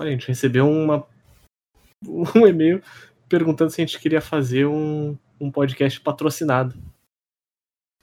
Olha, 0.00 0.08
a 0.08 0.12
gente 0.12 0.28
recebeu 0.28 0.66
uma, 0.66 1.06
um 2.08 2.46
e-mail 2.46 2.82
perguntando 3.28 3.70
se 3.70 3.82
a 3.82 3.84
gente 3.84 4.00
queria 4.00 4.22
fazer 4.22 4.64
um, 4.64 5.14
um 5.38 5.50
podcast 5.50 6.00
patrocinado. 6.00 6.74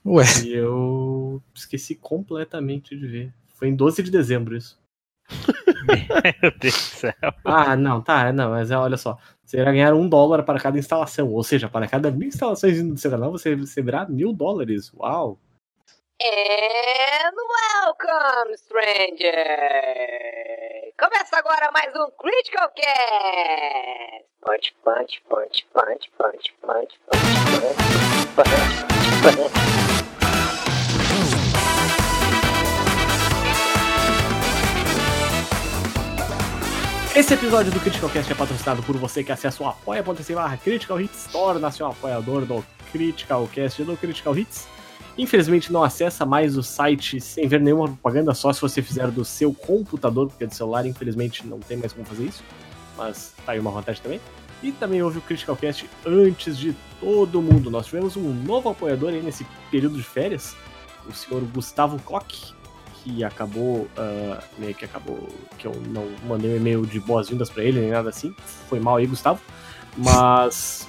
Ué. 0.06 0.24
E 0.44 0.52
eu 0.52 1.42
esqueci 1.52 1.96
completamente 1.96 2.96
de 2.96 3.04
ver. 3.04 3.34
Foi 3.48 3.66
em 3.66 3.74
12 3.74 4.04
de 4.04 4.12
dezembro 4.12 4.56
isso. 4.56 4.78
Meu 6.40 6.52
Deus 6.60 6.74
do 6.74 6.78
céu. 6.78 7.14
Ah, 7.44 7.74
não, 7.74 8.00
tá, 8.00 8.32
não, 8.32 8.50
mas 8.50 8.70
é, 8.70 8.76
olha 8.76 8.96
só. 8.96 9.18
Você 9.44 9.58
irá 9.58 9.72
ganhar 9.72 9.92
um 9.92 10.08
dólar 10.08 10.44
para 10.44 10.60
cada 10.60 10.78
instalação. 10.78 11.32
Ou 11.32 11.42
seja, 11.42 11.68
para 11.68 11.88
cada 11.88 12.12
mil 12.12 12.28
instalações 12.28 12.80
do 12.80 12.96
seu 12.96 13.10
canal, 13.10 13.32
você 13.32 13.56
receberá 13.56 14.08
mil 14.08 14.32
dólares. 14.32 14.92
Uau! 14.94 15.36
And 16.20 17.36
welcome, 17.86 18.56
stranger! 18.56 19.30
Começa 20.98 21.36
agora 21.36 21.70
mais 21.70 21.94
um 21.94 22.10
Critical 22.18 22.68
Cast! 22.74 24.24
Punch, 24.40 24.74
punch, 24.82 25.22
punch, 25.28 25.64
punch, 25.72 26.10
punch, 26.18 26.52
punch, 26.60 26.98
punch, 27.06 27.30
punch, 27.54 27.76
punch, 28.34 28.82
punch. 29.22 29.52
Esse 37.14 37.34
episódio 37.34 37.70
do 37.70 37.78
Critical 37.78 38.10
Cast 38.10 38.32
é 38.32 38.34
patrocinado 38.34 38.82
por 38.82 38.96
você 38.96 39.22
que 39.22 39.30
acessa 39.30 39.62
o 39.62 39.68
apoia.se 39.68 40.34
barra 40.34 40.56
Critical 40.56 41.00
Hits, 41.00 41.28
torna-se 41.30 41.80
um 41.80 41.86
apoiador 41.86 42.44
do 42.44 42.66
Critical 42.90 43.46
Cast 43.46 43.82
e 43.82 43.84
do 43.84 43.96
Critical 43.96 44.36
Hits. 44.36 44.66
Infelizmente 45.18 45.72
não 45.72 45.82
acessa 45.82 46.24
mais 46.24 46.56
o 46.56 46.62
site 46.62 47.20
sem 47.20 47.46
ver 47.48 47.60
nenhuma 47.60 47.88
propaganda, 47.88 48.32
só 48.32 48.52
se 48.52 48.60
você 48.60 48.80
fizer 48.80 49.10
do 49.10 49.24
seu 49.24 49.52
computador, 49.52 50.28
porque 50.28 50.46
do 50.46 50.54
celular 50.54 50.86
infelizmente 50.86 51.44
não 51.44 51.58
tem 51.58 51.76
mais 51.76 51.92
como 51.92 52.06
fazer 52.06 52.24
isso. 52.24 52.44
Mas 52.96 53.34
tá 53.44 53.52
aí 53.52 53.58
uma 53.58 53.72
vantagem 53.72 54.00
também. 54.00 54.20
E 54.62 54.72
também 54.72 55.02
houve 55.02 55.18
o 55.18 55.20
Critical 55.20 55.56
Cast 55.56 55.88
antes 56.06 56.56
de 56.56 56.74
todo 57.00 57.42
mundo. 57.42 57.70
Nós 57.70 57.86
tivemos 57.86 58.16
um 58.16 58.32
novo 58.32 58.68
apoiador 58.68 59.10
aí 59.10 59.22
nesse 59.22 59.46
período 59.70 59.96
de 59.96 60.02
férias, 60.02 60.56
o 61.08 61.12
senhor 61.12 61.42
Gustavo 61.42 62.00
Koch, 62.02 62.54
que 62.94 63.22
acabou, 63.22 63.88
meio 64.58 64.74
que 64.74 64.84
acabou, 64.84 65.28
que 65.56 65.66
eu 65.66 65.72
não 65.88 66.08
mandei 66.26 66.52
um 66.52 66.56
e-mail 66.56 66.84
de 66.84 66.98
boas-vindas 66.98 67.48
pra 67.48 67.62
ele, 67.62 67.80
nem 67.80 67.90
nada 67.90 68.08
assim. 68.08 68.34
Foi 68.68 68.80
mal 68.80 68.96
aí, 68.96 69.06
Gustavo. 69.06 69.40
Mas 69.96 70.88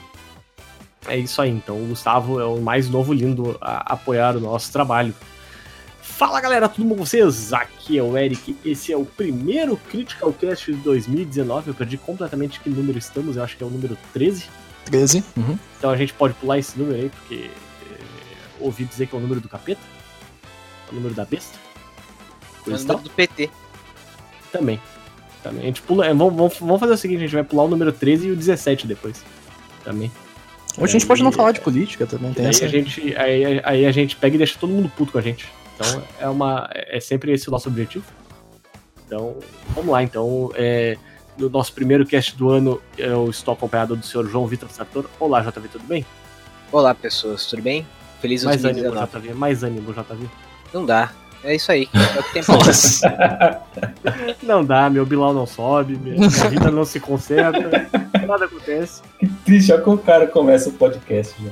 é 1.07 1.17
isso 1.17 1.41
aí, 1.41 1.49
então 1.49 1.81
o 1.81 1.87
Gustavo 1.87 2.39
é 2.39 2.45
o 2.45 2.59
mais 2.59 2.89
novo 2.89 3.13
lindo 3.13 3.57
a 3.61 3.93
apoiar 3.93 4.35
o 4.35 4.39
nosso 4.39 4.71
trabalho. 4.71 5.13
Fala 6.01 6.41
galera, 6.41 6.67
tudo 6.67 6.87
bom 6.87 6.95
com 6.95 7.05
vocês? 7.05 7.53
Aqui 7.53 7.97
é 7.97 8.03
o 8.03 8.17
Eric, 8.17 8.55
esse 8.65 8.91
é 8.91 8.97
o 8.97 9.05
primeiro 9.05 9.77
Critical 9.89 10.33
Cast 10.33 10.71
de 10.71 10.77
2019. 10.79 11.69
Eu 11.69 11.73
perdi 11.73 11.97
completamente 11.97 12.59
que 12.59 12.69
número 12.69 12.97
estamos, 12.97 13.37
eu 13.37 13.43
acho 13.43 13.55
que 13.55 13.63
é 13.63 13.65
o 13.65 13.69
número 13.69 13.97
13. 14.11 14.45
13. 14.85 15.23
Uhum. 15.37 15.57
Então 15.77 15.89
a 15.89 15.95
gente 15.95 16.13
pode 16.13 16.33
pular 16.33 16.59
esse 16.59 16.77
número 16.77 16.97
aí, 16.97 17.09
porque 17.09 17.49
é, 17.89 17.97
ouvi 18.59 18.83
dizer 18.83 19.07
que 19.07 19.15
é 19.15 19.17
o 19.17 19.21
número 19.21 19.39
do 19.39 19.47
capeta, 19.47 19.81
é 20.89 20.91
o 20.91 20.95
número 20.95 21.15
da 21.15 21.23
besta. 21.23 21.57
É 22.65 22.69
o 22.69 22.71
número 22.71 22.85
tal. 22.85 22.97
do 22.97 23.09
PT. 23.11 23.49
Também. 24.51 24.81
Também. 25.41 25.61
A 25.61 25.65
gente 25.67 25.81
pula. 25.83 26.05
é, 26.05 26.13
vamos, 26.13 26.35
vamos, 26.35 26.57
vamos 26.59 26.79
fazer 26.79 26.93
o 26.93 26.97
seguinte: 26.97 27.19
a 27.19 27.21
gente 27.21 27.35
vai 27.35 27.43
pular 27.43 27.63
o 27.63 27.69
número 27.69 27.93
13 27.93 28.27
e 28.27 28.31
o 28.31 28.35
17 28.35 28.87
depois. 28.87 29.23
Também. 29.85 30.11
Hoje 30.79 30.95
a 30.95 30.99
gente 30.99 31.07
pode 31.07 31.21
não 31.21 31.31
falar 31.31 31.51
de 31.51 31.59
política 31.59 32.05
também, 32.05 32.33
tem 32.33 32.45
Aí 32.45 32.51
essa. 32.51 32.65
a, 32.65 32.67
gente, 32.67 33.15
aí, 33.17 33.61
aí 33.63 33.85
a 33.85 33.91
gente 33.91 34.15
pega 34.15 34.35
e 34.35 34.37
deixa 34.37 34.57
todo 34.57 34.71
mundo 34.71 34.89
puto 34.95 35.11
com 35.11 35.17
a 35.17 35.21
gente. 35.21 35.47
Então 35.75 36.03
é 36.19 36.27
uma. 36.29 36.69
É 36.73 36.99
sempre 36.99 37.31
esse 37.31 37.47
o 37.49 37.51
nosso 37.51 37.67
objetivo. 37.67 38.05
Então, 39.05 39.37
vamos 39.73 39.91
lá. 39.91 40.03
Então, 40.03 40.51
é, 40.55 40.97
no 41.37 41.49
nosso 41.49 41.73
primeiro 41.73 42.05
cast 42.05 42.35
do 42.37 42.49
ano, 42.49 42.81
eu 42.97 43.29
estou 43.29 43.53
acompanhado 43.53 43.95
do 43.95 44.05
senhor 44.05 44.27
João 44.29 44.45
Vitor 44.45 44.69
Sartor. 44.69 45.05
Olá, 45.19 45.41
JV, 45.41 45.67
tudo 45.67 45.85
bem? 45.85 46.05
Olá, 46.71 46.93
pessoas, 46.93 47.45
tudo 47.45 47.61
bem? 47.63 47.85
Feliz 48.21 48.43
Mais 48.43 48.63
ânimo, 48.63 48.83
2019. 48.83 49.27
JV. 49.27 49.33
Mais 49.33 49.63
ânimo, 49.63 49.93
JV. 49.93 50.29
Não 50.73 50.85
dá. 50.85 51.11
É 51.43 51.55
isso 51.55 51.71
aí. 51.71 51.87
É 51.93 52.19
o 52.19 52.23
que 52.23 52.33
tem 52.33 52.43
pra. 52.43 53.61
Não 54.43 54.63
dá, 54.63 54.89
meu 54.89 55.05
Bilal 55.05 55.33
não 55.33 55.45
sobe, 55.45 55.95
minha 55.95 56.27
vida 56.49 56.69
não 56.71 56.83
se 56.83 56.99
conserta, 56.99 57.59
nada 58.27 58.45
acontece. 58.45 59.01
Que 59.19 59.27
triste, 59.27 59.71
olha 59.71 59.81
que 59.81 59.89
o 59.89 59.97
cara 59.97 60.27
começa 60.27 60.69
o 60.69 60.73
podcast 60.73 61.35
já. 61.41 61.49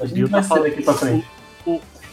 A 0.00 0.04
O 0.04 0.06
gente 0.06 0.14
Bill 0.14 0.28
vai 0.28 0.42
tá 0.42 0.58
daqui 0.58 0.82
pra 0.82 0.94
frente. 0.94 1.26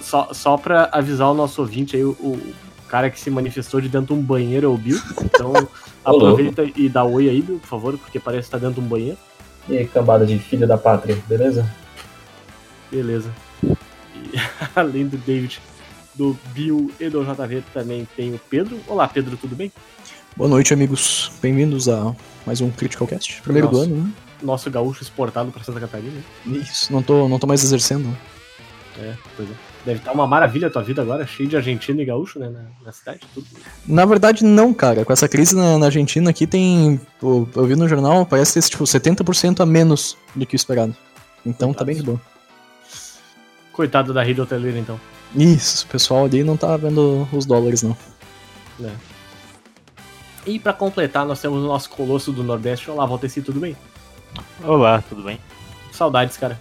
Só, 0.01 0.29
só 0.33 0.57
pra 0.57 0.89
avisar 0.91 1.29
o 1.29 1.33
nosso 1.33 1.61
ouvinte 1.61 1.95
aí, 1.95 2.03
o, 2.03 2.11
o 2.11 2.53
cara 2.87 3.09
que 3.09 3.19
se 3.19 3.29
manifestou 3.29 3.79
de 3.79 3.89
dentro 3.89 4.13
de 4.13 4.21
um 4.21 4.23
banheiro 4.23 4.65
é 4.67 4.69
o 4.69 4.77
Bill. 4.77 4.99
Então 5.23 5.53
aproveita 6.03 6.63
e 6.75 6.89
dá 6.89 7.03
oi 7.03 7.29
aí, 7.29 7.41
Bill, 7.41 7.59
por 7.59 7.67
favor, 7.67 7.97
porque 7.97 8.19
parece 8.19 8.47
que 8.47 8.51
tá 8.51 8.57
dentro 8.57 8.75
de 8.75 8.81
um 8.81 8.89
banheiro. 8.89 9.17
E 9.69 9.77
aí, 9.77 9.87
cambada 9.87 10.25
de 10.25 10.37
filho 10.37 10.67
da 10.67 10.77
pátria, 10.77 11.17
beleza? 11.27 11.67
Beleza. 12.91 13.31
E, 13.63 14.39
além 14.75 15.07
do 15.07 15.17
David, 15.17 15.59
do 16.15 16.37
Bill 16.53 16.91
e 16.99 17.09
do 17.09 17.23
JV, 17.23 17.63
também 17.73 18.07
tem 18.15 18.33
o 18.33 18.39
Pedro. 18.49 18.79
Olá, 18.87 19.07
Pedro, 19.07 19.37
tudo 19.37 19.55
bem? 19.55 19.71
Boa 20.35 20.49
noite, 20.49 20.73
amigos. 20.73 21.31
Bem-vindos 21.41 21.87
a 21.87 22.15
mais 22.45 22.61
um 22.61 22.69
Critical 22.69 23.07
Cast. 23.07 23.41
Primeiro 23.41 23.71
Nossa. 23.71 23.87
do 23.87 23.93
ano, 23.93 24.03
né? 24.03 24.11
Nosso 24.41 24.69
gaúcho 24.69 25.03
exportado 25.03 25.51
pra 25.51 25.63
Santa 25.63 25.79
Catarina. 25.79 26.21
Isso, 26.45 26.91
não 26.91 27.01
tô, 27.01 27.27
não 27.27 27.39
tô 27.39 27.47
mais 27.47 27.63
exercendo. 27.63 28.15
É, 28.97 29.13
pois 29.35 29.49
é. 29.49 29.53
Deve 29.85 29.99
estar 29.99 30.13
uma 30.13 30.25
maravilha 30.25 30.67
a 30.67 30.71
tua 30.71 30.81
vida 30.81 31.01
agora, 31.01 31.27
cheio 31.27 31.47
de 31.47 31.55
argentino 31.55 32.01
e 32.01 32.05
gaúcho, 32.05 32.39
né, 32.39 32.49
na, 32.49 32.63
na 32.83 32.91
cidade. 32.91 33.19
Tudo. 33.33 33.45
Na 33.85 34.03
verdade, 34.05 34.43
não, 34.43 34.73
cara. 34.73 35.05
Com 35.05 35.13
essa 35.13 35.27
crise 35.27 35.55
na, 35.55 35.77
na 35.77 35.85
Argentina 35.85 36.29
aqui 36.29 36.47
tem. 36.47 36.99
pô, 37.19 37.47
eu 37.55 37.65
vi 37.65 37.75
no 37.75 37.87
jornal, 37.87 38.25
parece 38.25 38.59
ter 38.59 38.67
tipo 38.67 38.83
70% 38.83 39.59
a 39.59 39.65
menos 39.65 40.17
do 40.33 40.45
que 40.45 40.55
o 40.55 40.57
esperado. 40.57 40.95
Então 41.45 41.73
tá 41.73 41.83
bem 41.83 41.95
de 41.95 42.03
boa. 42.03 42.19
Coitado 43.71 44.13
da 44.13 44.23
rede 44.23 44.41
hoteleira, 44.41 44.79
então. 44.79 44.99
Isso, 45.35 45.85
o 45.85 45.89
pessoal 45.89 46.25
ali 46.25 46.43
não 46.43 46.55
tá 46.55 46.75
vendo 46.77 47.27
os 47.31 47.45
dólares, 47.45 47.83
não. 47.83 47.95
né? 48.79 48.95
E 50.45 50.59
pra 50.59 50.71
completar, 50.73 51.25
nós 51.25 51.41
temos 51.41 51.63
o 51.63 51.67
nosso 51.67 51.89
colosso 51.89 52.31
do 52.31 52.43
Nordeste. 52.43 52.89
Olá, 52.89 53.05
Valteci, 53.05 53.41
tudo 53.41 53.59
bem? 53.59 53.75
Olá, 54.63 55.01
tudo 55.09 55.23
bem? 55.23 55.39
Saudades, 55.91 56.37
cara. 56.37 56.57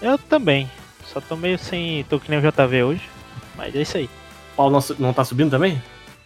Eu 0.00 0.18
também. 0.18 0.68
Só 1.06 1.20
tô 1.20 1.36
meio 1.36 1.58
sem. 1.58 2.04
tô 2.04 2.18
que 2.18 2.30
nem 2.30 2.38
o 2.38 2.42
JV 2.42 2.82
hoje. 2.82 3.08
Mas 3.54 3.74
é 3.74 3.82
isso 3.82 3.96
aí. 3.96 4.10
Paulo 4.56 4.72
não, 4.72 4.96
não 4.98 5.12
tá 5.14 5.24
subindo 5.24 5.50
também? 5.50 5.80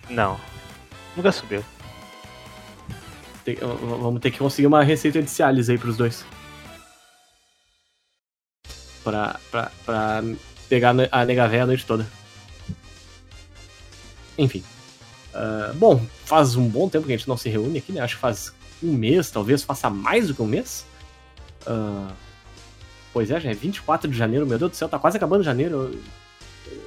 Não. 0.09 0.41
Nunca 1.16 1.31
subiu. 1.33 1.62
Tem- 3.45 3.56
vamos 3.56 4.21
ter 4.21 4.31
que 4.31 4.39
conseguir 4.39 4.66
uma 4.66 4.83
receita 4.83 5.22
de 5.22 5.31
Cialis 5.31 5.69
aí 5.69 5.77
pros 5.78 5.97
dois. 5.97 6.25
Pra, 9.05 9.39
pra, 9.50 9.71
pra 9.84 10.22
pegar 10.69 10.94
a 11.10 11.25
nega 11.25 11.49
véia 11.49 11.65
a 11.65 11.66
noite 11.66 11.87
toda. 11.87 12.06
Enfim. 14.38 14.62
Ah, 15.34 15.72
bom, 15.75 16.00
faz 16.25 16.56
um 16.56 16.66
bom 16.66 16.88
tempo 16.88 17.06
que 17.06 17.12
a 17.12 17.16
gente 17.16 17.28
não 17.28 17.37
se 17.37 17.49
reúne 17.49 17.78
aqui, 17.78 17.93
né? 17.93 18.00
Acho 18.00 18.15
que 18.15 18.21
faz 18.21 18.53
um 18.82 18.93
mês, 18.93 19.31
talvez 19.31 19.62
faça 19.62 19.91
mais 19.91 20.28
do 20.28 20.34
que 20.34 20.43
um 20.43 20.47
mês. 20.47 20.87
Ah, 21.66 22.12
pois 23.12 23.31
é, 23.31 23.38
já 23.38 23.50
é 23.50 23.54
24 23.54 24.10
de 24.10 24.16
janeiro, 24.16 24.47
meu 24.47 24.59
Deus 24.59 24.71
do 24.71 24.77
céu, 24.77 24.88
tá 24.88 24.99
quase 24.99 25.16
acabando 25.16 25.44
janeiro. 25.44 25.93
Eu, 25.93 26.00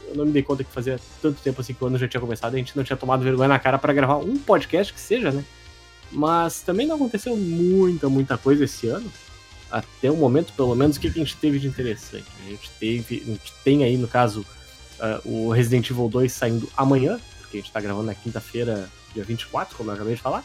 eu 0.10 0.16
não 0.16 0.26
me 0.26 0.32
dei 0.32 0.42
conta 0.42 0.64
que 0.64 0.72
fazia 0.72 1.00
tanto 1.22 1.42
tempo 1.42 1.62
assim 1.62 1.74
que 1.74 1.84
o 1.84 1.88
ano 1.88 1.98
já 1.98 2.08
tinha 2.08 2.20
começado, 2.20 2.56
a 2.56 2.58
gente 2.58 2.76
não 2.76 2.84
tinha 2.84 2.98
tomado 2.98 3.24
vergonha 3.24 3.50
na 3.50 3.60
cara 3.60 3.78
pra 3.78 3.94
gravar 3.94 4.18
um 4.18 4.38
podcast 4.38 4.92
que 4.92 5.00
seja, 5.00 5.32
né? 5.32 5.46
Mas 6.12 6.62
também 6.62 6.88
não 6.88 6.96
aconteceu 6.96 7.38
muita, 7.38 8.10
muita 8.10 8.36
coisa 8.36 8.64
esse 8.64 8.88
ano. 8.88 9.12
Até 9.72 10.10
o 10.10 10.16
momento, 10.16 10.54
pelo 10.54 10.76
menos, 10.76 10.98
o 10.98 11.00
que, 11.00 11.12
que 11.12 11.20
a 11.20 11.24
gente 11.24 11.38
teve 11.38 11.60
de 11.60 11.68
interessante? 11.68 12.26
A 12.46 12.50
gente 12.50 12.70
teve. 12.80 13.24
A 13.26 13.32
gente 13.32 13.54
tem 13.64 13.84
aí, 13.84 13.98
no 13.98 14.08
caso, 14.08 14.46
ah, 15.00 15.22
o 15.24 15.50
Resident 15.52 15.90
Evil 15.90 16.10
2 16.10 16.32
saindo 16.32 16.70
amanhã, 16.76 17.20
porque 17.40 17.58
a 17.58 17.60
gente 17.62 17.72
tá 17.72 17.80
gravando 17.80 18.08
na 18.08 18.16
quinta-feira, 18.16 18.90
dia 19.14 19.24
24, 19.24 19.76
como 19.76 19.90
eu 19.90 19.96
acabei 19.96 20.16
de 20.16 20.22
falar. 20.22 20.44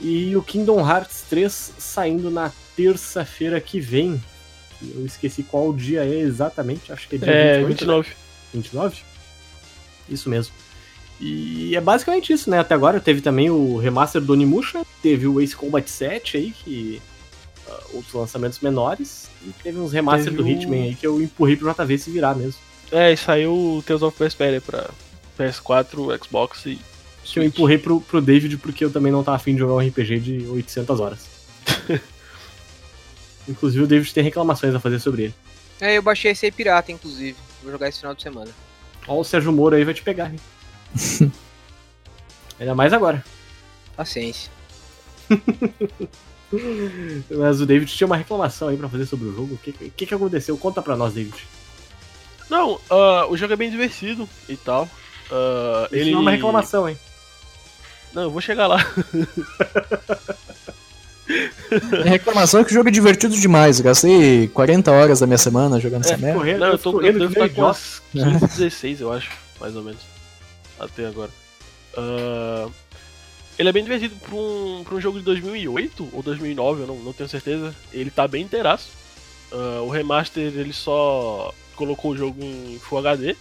E 0.00 0.36
o 0.36 0.42
Kingdom 0.42 0.80
Hearts 0.88 1.24
3 1.28 1.74
saindo 1.78 2.30
na 2.30 2.52
terça-feira 2.76 3.60
que 3.60 3.80
vem. 3.80 4.22
Eu 4.80 5.04
esqueci 5.04 5.42
qual 5.42 5.72
dia 5.72 6.04
é 6.04 6.20
exatamente, 6.20 6.92
acho 6.92 7.08
que 7.08 7.16
é 7.16 7.18
dia 7.18 7.32
É, 7.32 7.64
28, 7.64 7.86
né? 7.86 7.94
29. 7.94 8.08
29? 8.54 9.02
Isso 10.08 10.30
mesmo. 10.30 10.54
E 11.20 11.74
é 11.74 11.80
basicamente 11.80 12.32
isso, 12.32 12.48
né? 12.48 12.60
Até 12.60 12.74
agora 12.74 13.00
teve 13.00 13.20
também 13.20 13.50
o 13.50 13.76
remaster 13.76 14.22
do 14.22 14.32
Onimusha, 14.32 14.82
teve 15.02 15.26
o 15.26 15.40
Ace 15.40 15.56
Combat 15.56 15.88
7 15.88 16.36
aí, 16.36 16.50
que. 16.52 17.02
Outros 17.92 18.12
lançamentos 18.14 18.60
menores, 18.60 19.28
e 19.46 19.50
teve 19.62 19.78
uns 19.78 19.92
remaster 19.92 20.24
Teve 20.32 20.36
do 20.36 20.44
o- 20.44 20.48
Hitman 20.48 20.82
aí 20.84 20.94
que 20.94 21.06
eu 21.06 21.20
empurrei 21.22 21.56
pro 21.56 21.72
JV 21.72 21.98
se 21.98 22.10
virar 22.10 22.34
mesmo. 22.34 22.60
É, 22.90 23.12
e 23.12 23.16
saiu 23.16 23.52
o 23.52 23.82
Tales 23.86 24.02
of 24.02 24.16
Vesperia 24.18 24.60
pra 24.60 24.88
PS4, 25.38 26.24
Xbox 26.24 26.66
e. 26.66 26.78
Que 27.24 27.38
eu 27.38 27.44
empurrei 27.44 27.76
pro, 27.76 28.00
pro 28.00 28.22
David 28.22 28.56
porque 28.56 28.82
eu 28.82 28.90
também 28.90 29.12
não 29.12 29.22
tava 29.22 29.36
afim 29.36 29.52
de 29.52 29.58
jogar 29.58 29.74
um 29.74 29.86
RPG 29.86 30.18
de 30.20 30.46
800 30.48 30.98
horas. 30.98 31.26
Inclusive 33.46 33.84
o 33.84 33.86
David 33.86 34.12
tem 34.14 34.24
reclamações 34.24 34.74
a 34.74 34.80
fazer 34.80 34.98
sobre 34.98 35.24
ele. 35.24 35.34
É, 35.80 35.96
eu 35.98 36.02
baixei 36.02 36.32
esse 36.32 36.46
aí 36.46 36.52
pirata, 36.52 36.90
inclusive. 36.90 37.36
Vou 37.62 37.70
jogar 37.70 37.88
esse 37.88 37.98
final 38.00 38.14
de 38.14 38.22
semana. 38.22 38.50
Ó, 39.06 39.20
o 39.20 39.24
Sérgio 39.24 39.52
Moro 39.52 39.76
aí 39.76 39.84
vai 39.84 39.92
te 39.94 40.02
pegar, 40.02 40.32
hein? 40.32 40.40
Ainda 42.58 42.74
mais 42.74 42.92
agora. 42.94 43.22
Paciência. 43.94 44.50
Mas 47.30 47.60
o 47.60 47.66
David 47.66 47.92
tinha 47.94 48.06
uma 48.06 48.16
reclamação 48.16 48.68
aí 48.68 48.76
pra 48.76 48.88
fazer 48.88 49.06
sobre 49.06 49.28
o 49.28 49.34
jogo. 49.34 49.54
O 49.54 49.58
que, 49.58 49.72
que, 49.72 50.06
que 50.06 50.14
aconteceu? 50.14 50.56
Conta 50.56 50.80
pra 50.80 50.96
nós, 50.96 51.12
David. 51.14 51.36
Não, 52.48 52.80
ah, 52.88 53.26
o 53.28 53.36
jogo 53.36 53.52
é 53.52 53.56
bem 53.56 53.70
divertido 53.70 54.28
e 54.48 54.56
tal. 54.56 54.88
Ah, 55.30 55.88
Ele 55.92 56.00
ele 56.02 56.12
é 56.14 56.16
uma 56.18 56.30
reclamação, 56.30 56.88
hein? 56.88 56.98
Não, 58.14 58.22
eu 58.22 58.30
vou 58.30 58.40
chegar 58.40 58.66
lá. 58.66 58.78
A 62.06 62.08
reclamação 62.08 62.60
é 62.60 62.64
que 62.64 62.70
o 62.70 62.74
jogo 62.74 62.88
é 62.88 62.92
divertido 62.92 63.36
demais. 63.38 63.78
Eu 63.78 63.84
gastei 63.84 64.48
40 64.48 64.90
horas 64.90 65.20
da 65.20 65.26
minha 65.26 65.36
semana 65.38 65.78
jogando 65.78 66.06
essa 66.06 66.16
merda. 66.16 66.38
Correndo, 66.38 66.60
Não, 66.60 66.68
eu 66.68 66.78
tô 66.78 66.88
eu 66.88 66.92
correndo 66.94 67.18
devo 67.18 67.34
nem 67.34 67.44
estar 67.44 67.48
com 67.48 67.52
idiota. 67.52 67.70
as 67.78 68.02
15, 68.12 68.46
16, 68.56 69.00
eu 69.02 69.12
acho, 69.12 69.30
mais 69.60 69.76
ou 69.76 69.82
menos. 69.82 70.00
Até 70.80 71.06
agora. 71.06 71.30
Ah, 71.94 72.68
ele 73.58 73.68
é 73.68 73.72
bem 73.72 73.82
divertido 73.82 74.14
pra 74.16 74.34
um, 74.34 74.82
pra 74.84 74.94
um 74.94 75.00
jogo 75.00 75.18
de 75.18 75.24
2008 75.24 76.08
ou 76.12 76.22
2009, 76.22 76.82
eu 76.82 76.86
não, 76.86 76.96
não 76.96 77.12
tenho 77.12 77.28
certeza. 77.28 77.74
Ele 77.92 78.10
tá 78.10 78.26
bem 78.28 78.42
inteiraço. 78.44 78.90
Ah, 79.52 79.80
o 79.82 79.88
remaster 79.90 80.42
ele 80.42 80.72
só 80.72 81.52
colocou 81.74 82.12
o 82.12 82.16
jogo 82.16 82.42
em 82.42 82.78
Full 82.78 82.98
HD. 82.98 83.36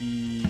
E. 0.00 0.42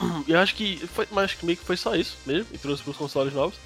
Eu 0.26 0.38
acho 0.40 0.54
que. 0.54 0.76
Foi, 0.88 1.06
mas 1.10 1.24
acho 1.26 1.38
que 1.38 1.46
meio 1.46 1.58
que 1.58 1.64
foi 1.64 1.76
só 1.76 1.94
isso 1.94 2.16
mesmo. 2.26 2.46
E 2.52 2.58
trouxe 2.58 2.82
pros 2.82 2.96
consoles 2.96 3.32
novos. 3.34 3.56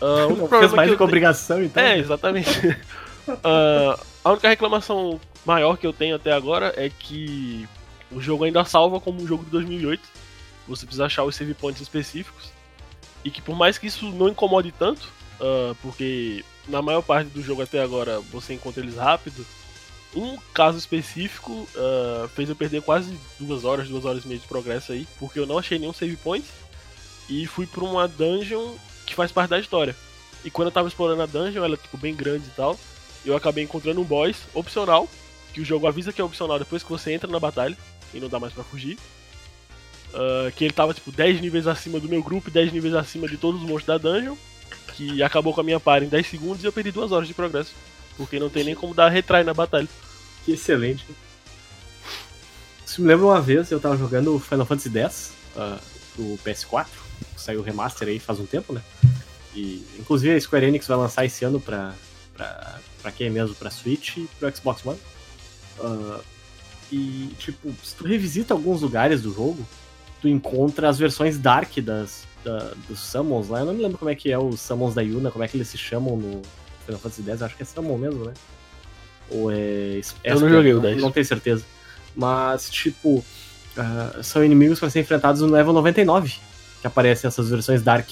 Ah, 0.00 0.26
o 0.26 0.32
único 0.32 0.48
Não, 0.50 0.60
fez 0.60 0.72
mais 0.72 0.90
do 0.90 0.96
que 0.96 1.02
eu 1.02 1.06
tenho- 1.06 1.08
obrigação, 1.08 1.62
então. 1.62 1.82
é, 1.82 1.98
exatamente. 1.98 2.50
Ah, 3.44 3.96
a 4.24 4.32
única 4.32 4.48
reclamação 4.48 5.20
maior 5.46 5.76
que 5.76 5.86
eu 5.86 5.92
tenho 5.92 6.16
até 6.16 6.32
agora 6.32 6.72
é 6.76 6.90
que 6.90 7.68
o 8.10 8.20
jogo 8.20 8.42
ainda 8.42 8.64
salva 8.64 8.98
como 8.98 9.22
um 9.22 9.26
jogo 9.28 9.44
de 9.44 9.50
2008. 9.50 10.02
Você 10.76 10.86
precisa 10.86 11.06
achar 11.06 11.24
os 11.24 11.36
save 11.36 11.54
points 11.54 11.82
específicos. 11.82 12.50
E 13.24 13.30
que 13.30 13.42
por 13.42 13.54
mais 13.54 13.78
que 13.78 13.86
isso 13.86 14.10
não 14.10 14.28
incomode 14.28 14.72
tanto, 14.72 15.08
ah, 15.40 15.74
porque 15.82 16.44
na 16.66 16.80
maior 16.80 17.02
parte 17.02 17.28
do 17.28 17.42
jogo 17.42 17.62
até 17.62 17.80
agora 17.80 18.20
você 18.20 18.54
encontra 18.54 18.82
eles 18.82 18.96
rápido, 18.96 19.46
um 20.14 20.36
caso 20.52 20.78
específico 20.78 21.68
ah, 21.76 22.28
fez 22.34 22.48
eu 22.48 22.56
perder 22.56 22.82
quase 22.82 23.16
duas 23.38 23.64
horas, 23.64 23.88
duas 23.88 24.04
horas 24.04 24.24
e 24.24 24.28
meia 24.28 24.40
de 24.40 24.46
progresso 24.46 24.92
aí, 24.92 25.06
porque 25.18 25.38
eu 25.38 25.46
não 25.46 25.58
achei 25.58 25.78
nenhum 25.78 25.92
save 25.92 26.16
point 26.16 26.44
e 27.28 27.46
fui 27.46 27.66
pra 27.66 27.84
uma 27.84 28.08
dungeon 28.08 28.74
que 29.06 29.14
faz 29.14 29.30
parte 29.30 29.50
da 29.50 29.60
história. 29.60 29.94
E 30.44 30.50
quando 30.50 30.68
eu 30.68 30.72
tava 30.72 30.88
explorando 30.88 31.22
a 31.22 31.26
dungeon, 31.26 31.64
ela 31.64 31.76
tipo 31.76 31.96
bem 31.96 32.14
grande 32.14 32.46
e 32.46 32.50
tal, 32.56 32.78
eu 33.24 33.36
acabei 33.36 33.62
encontrando 33.62 34.00
um 34.00 34.04
boss 34.04 34.36
opcional, 34.52 35.08
que 35.52 35.60
o 35.60 35.64
jogo 35.64 35.86
avisa 35.86 36.12
que 36.12 36.20
é 36.20 36.24
opcional 36.24 36.58
depois 36.58 36.82
que 36.82 36.90
você 36.90 37.12
entra 37.12 37.30
na 37.30 37.38
batalha 37.38 37.76
e 38.12 38.18
não 38.18 38.28
dá 38.28 38.40
mais 38.40 38.52
pra 38.52 38.64
fugir. 38.64 38.98
Ah, 40.14 40.50
que 40.54 40.64
ele 40.64 40.74
tava 40.74 40.92
tipo 40.92 41.10
10 41.10 41.40
níveis 41.40 41.66
acima 41.66 41.98
do 41.98 42.08
meu 42.08 42.22
grupo 42.22 42.48
e 42.48 42.52
10 42.52 42.72
níveis 42.72 42.94
acima 42.94 43.28
de 43.28 43.36
todos 43.36 43.62
os 43.62 43.66
monstros 43.66 43.86
da 43.86 43.98
dungeon, 43.98 44.36
que 44.94 45.22
acabou 45.22 45.54
com 45.54 45.60
a 45.60 45.64
minha 45.64 45.80
par 45.80 46.02
em 46.02 46.08
10 46.08 46.26
segundos 46.26 46.62
e 46.62 46.66
eu 46.66 46.72
perdi 46.72 46.90
duas 46.90 47.12
horas 47.12 47.26
de 47.26 47.34
progresso. 47.34 47.72
Porque 48.16 48.38
não 48.38 48.50
tem 48.50 48.62
nem 48.62 48.74
como 48.74 48.94
dar 48.94 49.08
retry 49.08 49.42
na 49.42 49.54
batalha. 49.54 49.88
Que 50.44 50.52
excelente. 50.52 51.06
Isso 52.86 53.00
me 53.00 53.08
lembra 53.08 53.26
uma 53.26 53.40
vez, 53.40 53.70
eu 53.70 53.80
tava 53.80 53.96
jogando 53.96 54.38
Final 54.38 54.66
Fantasy 54.66 54.98
X 54.98 55.32
uh, 55.56 55.80
pro 56.14 56.38
PS4, 56.44 56.88
saiu 57.36 57.60
o 57.60 57.62
remaster 57.62 58.06
aí 58.06 58.18
faz 58.18 58.38
um 58.38 58.44
tempo, 58.44 58.74
né? 58.74 58.82
E 59.54 59.86
inclusive 59.98 60.34
a 60.34 60.40
Square 60.40 60.66
Enix 60.66 60.86
vai 60.86 60.98
lançar 60.98 61.24
esse 61.24 61.42
ano 61.42 61.58
pra, 61.58 61.94
pra, 62.34 62.78
pra 63.00 63.12
quem 63.12 63.30
mesmo? 63.30 63.54
Pra 63.54 63.70
Switch 63.70 64.18
e 64.18 64.28
pro 64.38 64.54
Xbox 64.54 64.84
One. 64.84 64.98
Ah, 65.80 66.20
e, 66.92 67.34
tipo, 67.38 67.74
se 67.82 67.94
tu 67.94 68.04
revisita 68.04 68.52
alguns 68.52 68.82
lugares 68.82 69.22
do 69.22 69.32
jogo, 69.32 69.66
tu 70.22 70.28
encontra 70.28 70.88
as 70.88 70.98
versões 70.98 71.36
Dark 71.38 71.76
das, 71.80 72.24
da- 72.44 72.72
dos 72.88 72.98
Summons 73.00 73.48
lá. 73.48 73.58
Eu 73.60 73.66
não 73.66 73.74
me 73.74 73.82
lembro 73.82 73.98
como 73.98 74.10
é 74.10 74.14
que 74.14 74.30
é 74.32 74.38
os 74.38 74.60
Summons 74.60 74.94
da 74.94 75.02
Yuna, 75.02 75.30
como 75.30 75.44
é 75.44 75.48
que 75.48 75.56
eles 75.56 75.68
se 75.68 75.76
chamam 75.76 76.16
no 76.16 76.40
Final 76.86 77.00
Fantasy 77.00 77.22
X. 77.28 77.42
Acho 77.42 77.56
que 77.56 77.62
é 77.62 77.66
Summon 77.66 77.98
mesmo, 77.98 78.24
né? 78.24 78.32
Ou 79.30 79.50
é. 79.50 80.00
Eu 80.24 80.40
não 80.40 80.48
joguei 80.48 80.72
o 80.74 80.80
10. 80.80 81.02
Não 81.02 81.10
tenho 81.12 81.26
certeza. 81.26 81.64
Mas, 82.14 82.70
tipo, 82.70 83.24
ah, 83.76 84.20
são 84.22 84.44
inimigos 84.44 84.78
para 84.78 84.88
ser 84.90 85.00
enfrentados 85.00 85.40
no 85.42 85.48
level 85.48 85.72
99 85.72 86.34
que 86.80 86.86
aparecem 86.86 87.28
essas 87.28 87.48
versões 87.50 87.82
Dark. 87.82 88.08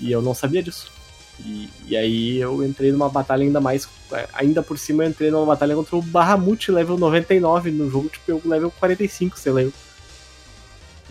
E 0.00 0.10
eu 0.10 0.20
não 0.22 0.34
sabia 0.34 0.62
disso. 0.62 0.90
E, 1.40 1.68
e 1.88 1.96
aí 1.96 2.38
eu 2.38 2.64
entrei 2.64 2.92
numa 2.92 3.08
batalha 3.08 3.42
ainda 3.42 3.60
mais. 3.60 3.88
Ainda 4.34 4.62
por 4.62 4.78
cima 4.78 5.04
eu 5.04 5.08
entrei 5.10 5.30
numa 5.30 5.44
batalha 5.46 5.74
contra 5.74 5.96
o 5.96 6.02
Bahamut 6.02 6.70
level 6.70 6.96
99 6.96 7.70
no 7.72 7.90
jogo, 7.90 8.08
tipo, 8.08 8.30
eu 8.30 8.40
level 8.44 8.70
45, 8.78 9.38
sei 9.38 9.52
lá. 9.52 9.62
eu. 9.62 9.72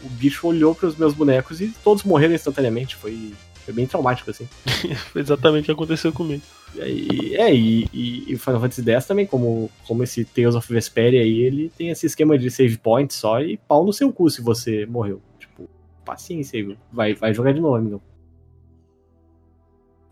O 0.04 0.10
bicho 0.10 0.48
olhou 0.48 0.76
para 0.76 0.88
os 0.88 0.98
meus 0.98 1.14
bonecos 1.14 1.62
e 1.62 1.74
todos 1.84 2.04
morreram 2.04 2.34
instantaneamente. 2.34 2.96
Foi, 2.96 3.34
foi 3.64 3.74
bem 3.74 3.88
traumático, 3.88 4.30
assim. 4.30 4.48
Foi 5.12 5.22
exatamente 5.22 5.64
o 5.64 5.66
que 5.68 5.72
aconteceu 5.72 6.12
comigo. 6.12 6.42
E, 6.76 7.36
é, 7.36 7.54
e, 7.54 7.88
e, 7.94 8.34
e 8.34 8.38
Final 8.38 8.60
Fantasy 8.60 8.90
X 8.90 9.06
também, 9.06 9.26
como, 9.26 9.70
como 9.88 10.04
esse 10.04 10.26
Tales 10.26 10.56
of 10.56 10.72
Vesperia 10.74 11.22
aí, 11.22 11.40
ele 11.40 11.72
tem 11.78 11.90
esse 11.90 12.06
esquema 12.06 12.38
de 12.38 12.50
save 12.50 12.78
point 12.78 13.14
só 13.14 13.42
e 13.42 13.58
pau 13.58 13.86
no 13.86 13.94
seu 13.94 14.12
cu 14.12 14.30
se 14.30 14.42
você 14.42 14.86
morreu. 14.86 15.22
Tipo, 15.40 15.70
paciência 16.04 16.76
vai, 16.92 17.14
vai 17.14 17.34
jogar 17.34 17.54
de 17.54 17.62
novo, 17.62 17.76
amigo. 17.76 18.02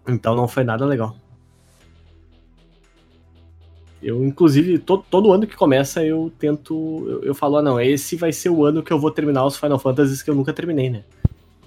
Então 0.08 0.36
não 0.36 0.48
foi 0.48 0.64
nada 0.64 0.86
legal. 0.86 1.16
Eu, 4.02 4.26
inclusive, 4.26 4.80
to, 4.80 5.04
todo 5.10 5.32
ano 5.32 5.46
que 5.46 5.56
começa 5.56 6.04
eu 6.04 6.32
tento. 6.40 7.06
Eu, 7.08 7.24
eu 7.26 7.36
falo, 7.36 7.58
ah, 7.58 7.62
não, 7.62 7.80
esse 7.80 8.16
vai 8.16 8.34
ser 8.34 8.50
o 8.50 8.66
ano 8.66 8.82
que 8.82 8.92
eu 8.92 9.00
vou 9.00 9.12
terminar 9.12 9.46
os 9.46 9.58
Final 9.58 9.78
Fantasies 9.78 10.24
que 10.24 10.30
eu 10.30 10.36
nunca 10.36 10.52
terminei, 10.52 10.90
né? 10.90 11.04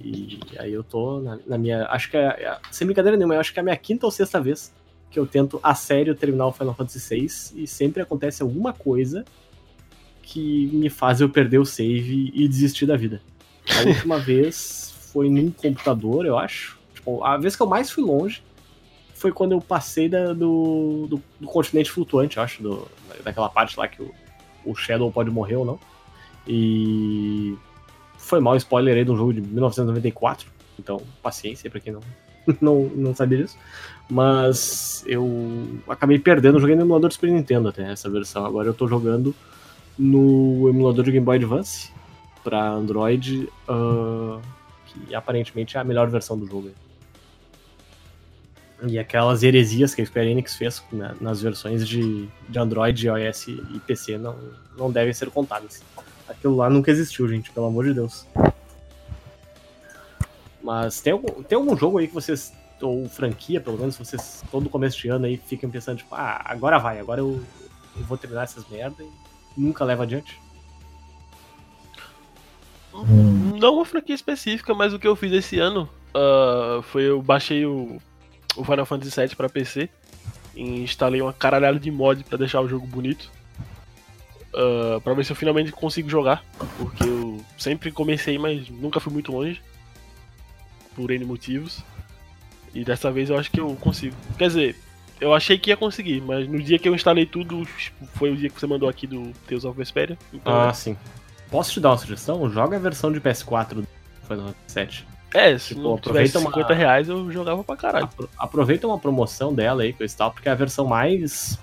E 0.00 0.40
aí 0.58 0.72
eu 0.72 0.82
tô 0.82 1.20
na, 1.20 1.38
na 1.46 1.56
minha. 1.56 1.86
Acho 1.86 2.10
que 2.10 2.16
é, 2.16 2.26
é- 2.26 2.58
Sem 2.70 2.86
brincadeira 2.86 3.16
nenhuma, 3.16 3.34
eu 3.36 3.40
acho 3.40 3.52
que 3.52 3.58
é 3.58 3.62
a 3.62 3.64
minha 3.64 3.76
quinta 3.76 4.04
ou 4.04 4.10
sexta 4.10 4.40
vez 4.40 4.72
que 5.10 5.18
eu 5.18 5.26
tento 5.26 5.60
a 5.62 5.76
sério 5.76 6.12
terminar 6.16 6.48
o 6.48 6.52
Final 6.52 6.74
Fantasy 6.74 7.16
VI 7.54 7.62
e 7.62 7.66
sempre 7.68 8.02
acontece 8.02 8.42
alguma 8.42 8.72
coisa 8.72 9.24
que 10.22 10.66
me 10.72 10.90
faz 10.90 11.20
eu 11.20 11.28
perder 11.28 11.58
o 11.58 11.64
save 11.64 12.32
e 12.34 12.48
desistir 12.48 12.84
da 12.84 12.96
vida. 12.96 13.22
A 13.78 13.88
última 13.88 14.18
vez 14.20 14.92
foi 15.12 15.30
num 15.30 15.52
computador, 15.52 16.26
eu 16.26 16.36
acho. 16.36 16.76
Tipo, 16.94 17.22
a 17.22 17.36
vez 17.36 17.54
que 17.54 17.62
eu 17.62 17.66
mais 17.68 17.92
fui 17.92 18.02
longe 18.02 18.42
foi 19.24 19.32
quando 19.32 19.52
eu 19.52 19.60
passei 19.60 20.06
da- 20.06 20.34
do, 20.34 21.06
do, 21.08 21.22
do 21.40 21.46
continente 21.48 21.90
flutuante, 21.90 22.38
acho, 22.38 22.62
do- 22.62 22.86
daquela 23.24 23.48
parte 23.48 23.78
lá 23.78 23.88
que 23.88 24.02
o, 24.02 24.12
o 24.66 24.74
Shadow 24.74 25.10
pode 25.10 25.30
morrer 25.30 25.56
ou 25.56 25.64
não. 25.64 25.78
E 26.46 27.56
foi 28.18 28.38
mal 28.38 28.54
spoiler 28.56 28.94
aí 28.98 29.02
de 29.02 29.10
um 29.10 29.16
jogo 29.16 29.32
de 29.32 29.40
1994, 29.40 30.46
então 30.78 31.00
paciência 31.22 31.70
pra 31.70 31.80
quem 31.80 31.94
não, 31.94 32.00
não, 32.60 32.82
não 32.94 33.14
sabia 33.14 33.38
disso. 33.38 33.56
Mas 34.10 35.02
eu 35.06 35.26
acabei 35.88 36.18
perdendo, 36.18 36.60
joguei 36.60 36.76
no 36.76 36.82
emulador 36.82 37.08
do 37.08 37.14
Super 37.14 37.30
Nintendo 37.30 37.68
até 37.70 37.90
essa 37.90 38.10
versão. 38.10 38.44
Agora 38.44 38.68
eu 38.68 38.74
tô 38.74 38.86
jogando 38.86 39.34
no 39.98 40.68
emulador 40.68 41.02
de 41.02 41.12
Game 41.12 41.24
Boy 41.24 41.36
Advance 41.36 41.90
pra 42.42 42.72
Android, 42.72 43.48
ah, 43.66 44.38
que 44.84 45.14
aparentemente 45.14 45.78
é 45.78 45.80
a 45.80 45.84
melhor 45.84 46.10
versão 46.10 46.36
do 46.38 46.46
jogo. 46.46 46.72
E 48.86 48.98
aquelas 48.98 49.42
heresias 49.42 49.94
que 49.94 50.02
a 50.02 50.06
Square 50.06 50.28
Enix 50.28 50.54
fez 50.56 50.82
na- 50.92 51.14
nas 51.20 51.40
versões 51.40 51.86
de, 51.86 52.28
de 52.48 52.58
Android, 52.58 53.06
iOS 53.06 53.48
e 53.48 53.80
PC 53.86 54.18
não, 54.18 54.36
não 54.76 54.90
devem 54.90 55.12
ser 55.12 55.30
contadas. 55.30 55.82
Aquilo 56.28 56.56
lá 56.56 56.68
nunca 56.68 56.90
existiu, 56.90 57.28
gente, 57.28 57.50
pelo 57.50 57.66
amor 57.66 57.84
de 57.84 57.94
Deus. 57.94 58.26
Mas 60.62 61.00
tem 61.00 61.12
algum, 61.12 61.42
tem 61.42 61.56
algum 61.56 61.76
jogo 61.76 61.98
aí 61.98 62.08
que 62.08 62.14
vocês, 62.14 62.52
ou 62.80 63.08
franquia 63.08 63.60
pelo 63.60 63.78
menos, 63.78 63.96
vocês 63.96 64.42
todo 64.50 64.68
começo 64.70 64.98
de 64.98 65.08
ano 65.08 65.26
aí 65.26 65.36
fiquem 65.36 65.68
pensando, 65.70 65.98
tipo, 65.98 66.14
ah, 66.14 66.40
agora 66.44 66.78
vai, 66.78 66.98
agora 66.98 67.20
eu, 67.20 67.42
eu 67.96 68.02
vou 68.04 68.16
terminar 68.16 68.44
essas 68.44 68.66
merda 68.68 69.02
e 69.02 69.60
nunca 69.60 69.84
leva 69.84 70.02
adiante? 70.04 70.40
Não 73.60 73.74
uma 73.74 73.84
franquia 73.84 74.14
específica, 74.14 74.72
mas 74.74 74.92
o 74.94 74.98
que 74.98 75.06
eu 75.06 75.16
fiz 75.16 75.32
esse 75.32 75.58
ano 75.58 75.88
ah, 76.14 76.80
foi 76.82 77.02
eu 77.04 77.20
baixei 77.20 77.66
o, 77.66 77.98
o 78.56 78.64
Final 78.64 78.86
Fantasy 78.86 79.20
VII 79.20 79.36
pra 79.36 79.48
PC 79.48 79.88
e 80.54 80.62
instalei 80.82 81.20
uma 81.20 81.32
caralhada 81.32 81.78
de 81.78 81.90
mod 81.90 82.22
pra 82.24 82.38
deixar 82.38 82.60
o 82.60 82.68
jogo 82.68 82.86
bonito. 82.86 83.30
ah, 84.54 85.00
pra 85.02 85.14
ver 85.14 85.24
se 85.24 85.32
eu 85.32 85.36
finalmente 85.36 85.72
consigo 85.72 86.08
jogar, 86.08 86.44
porque 86.78 87.04
eu 87.04 87.44
sempre 87.58 87.90
comecei, 87.90 88.38
mas 88.38 88.68
nunca 88.68 89.00
fui 89.00 89.12
muito 89.12 89.32
longe, 89.32 89.60
por 90.94 91.10
N 91.10 91.24
motivos. 91.24 91.82
E 92.72 92.84
dessa 92.84 93.10
vez 93.10 93.30
eu 93.30 93.38
acho 93.38 93.50
que 93.50 93.60
eu 93.60 93.74
consigo. 93.76 94.16
Quer 94.38 94.48
dizer, 94.48 94.76
eu 95.20 95.32
achei 95.32 95.56
que 95.58 95.70
ia 95.70 95.76
conseguir, 95.76 96.20
mas 96.20 96.48
no 96.48 96.60
dia 96.60 96.78
que 96.78 96.88
eu 96.88 96.94
instalei 96.94 97.24
tudo, 97.26 97.64
foi 98.14 98.30
o 98.32 98.36
dia 98.36 98.48
que 98.50 98.58
você 98.60 98.66
mandou 98.66 98.88
aqui 98.88 99.06
do 99.06 99.32
Tales 99.46 99.64
of 99.64 99.76
Vesperia. 99.78 100.18
Então, 100.32 100.68
Ah, 100.68 100.72
sim. 100.72 100.96
Posso 101.50 101.72
te 101.72 101.80
dar 101.80 101.90
uma 101.90 101.98
sugestão? 101.98 102.50
Joga 102.50 102.76
a 102.76 102.80
versão 102.80 103.12
de 103.12 103.20
PS4 103.20 103.74
do 103.74 103.86
Final 104.26 104.46
Fantasy 104.68 104.74
VII. 105.02 105.13
É, 105.34 105.58
se 105.58 105.74
tipo, 105.74 105.94
aproveita 105.94 106.30
tivesse 106.30 106.38
uma- 106.38 106.50
50 106.54 106.72
reais 106.74 107.08
eu 107.08 107.30
jogava 107.30 107.62
pra 107.62 107.76
caralho. 107.76 108.04
Apro- 108.06 108.30
aproveita 108.38 108.86
uma 108.86 108.98
promoção 108.98 109.52
dela 109.52 109.82
aí, 109.82 109.92
coisa 109.92 110.14
e 110.14 110.16
tal, 110.16 110.30
porque 110.30 110.48
é 110.48 110.52
a 110.52 110.54
versão 110.54 110.86
mais. 110.86 111.58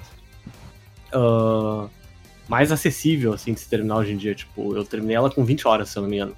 ah, 1.13 1.87
mais 2.47 2.71
acessível, 2.71 3.33
assim, 3.33 3.53
de 3.53 3.61
se 3.61 3.69
terminar 3.69 3.97
hoje 3.97 4.11
em 4.13 4.17
dia. 4.17 4.35
Tipo, 4.35 4.75
eu 4.75 4.83
terminei 4.83 5.15
ela 5.15 5.29
com 5.31 5.43
20 5.45 5.67
horas, 5.67 5.89
se 5.89 5.97
eu 5.97 6.03
não 6.03 6.09
me 6.09 6.17
engano. 6.17 6.35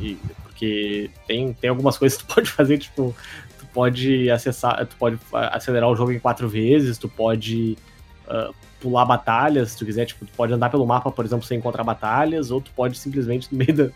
E, 0.00 0.14
porque 0.14 0.42
Porque 0.52 1.10
tem, 1.26 1.52
tem 1.54 1.70
algumas 1.70 1.96
coisas 1.98 2.18
que 2.20 2.24
tu 2.26 2.30
pode 2.34 2.50
fazer, 2.50 2.78
tipo, 2.78 3.14
tu 3.58 3.66
pode 3.72 4.30
acessar, 4.30 4.84
tu 4.86 4.96
pode 4.96 5.18
acelerar 5.32 5.88
o 5.88 5.96
jogo 5.96 6.12
em 6.12 6.18
quatro 6.18 6.48
vezes, 6.48 6.98
tu 6.98 7.08
pode 7.08 7.76
uh, 8.28 8.54
pular 8.80 9.04
batalhas, 9.04 9.70
se 9.72 9.78
tu 9.78 9.84
quiser, 9.84 10.06
tipo, 10.06 10.24
tu 10.26 10.32
pode 10.36 10.52
andar 10.52 10.70
pelo 10.70 10.86
mapa, 10.86 11.10
por 11.10 11.24
exemplo, 11.24 11.44
sem 11.46 11.58
encontrar 11.58 11.82
batalhas, 11.84 12.50
ou 12.50 12.60
tu 12.60 12.70
pode 12.76 12.96
simplesmente, 12.98 13.48
no 13.50 13.58
meio, 13.58 13.74
da, 13.74 13.88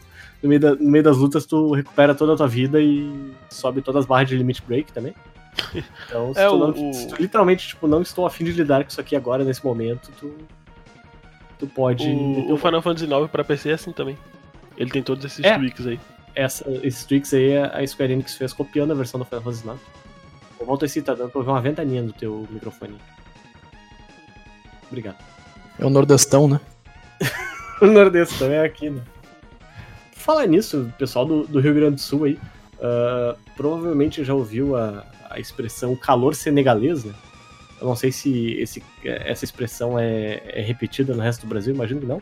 no 0.43 0.49
meio, 0.49 0.61
da, 0.61 0.75
no 0.75 0.90
meio 0.90 1.02
das 1.05 1.16
lutas, 1.16 1.47
tu 1.47 1.73
recupera 1.73 2.14
toda 2.14 2.35
a 2.35 2.37
tua 2.37 2.47
vida 2.49 2.81
e 2.81 3.33
sobe 3.50 3.83
todas 3.83 4.00
as 4.00 4.07
barras 4.07 4.28
de 4.28 4.37
limit 4.37 4.62
break 4.62 4.93
também. 4.93 5.14
Então, 6.07 6.35
se, 6.35 6.40
É, 6.40 6.47
tu, 6.49 6.55
o- 6.55 6.59
não, 6.59 6.90
o- 6.90 6.95
se 6.95 7.09
tu 7.09 7.16
literalmente, 7.21 7.69
tipo, 7.69 7.87
não 7.88 8.02
estou 8.02 8.26
afim 8.26 8.45
de 8.45 8.52
lidar 8.52 8.85
com 8.85 8.90
isso 8.90 9.00
aqui 9.00 9.16
agora, 9.16 9.43
nesse 9.45 9.64
momento, 9.64 10.11
tu, 10.21 10.35
tu 11.59 11.66
pode... 11.66 12.07
O, 12.09 12.52
o 12.52 12.57
Final 12.59 12.83
Fantasy 12.83 13.07
IX 13.07 13.31
pra 13.31 13.43
PC 13.43 13.71
é 13.71 13.73
assim 13.75 13.90
também. 13.93 14.16
Ele 14.76 14.90
tem 14.90 15.02
todos 15.02 15.25
esses 15.25 15.43
É. 15.45 15.57
tweaks 15.57 15.87
aí. 15.87 15.99
essa, 16.35 16.64
esses 16.83 17.05
tweaks 17.07 17.33
aí 17.33 17.57
a 17.57 17.78
a 17.78 17.87
Square 17.87 18.12
Enix 18.12 18.35
fez 18.37 18.52
copiando 18.52 18.90
a 18.90 18.95
versão 18.95 19.19
do 19.19 19.25
Final 19.25 19.43
Fantasy 19.43 19.66
IX. 19.66 19.81
Ô, 20.59 20.64
Volta 20.66 20.85
esse 20.85 21.00
tá 21.02 21.14
dando 21.14 21.31
pra 21.31 21.38
ouvir 21.38 21.50
uma 21.50 21.61
ventaninha 21.62 22.02
no 22.02 22.12
teu 22.12 22.47
microfone. 22.50 22.97
Obrigado. 24.88 25.16
É 25.78 25.85
o 25.87 25.90
Nordestão, 25.90 26.47
né? 26.49 26.61
O 27.81 27.87
Nordeste 27.87 28.38
também 28.38 28.57
é 28.57 28.64
aqui, 28.64 28.88
né? 28.88 29.02
Falar 30.26 30.47
nisso, 30.49 30.83
o 30.83 30.92
pessoal 30.99 31.25
do, 31.25 31.47
do 31.47 31.61
Rio 31.61 31.73
Grande 31.73 31.95
do 31.95 32.00
Sul 32.00 32.25
aí, 32.25 32.37
ah, 32.83 33.37
provavelmente 33.56 34.25
já 34.25 34.35
ouviu 34.35 34.75
a, 34.76 35.04
a 35.30 35.38
expressão 35.38 35.95
calor 35.95 36.35
senegalês, 36.35 37.04
né? 37.04 37.14
Eu 37.80 37.87
não 37.87 37.95
sei 37.95 38.11
se 38.11 38.54
esse, 38.54 38.83
essa 39.04 39.45
expressão 39.45 39.97
é, 39.97 40.42
é 40.47 40.61
repetida 40.62 41.14
no 41.14 41.23
resto 41.23 41.42
do 41.42 41.49
Brasil, 41.49 41.73
imagino 41.73 42.00
que 42.00 42.06
não. 42.06 42.21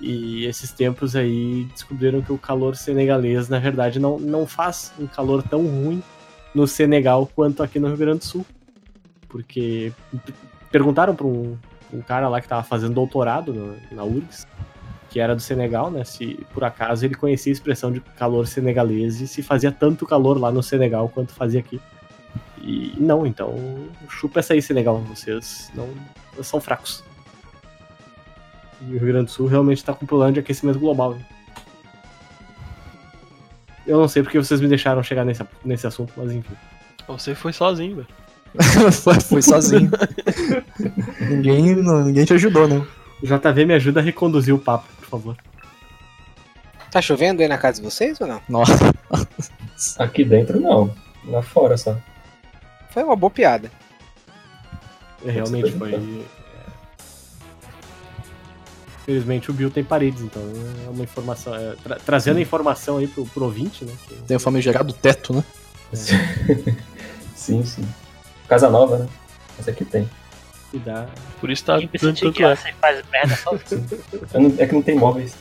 E 0.00 0.44
esses 0.44 0.70
tempos 0.70 1.16
aí 1.16 1.64
descobriram 1.72 2.22
que 2.22 2.32
o 2.32 2.38
calor 2.38 2.76
senegalês, 2.76 3.48
na 3.48 3.58
verdade, 3.58 3.98
não, 3.98 4.16
não 4.18 4.46
faz 4.46 4.92
um 4.96 5.06
calor 5.06 5.42
tão 5.42 5.62
ruim 5.66 6.00
no 6.54 6.66
Senegal 6.66 7.28
quanto 7.34 7.62
aqui 7.62 7.80
no 7.80 7.88
Rio 7.88 7.96
Grande 7.96 8.20
do 8.20 8.24
Sul. 8.24 8.46
Porque 9.28 9.92
perguntaram 10.70 11.14
para 11.14 11.26
um, 11.26 11.56
um 11.92 12.00
cara 12.00 12.28
lá 12.28 12.40
que 12.40 12.46
tava 12.48 12.62
fazendo 12.62 12.94
doutorado 12.94 13.52
no- 13.52 13.76
na 13.90 14.04
URGS, 14.04 14.46
que 15.10 15.20
era 15.20 15.34
do 15.34 15.42
Senegal, 15.42 15.90
né? 15.90 16.04
Se 16.04 16.38
por 16.54 16.64
acaso 16.64 17.04
ele 17.04 17.14
conhecia 17.14 17.50
a 17.50 17.54
expressão 17.54 17.90
de 17.92 18.00
calor 18.00 18.46
senegalês 18.46 19.20
e 19.20 19.26
se 19.28 19.42
fazia 19.42 19.70
tanto 19.72 20.06
calor 20.06 20.38
lá 20.40 20.50
no 20.50 20.62
Senegal 20.62 21.08
quanto 21.08 21.32
fazia 21.34 21.60
aqui. 21.60 21.80
E 22.62 22.94
não, 22.98 23.26
então 23.26 23.54
chupa 24.08 24.38
essa 24.40 24.52
aí, 24.54 24.62
Senegal. 24.62 24.98
Vocês 25.08 25.70
não 25.74 25.88
são 26.42 26.60
fracos. 26.60 27.02
E 28.82 28.94
o 28.94 28.98
Rio 28.98 29.08
Grande 29.08 29.26
do 29.26 29.30
Sul 29.32 29.46
realmente 29.46 29.84
tá 29.84 29.92
com 29.92 30.06
problema 30.06 30.32
de 30.32 30.40
aquecimento 30.40 30.78
global. 30.78 31.14
hein? 31.14 31.24
Eu 33.86 33.98
não 33.98 34.08
sei 34.08 34.22
porque 34.22 34.38
vocês 34.38 34.60
me 34.60 34.68
deixaram 34.68 35.02
chegar 35.02 35.24
nesse, 35.24 35.44
nesse 35.64 35.86
assunto, 35.86 36.12
mas 36.16 36.30
enfim. 36.30 36.54
Você 37.08 37.34
foi 37.34 37.52
sozinho, 37.52 37.96
velho. 37.96 38.08
foi, 38.92 39.14
foi 39.20 39.42
sozinho. 39.42 39.90
ninguém, 41.28 41.74
não- 41.76 42.04
ninguém 42.04 42.24
te 42.24 42.34
ajudou, 42.34 42.68
né? 42.68 42.86
O 43.22 43.26
JV 43.26 43.64
me 43.66 43.74
ajuda 43.74 44.00
a 44.00 44.02
reconduzir 44.02 44.54
o 44.54 44.58
papo, 44.58 44.86
favor. 45.10 45.36
Tá 46.90 47.00
chovendo 47.00 47.40
aí 47.42 47.48
na 47.48 47.58
casa 47.58 47.80
de 47.80 47.84
vocês 47.88 48.20
ou 48.20 48.26
não? 48.26 48.40
Nossa. 48.48 48.74
Aqui 49.98 50.24
dentro 50.24 50.58
não. 50.60 50.94
Lá 51.24 51.42
fora 51.42 51.76
só. 51.76 51.96
Foi 52.90 53.02
uma 53.04 53.14
boa 53.16 53.30
piada. 53.30 53.70
É, 55.24 55.30
Realmente 55.30 55.70
foi. 55.72 55.94
é. 55.94 56.00
Infelizmente 59.02 59.50
o 59.50 59.54
Bill 59.54 59.70
tem 59.70 59.82
paredes, 59.82 60.20
então 60.22 60.42
é 60.86 60.90
uma 60.90 61.02
informação. 61.04 61.54
é, 61.54 61.74
tra- 61.82 61.96
trazendo 62.04 62.38
a 62.38 62.40
informação 62.40 62.98
aí 62.98 63.06
pro, 63.08 63.24
pro 63.26 63.44
ouvinte, 63.44 63.84
né? 63.84 63.92
que- 64.06 64.14
Tem 64.14 64.36
o 64.36 64.40
famigerado 64.40 64.92
teto, 64.92 65.32
né? 65.34 65.44
Sim, 67.34 67.64
sim. 67.64 67.88
Casa 68.46 68.68
nova, 68.70 68.98
né? 68.98 69.08
Essa 69.58 69.70
aqui 69.70 69.84
tem. 69.84 70.08
Cuidar. 70.70 71.08
Por 71.40 71.50
isso 71.50 71.64
tá 71.64 71.76
dando 71.78 71.88
tanto 71.98 72.32
que 72.32 72.44
ó, 72.44 72.50
eco. 72.52 72.62
você 72.62 72.72
faz 72.74 73.02
merda 73.10 73.36
sozinho. 73.36 73.86
É 74.58 74.62
É 74.62 74.66
que 74.66 74.74
não 74.74 74.82
tem 74.82 74.96
móveis. 74.96 75.34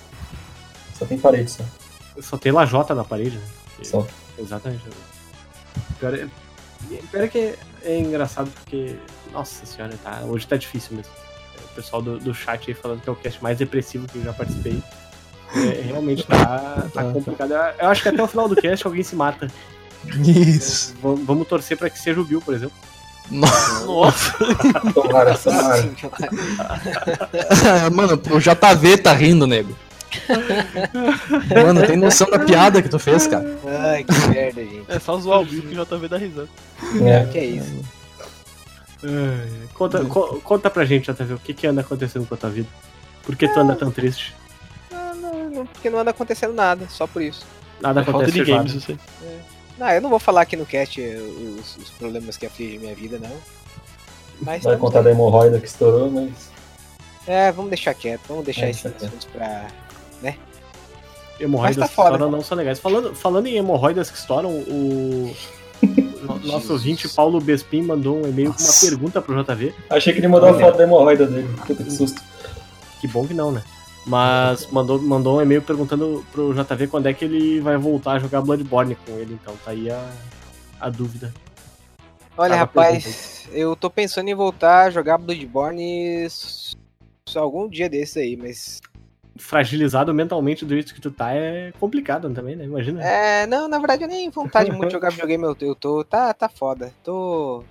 Só 0.97 1.05
tem 1.05 1.17
parede 1.19 1.51
só. 1.51 1.63
Só 2.21 2.37
tem 2.37 2.51
lajota 2.51 2.93
na 2.95 3.03
parede, 3.03 3.37
né? 3.37 3.43
Só. 3.83 4.05
Exatamente. 4.37 4.83
Pior 5.99 6.13
é, 6.15 6.27
pior 7.11 7.23
é 7.23 7.27
que 7.27 7.37
é, 7.37 7.55
é 7.83 7.99
engraçado 7.99 8.49
porque. 8.51 8.95
Nossa 9.31 9.65
senhora, 9.65 9.95
tá, 10.03 10.21
hoje 10.25 10.47
tá 10.47 10.57
difícil 10.57 10.97
mesmo. 10.97 11.11
É, 11.55 11.59
O 11.71 11.75
pessoal 11.75 12.01
do, 12.01 12.17
do 12.19 12.33
chat 12.33 12.67
aí 12.69 12.73
falando 12.73 13.01
que 13.01 13.09
é 13.09 13.11
o 13.11 13.15
cast 13.15 13.41
mais 13.43 13.57
depressivo 13.57 14.07
que 14.07 14.17
eu 14.17 14.23
já 14.23 14.33
participei. 14.33 14.81
É, 15.55 15.81
realmente 15.85 16.25
tá, 16.25 16.87
tá 16.93 17.03
Tá. 17.03 17.11
complicado. 17.13 17.51
Eu- 17.53 17.87
acho 17.89 18.01
que 18.01 18.09
até 18.09 18.21
o 18.23 18.27
final 18.27 18.49
do 18.49 18.55
cast 18.55 18.85
alguém 18.87 19.03
se 19.03 19.15
mata. 19.15 19.47
Isso. 20.25 20.93
V- 20.95 21.23
vamos 21.23 21.47
torcer 21.47 21.77
pra 21.77 21.89
que 21.89 21.99
seja 21.99 22.19
o 22.19 22.23
Bill, 22.25 22.41
por 22.41 22.53
exemplo. 22.53 22.75
Nossa, 23.31 24.33
Tomara, 24.93 25.37
tomara. 25.37 25.85
Mano, 27.93 28.19
o 28.31 28.39
JV 28.39 28.97
tá 28.97 29.13
rindo, 29.13 29.45
nego. 29.45 29.75
Mano, 31.63 31.85
tem 31.85 31.95
noção 31.95 32.29
da 32.29 32.39
piada 32.39 32.81
que 32.81 32.89
tu 32.89 32.97
fez, 32.97 33.27
cara? 33.27 33.45
Ai, 33.83 34.03
que 34.03 34.27
merda, 34.29 34.61
gente. 34.63 34.83
é 34.87 34.99
só 34.99 35.17
zoar 35.19 35.41
o 35.41 35.45
Bill 35.45 35.61
que 35.61 35.77
o 35.79 35.85
JV 35.85 36.07
dá 36.07 36.17
risada. 36.17 36.49
É. 37.03 37.25
Que 37.31 37.37
é 37.37 37.45
isso? 37.45 37.81
Conta, 39.73 40.03
co- 40.05 40.41
conta 40.43 40.69
pra 40.69 40.83
gente, 40.85 41.11
JV, 41.11 41.33
o 41.35 41.39
que, 41.39 41.53
que 41.53 41.67
anda 41.67 41.81
acontecendo 41.81 42.25
com 42.27 42.33
a 42.33 42.37
tua 42.37 42.49
vida? 42.49 42.67
Por 43.23 43.35
que 43.35 43.47
tu 43.47 43.59
anda 43.59 43.75
tão 43.75 43.91
triste? 43.91 44.33
Não, 44.91 45.15
não, 45.15 45.49
não, 45.51 45.65
porque 45.67 45.89
não 45.89 45.99
anda 45.99 46.09
acontecendo 46.11 46.53
nada, 46.53 46.85
só 46.89 47.05
por 47.05 47.21
isso. 47.21 47.45
Nada 47.79 48.01
É 48.01 48.03
falta 48.03 48.23
acontece 48.25 48.43
de 48.43 48.51
games, 48.51 48.73
isso 48.73 48.91
aí. 48.91 48.97
Não, 49.79 49.89
eu 49.89 50.01
não 50.01 50.09
vou 50.09 50.19
falar 50.19 50.41
aqui 50.41 50.55
no 50.57 50.65
cast 50.65 50.99
os, 51.01 51.77
os 51.77 51.89
problemas 51.91 52.35
que 52.37 52.45
afligem 52.45 52.79
minha 52.79 52.93
vida, 52.93 53.17
não. 53.17 53.31
Mas 54.41 54.63
Vai 54.63 54.77
contar 54.77 55.01
da 55.01 55.09
hemorroida 55.11 55.59
que 55.59 55.67
estourou, 55.67 56.11
mas. 56.11 56.31
É, 57.25 57.51
vamos 57.51 57.69
deixar 57.69 57.93
quieto, 57.93 58.21
vamos 58.27 58.43
deixar 58.45 58.67
É, 58.67 58.69
esses 58.71 58.85
assuntos 58.85 59.25
pra. 59.25 59.67
Hemorroidas 61.39 61.77
Mas 61.77 61.85
tá 61.85 61.89
que 61.89 61.95
foda, 61.95 62.09
estouram 62.15 62.31
né? 62.31 62.37
não 62.37 62.43
são 62.43 62.57
legais. 62.57 62.79
Falando, 62.79 63.15
falando 63.15 63.47
em 63.47 63.55
hemorroidas 63.55 64.11
que 64.11 64.17
estouram, 64.17 64.49
o. 64.49 65.33
no- 66.21 66.39
Nosso 66.39 66.73
ouvinte 66.73 67.07
Paulo 67.07 67.39
Bespin 67.39 67.81
mandou 67.81 68.17
um 68.21 68.27
e-mail 68.27 68.53
com 68.53 68.61
uma 68.61 68.73
pergunta 68.81 69.21
pro 69.21 69.41
JV. 69.41 69.73
Achei 69.89 70.11
que 70.11 70.19
ele 70.19 70.27
mandou 70.27 70.49
uma 70.49 70.59
foto 70.59 70.77
da 70.77 70.83
hemorroida 70.83 71.25
dele. 71.25 71.47
Puta 71.65 71.81
que 71.81 71.91
susto. 71.91 72.21
Que 72.99 73.07
bom 73.07 73.25
que 73.25 73.33
não, 73.33 73.53
né? 73.53 73.63
Mas 74.09 74.65
mandou, 74.71 74.99
mandou 74.99 75.37
um 75.37 75.41
e-mail 75.41 75.61
perguntando 75.61 76.25
pro 76.31 76.51
JV 76.51 76.87
quando 76.87 77.05
é 77.05 77.13
que 77.13 77.23
ele 77.23 77.59
vai 77.59 77.77
voltar 77.77 78.13
a 78.13 78.19
jogar 78.19 78.41
Bloodborne 78.41 78.95
com 78.95 79.11
ele. 79.11 79.35
Então 79.35 79.55
tá 79.63 79.69
aí 79.69 79.87
a, 79.91 80.03
a 80.79 80.89
dúvida. 80.89 81.31
Olha, 82.35 82.53
Tava 82.53 82.61
rapaz, 82.61 83.47
eu 83.51 83.75
tô 83.75 83.87
pensando 83.87 84.27
em 84.27 84.33
voltar 84.33 84.85
a 84.85 84.89
jogar 84.89 85.19
Bloodborne 85.19 86.27
só 87.27 87.39
algum 87.39 87.69
dia 87.69 87.87
desses 87.87 88.17
aí, 88.17 88.35
mas. 88.35 88.81
Fragilizado 89.37 90.11
mentalmente 90.11 90.65
do 90.65 90.73
jeito 90.73 90.93
que 90.93 90.99
tu 90.99 91.11
tá 91.11 91.31
é 91.31 91.71
complicado 91.79 92.33
também, 92.33 92.55
né? 92.55 92.65
Imagina. 92.65 93.03
É, 93.03 93.45
não, 93.45 93.67
na 93.67 93.77
verdade, 93.77 94.03
eu 94.03 94.07
nem 94.07 94.27
vontade 94.31 94.71
muito 94.71 94.87
de 94.87 94.93
jogar 94.93 95.11
videogame 95.11 95.43
eu, 95.43 95.55
eu 95.61 95.75
tô. 95.75 96.03
Tá, 96.03 96.33
tá 96.33 96.49
foda. 96.49 96.91
Tô. 97.03 97.63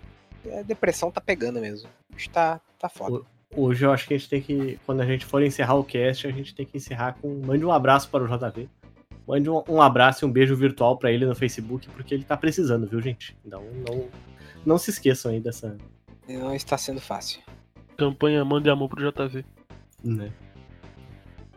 A 0.56 0.62
depressão 0.62 1.10
tá 1.10 1.20
pegando 1.20 1.60
mesmo. 1.60 1.88
Tá, 2.32 2.60
tá 2.78 2.88
foda. 2.88 3.22
Hoje 3.56 3.84
eu 3.84 3.92
acho 3.92 4.06
que 4.06 4.14
a 4.14 4.18
gente 4.18 4.28
tem 4.28 4.40
que, 4.42 4.78
quando 4.84 5.00
a 5.00 5.06
gente 5.06 5.24
for 5.24 5.42
encerrar 5.42 5.74
o 5.74 5.84
cast, 5.84 6.26
a 6.26 6.30
gente 6.30 6.54
tem 6.54 6.66
que 6.66 6.76
encerrar 6.76 7.16
com. 7.20 7.40
Mande 7.44 7.64
um 7.64 7.72
abraço 7.72 8.08
para 8.10 8.22
o 8.22 8.26
JV. 8.26 8.68
Mande 9.26 9.48
um, 9.50 9.62
um 9.68 9.82
abraço 9.82 10.24
e 10.24 10.28
um 10.28 10.30
beijo 10.32 10.54
virtual 10.56 10.96
para 10.96 11.10
ele 11.12 11.26
no 11.26 11.34
Facebook, 11.34 11.88
porque 11.90 12.14
ele 12.14 12.24
tá 12.24 12.36
precisando, 12.36 12.86
viu, 12.86 13.00
gente? 13.00 13.36
Então 13.44 13.62
não, 13.86 14.06
não 14.64 14.78
se 14.78 14.90
esqueçam 14.90 15.30
aí 15.32 15.40
dessa. 15.40 15.76
Não 16.28 16.54
está 16.54 16.76
sendo 16.78 17.00
fácil. 17.00 17.40
Campanha 17.96 18.44
Mande 18.44 18.68
Amor 18.70 18.88
pro 18.88 19.02
JV. 19.10 19.44
Né? 20.04 20.30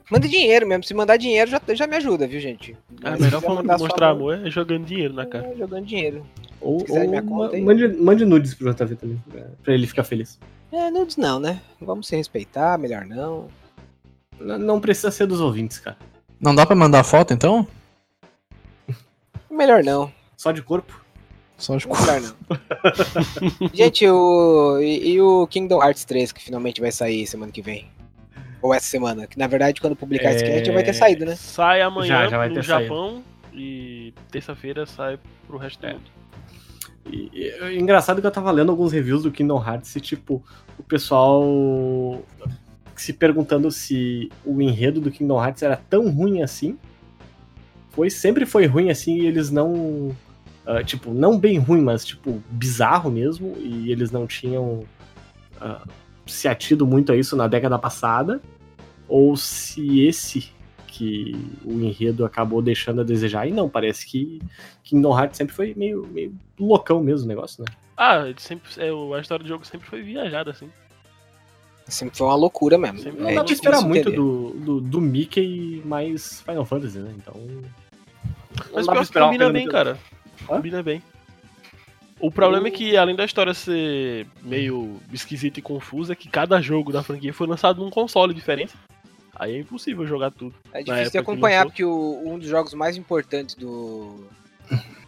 Manda 0.09 0.27
dinheiro 0.27 0.67
mesmo. 0.67 0.83
Se 0.83 0.93
mandar 0.93 1.15
dinheiro 1.17 1.49
já, 1.51 1.61
já 1.73 1.87
me 1.87 1.95
ajuda, 1.95 2.27
viu, 2.27 2.39
gente? 2.39 2.75
A 3.03 3.11
Mas 3.11 3.21
melhor 3.21 3.39
se 3.39 3.45
forma 3.45 3.61
de 3.61 3.67
mostrar 3.81 4.09
amor- 4.09 4.33
amor 4.33 4.47
é 4.47 4.49
jogando 4.49 4.85
dinheiro 4.85 5.13
na 5.13 5.25
cara. 5.25 5.47
É, 5.47 5.55
jogando 5.55 5.85
dinheiro. 5.85 6.25
Ou, 6.59 6.83
ou 6.89 7.07
minha 7.09 7.21
ma- 7.21 7.29
conta 7.29 7.55
aí. 7.55 7.61
mande, 7.61 7.87
mande 7.87 8.25
nudes 8.25 8.53
pro 8.53 8.73
JV 8.73 8.95
também, 8.95 9.23
pra 9.63 9.73
ele 9.73 9.87
ficar 9.87 10.03
feliz. 10.03 10.37
É, 10.71 10.89
nudes 10.89 11.17
não, 11.17 11.39
né? 11.39 11.61
Vamos 11.81 12.07
se 12.07 12.15
respeitar, 12.15 12.77
melhor 12.77 13.05
não. 13.05 13.47
N- 14.39 14.57
Não 14.57 14.79
precisa 14.79 15.11
ser 15.11 15.25
dos 15.27 15.41
ouvintes, 15.41 15.79
cara. 15.79 15.97
Não 16.39 16.55
dá 16.55 16.65
pra 16.65 16.75
mandar 16.75 17.03
foto, 17.03 17.33
então? 17.33 17.67
Melhor 19.49 19.83
não. 19.83 20.11
Só 20.37 20.51
de 20.51 20.61
corpo. 20.61 20.99
Só 21.57 21.77
de 21.77 21.85
Melhor 21.87 22.21
não. 22.21 22.35
Gente, 23.73 24.07
o. 24.07 24.79
E, 24.81 25.11
e 25.11 25.21
o 25.21 25.45
Kingdom 25.47 25.83
Hearts 25.83 26.05
3, 26.05 26.31
que 26.31 26.41
finalmente 26.41 26.81
vai 26.81 26.91
sair 26.91 27.27
semana 27.27 27.51
que 27.51 27.61
vem? 27.61 27.89
Ou 28.61 28.73
essa 28.73 28.87
semana? 28.87 29.27
Que 29.27 29.37
na 29.37 29.47
verdade, 29.47 29.79
quando 29.81 29.95
publicar 29.95 30.31
esse 30.31 30.43
É, 30.43 30.51
cast, 30.51 30.65
já 30.67 30.73
vai 30.73 30.83
ter 30.83 30.93
saído, 30.93 31.25
né? 31.25 31.35
Sai 31.35 31.81
amanhã 31.81 32.07
Já, 32.23 32.27
já 32.27 32.37
vai 32.37 32.49
no 32.49 32.55
ter 32.55 32.63
Japão 32.63 33.23
e 33.53 34.13
terça-feira 34.31 34.85
sai 34.85 35.19
pro 35.47 35.57
resto 35.57 35.85
É. 35.85 35.89
do 35.89 35.95
mundo. 35.95 36.11
E, 37.05 37.29
e- 37.33 37.49
é 37.49 37.79
engraçado 37.79 38.21
que 38.21 38.27
eu 38.27 38.31
tava 38.31 38.51
lendo 38.51 38.71
alguns 38.71 38.91
reviews 38.91 39.23
do 39.23 39.31
Kingdom 39.31 39.63
Hearts 39.63 39.95
e, 39.95 40.01
tipo, 40.01 40.43
o 40.77 40.83
pessoal 40.83 42.21
se 42.95 43.13
perguntando 43.13 43.71
se 43.71 44.29
o 44.45 44.61
enredo 44.61 45.01
do 45.01 45.09
Kingdom 45.09 45.43
Hearts 45.43 45.63
era 45.63 45.75
tão 45.75 46.09
ruim 46.11 46.41
assim, 46.43 46.77
foi 47.89 48.09
sempre 48.09 48.45
foi 48.45 48.65
ruim 48.65 48.89
assim 48.89 49.17
e 49.21 49.25
eles 49.25 49.49
não 49.49 50.15
ah, 50.65 50.83
tipo 50.83 51.13
não 51.13 51.37
bem 51.37 51.57
ruim 51.57 51.81
mas 51.81 52.05
tipo 52.05 52.41
bizarro 52.49 53.11
mesmo. 53.11 53.55
E 53.57 53.91
eles 53.91 54.11
não 54.11 54.25
tinham 54.25 54.83
ah, 55.59 55.85
se 56.25 56.47
atido 56.47 56.85
muito 56.85 57.11
a 57.11 57.15
isso 57.15 57.35
na 57.35 57.47
década 57.47 57.77
passada. 57.77 58.41
Ou 59.07 59.35
se 59.35 60.01
esse 60.05 60.51
que 60.91 61.33
o 61.65 61.71
enredo 61.81 62.25
acabou 62.25 62.61
deixando 62.61 63.01
a 63.01 63.03
desejar 63.03 63.47
e 63.47 63.51
não 63.51 63.67
parece 63.69 64.05
que 64.05 64.39
Kingdom 64.83 65.17
Hearts 65.17 65.37
sempre 65.37 65.55
foi 65.55 65.73
meio, 65.75 66.05
meio 66.11 66.35
loucão 66.59 67.01
mesmo 67.01 67.25
o 67.25 67.27
negócio 67.29 67.63
né 67.63 67.71
Ah, 67.97 68.25
sempre, 68.37 68.69
é, 68.77 68.91
o- 68.91 69.13
a 69.13 69.21
história 69.21 69.41
do 69.43 69.47
jogo 69.49 69.65
sempre 69.65 69.87
foi 69.87 70.01
viajada, 70.01 70.51
assim. 70.51 70.69
Sempre 71.87 72.17
foi 72.17 72.27
uma 72.27 72.35
loucura 72.35 72.77
mesmo. 72.77 72.99
Sempre 72.99 73.21
não 73.21 73.29
É 73.29 73.35
dá 73.35 73.43
pra 73.43 73.53
esperar 73.53 73.81
muito 73.81 74.11
do, 74.11 74.49
do, 74.51 74.81
do 74.81 75.01
Mickey 75.01 75.81
mais 75.85 76.41
Final 76.41 76.63
Fantasy 76.65 76.99
né 76.99 77.11
então 77.17 77.33
Mas 78.73 78.85
pior 78.87 79.05
que 79.05 79.13
combina 79.19 79.49
bem, 79.49 79.63
muito- 79.63 79.71
cara. 79.73 79.97
Hã? 80.43 80.45
Combina 80.47 80.83
bem. 80.83 81.01
O 82.19 82.29
problema 82.31 82.67
é 82.67 82.71
que, 82.71 82.95
além 82.95 83.15
da 83.15 83.25
história 83.25 83.51
ser 83.53 84.27
meio 84.43 84.99
esquisita 85.11 85.57
e 85.59 85.61
confusa, 85.61 86.13
é 86.13 86.15
que 86.15 86.29
cada 86.29 86.61
jogo 86.61 86.91
da 86.91 87.01
franquia 87.01 87.33
foi 87.33 87.47
lançado 87.47 87.81
num 87.83 87.89
console 87.89 88.31
diferente. 88.33 88.73
Aí 89.35 89.55
é 89.55 89.59
impossível 89.59 90.05
jogar 90.05 90.31
tudo. 90.31 90.53
É 90.73 90.79
difícil 90.79 90.93
de 90.95 91.01
época 91.01 91.11
que 91.11 91.17
acompanhar, 91.17 91.65
porque 91.65 91.83
o- 91.83 92.21
um 92.25 92.37
dos 92.37 92.47
jogos 92.47 92.73
mais 92.73 92.97
importantes 92.97 93.55
do, 93.55 94.25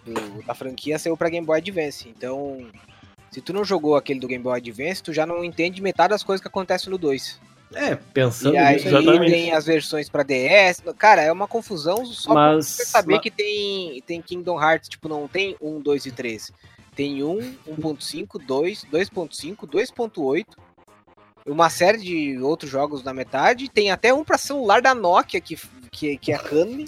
do- 0.06 0.44
da 0.46 0.54
franquia 0.54 0.98
saiu 0.98 1.16
pra 1.18 1.30
Game 1.30 1.46
Boy 1.46 1.58
Advance. 1.60 2.08
Então, 2.10 2.66
se 3.32 3.42
tu 3.42 3.54
não 3.54 3.64
jogou 3.64 3.96
aquele 3.96 4.20
do 4.20 4.28
Game 4.28 4.44
Boy 4.44 4.58
Advance, 4.58 5.04
tu 5.04 5.14
já 5.14 5.26
não 5.26 5.44
entende 5.44 5.82
metade 5.82 6.10
das 6.10 6.24
coisas 6.24 6.42
que 6.42 6.48
acontecem 6.48 6.90
no 6.90 6.98
2. 6.98 7.40
é 7.76 7.96
pensando 7.96 8.54
E 8.54 8.58
aí 8.60 8.76
nisso 8.76 8.88
exatamente. 8.90 9.32
tem 9.32 9.52
as 9.52 9.66
versões 9.66 10.08
pra 10.08 10.22
DS. 10.22 10.84
Cara, 10.96 11.24
é 11.24 11.32
uma 11.32 11.48
confusão 11.48 12.06
só 12.06 12.32
pra 12.34 12.54
Mas- 12.54 12.68
você 12.68 12.86
saber 12.86 13.14
mas- 13.16 13.24
que 13.24 13.32
tem, 13.32 14.00
tem 14.06 14.22
Kingdom 14.22 14.62
Hearts, 14.62 14.88
tipo, 14.90 15.10
não 15.10 15.28
tem 15.28 15.56
1, 15.60 15.80
2 15.82 16.06
e 16.06 16.12
3. 16.12 16.52
Tem 16.96 17.24
1, 17.24 17.56
1.5, 17.68 18.38
2, 18.38 18.84
2.5, 18.92 19.66
2.8 19.66 20.46
uma 21.46 21.70
série 21.70 21.98
de 22.00 22.40
outros 22.40 22.72
jogos 22.72 23.04
na 23.04 23.14
metade. 23.14 23.70
Tem 23.70 23.92
até 23.92 24.14
um 24.14 24.24
para 24.24 24.38
celular 24.38 24.82
da 24.82 24.96
Nokia, 24.96 25.42
que, 25.42 25.58
que, 25.92 26.18
que 26.18 26.32
é 26.32 26.38
Kami. 26.38 26.88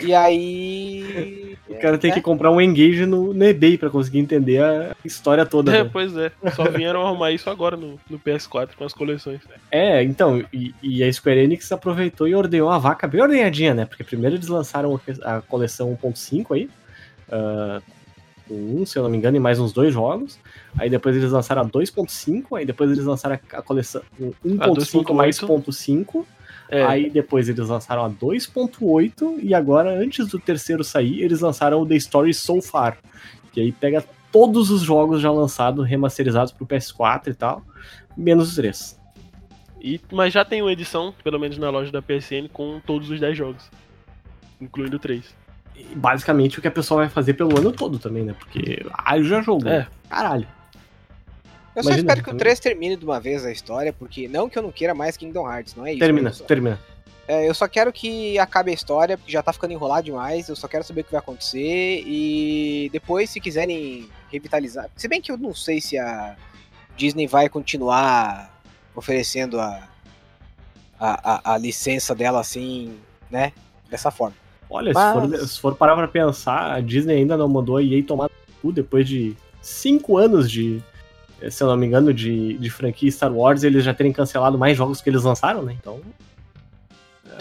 E 0.00 0.12
aí. 0.12 1.56
O 1.68 1.74
cara 1.76 1.94
é, 1.94 1.98
tem 1.98 2.10
né? 2.10 2.16
que 2.16 2.20
comprar 2.22 2.50
um 2.50 2.60
Engage 2.60 3.06
no, 3.06 3.32
no 3.32 3.44
eBay 3.44 3.78
pra 3.78 3.88
conseguir 3.88 4.18
entender 4.18 4.62
a 4.62 4.96
história 5.04 5.46
toda. 5.46 5.74
É, 5.74 5.84
né? 5.84 5.90
pois 5.90 6.16
é. 6.16 6.32
Só 6.54 6.68
vieram 6.70 7.06
arrumar 7.06 7.30
isso 7.30 7.48
agora 7.48 7.76
no, 7.76 7.98
no 8.10 8.18
PS4 8.18 8.70
com 8.76 8.84
as 8.84 8.92
coleções. 8.92 9.40
É, 9.70 10.02
então. 10.02 10.44
E, 10.52 10.74
e, 10.82 11.04
a 11.04 11.12
Square 11.12 11.40
Enix 11.40 11.70
aproveitou 11.70 12.26
e 12.26 12.34
ordenou 12.34 12.68
a 12.68 12.78
vaca 12.78 13.06
bem 13.06 13.22
ordenhadinha, 13.22 13.74
né? 13.74 13.86
Porque 13.86 14.04
primeiro 14.04 14.36
eles 14.36 14.48
lançaram 14.48 15.00
a 15.22 15.40
coleção 15.40 15.96
1.5 16.02 16.54
aí. 16.54 16.68
Uh, 17.28 17.82
1, 18.50 18.86
se 18.86 18.98
eu 18.98 19.02
não 19.02 19.10
me 19.10 19.16
engano, 19.16 19.36
e 19.36 19.40
mais 19.40 19.58
uns 19.58 19.72
dois 19.72 19.92
jogos. 19.92 20.38
Aí 20.78 20.88
depois 20.88 21.16
eles 21.16 21.30
lançaram 21.30 21.62
a 21.62 21.64
2.5, 21.66 22.56
aí 22.56 22.64
depois 22.64 22.90
eles 22.90 23.04
lançaram 23.04 23.38
a 23.52 23.62
coleção 23.62 24.02
1.5 24.20 25.14
mais 25.14 25.38
0.5. 25.38 26.24
É. 26.68 26.82
Aí 26.84 27.10
depois 27.10 27.48
eles 27.48 27.68
lançaram 27.68 28.04
a 28.04 28.10
2.8 28.10 29.38
e 29.42 29.54
agora, 29.54 29.96
antes 29.96 30.26
do 30.28 30.38
terceiro 30.38 30.82
sair, 30.82 31.22
eles 31.22 31.40
lançaram 31.40 31.80
o 31.80 31.86
The 31.86 31.96
Story 31.96 32.34
So 32.34 32.60
Far. 32.60 32.98
Que 33.52 33.60
aí 33.60 33.72
pega 33.72 34.04
todos 34.32 34.70
os 34.70 34.82
jogos 34.82 35.20
já 35.20 35.30
lançados, 35.30 35.86
remasterizados 35.86 36.52
pro 36.52 36.66
PS4 36.66 37.28
e 37.28 37.34
tal, 37.34 37.62
menos 38.16 38.48
os 38.48 38.54
três. 38.56 39.00
E, 39.80 40.00
mas 40.12 40.32
já 40.32 40.44
tem 40.44 40.60
uma 40.62 40.72
edição, 40.72 41.14
pelo 41.22 41.38
menos 41.38 41.56
na 41.58 41.70
loja 41.70 41.92
da 41.92 42.02
PSN, 42.02 42.48
com 42.52 42.80
todos 42.84 43.08
os 43.08 43.20
10 43.20 43.38
jogos, 43.38 43.70
incluindo 44.60 44.98
três 44.98 45.34
Basicamente 45.94 46.58
o 46.58 46.62
que 46.62 46.68
a 46.68 46.70
pessoa 46.70 47.02
vai 47.02 47.08
fazer 47.08 47.34
pelo 47.34 47.56
ano 47.58 47.72
todo 47.72 47.98
também, 47.98 48.24
né? 48.24 48.34
Porque 48.38 48.84
ah, 48.92 49.20
já 49.22 49.40
jogou. 49.40 49.70
É. 49.70 49.86
Caralho. 50.08 50.46
Eu 51.74 51.82
só 51.82 51.90
Imagina, 51.90 52.12
espero 52.12 52.24
que 52.24 52.30
o 52.30 52.32
também. 52.32 52.38
3 52.38 52.60
termine 52.60 52.96
de 52.96 53.04
uma 53.04 53.20
vez 53.20 53.44
a 53.44 53.52
história, 53.52 53.92
porque 53.92 54.28
não 54.28 54.48
que 54.48 54.58
eu 54.58 54.62
não 54.62 54.72
queira 54.72 54.94
mais 54.94 55.16
Kingdom 55.16 55.50
Hearts, 55.50 55.74
não 55.74 55.86
é 55.86 55.90
isso. 55.90 56.00
Termina, 56.00 56.32
só- 56.32 56.44
termina. 56.44 56.80
É, 57.28 57.46
eu 57.46 57.52
só 57.52 57.66
quero 57.66 57.92
que 57.92 58.38
acabe 58.38 58.70
a 58.70 58.74
história, 58.74 59.18
porque 59.18 59.32
já 59.32 59.42
tá 59.42 59.52
ficando 59.52 59.72
enrolado 59.72 60.04
demais. 60.04 60.48
Eu 60.48 60.56
só 60.56 60.68
quero 60.68 60.84
saber 60.84 61.00
o 61.00 61.04
que 61.04 61.10
vai 61.10 61.18
acontecer. 61.18 62.02
E 62.06 62.88
depois, 62.92 63.28
se 63.30 63.40
quiserem 63.40 64.08
revitalizar. 64.30 64.88
Se 64.96 65.08
bem 65.08 65.20
que 65.20 65.30
eu 65.30 65.36
não 65.36 65.52
sei 65.52 65.80
se 65.80 65.98
a 65.98 66.36
Disney 66.96 67.26
vai 67.26 67.48
continuar 67.48 68.62
oferecendo 68.94 69.60
a, 69.60 69.88
a, 70.98 71.50
a, 71.50 71.54
a 71.54 71.58
licença 71.58 72.14
dela 72.14 72.40
assim, 72.40 72.96
né? 73.30 73.52
Dessa 73.90 74.10
forma. 74.10 74.36
Olha, 74.68 74.92
Mas- 74.92 75.30
se, 75.30 75.38
for, 75.38 75.46
se 75.48 75.60
for 75.60 75.74
parar 75.76 75.94
pra 75.96 76.08
pensar, 76.08 76.72
a 76.74 76.80
Disney 76.80 77.14
ainda 77.16 77.36
não 77.36 77.48
mandou 77.48 77.76
a 77.76 77.82
EA 77.82 78.02
tomar 78.02 78.24
no 78.24 78.54
cu 78.60 78.72
depois 78.72 79.08
de 79.08 79.36
cinco 79.62 80.16
anos 80.18 80.50
de, 80.50 80.82
eh, 81.40 81.50
se 81.50 81.62
eu 81.62 81.68
não 81.68 81.76
me 81.76 81.86
engano, 81.86 82.12
de, 82.12 82.54
de 82.54 82.70
franquia 82.70 83.10
Star 83.10 83.32
Wars, 83.32 83.62
eles 83.62 83.84
já 83.84 83.94
terem 83.94 84.12
cancelado 84.12 84.58
mais 84.58 84.76
jogos 84.76 85.00
que 85.00 85.08
eles 85.08 85.22
lançaram, 85.22 85.62
né? 85.62 85.76
Então. 85.80 86.00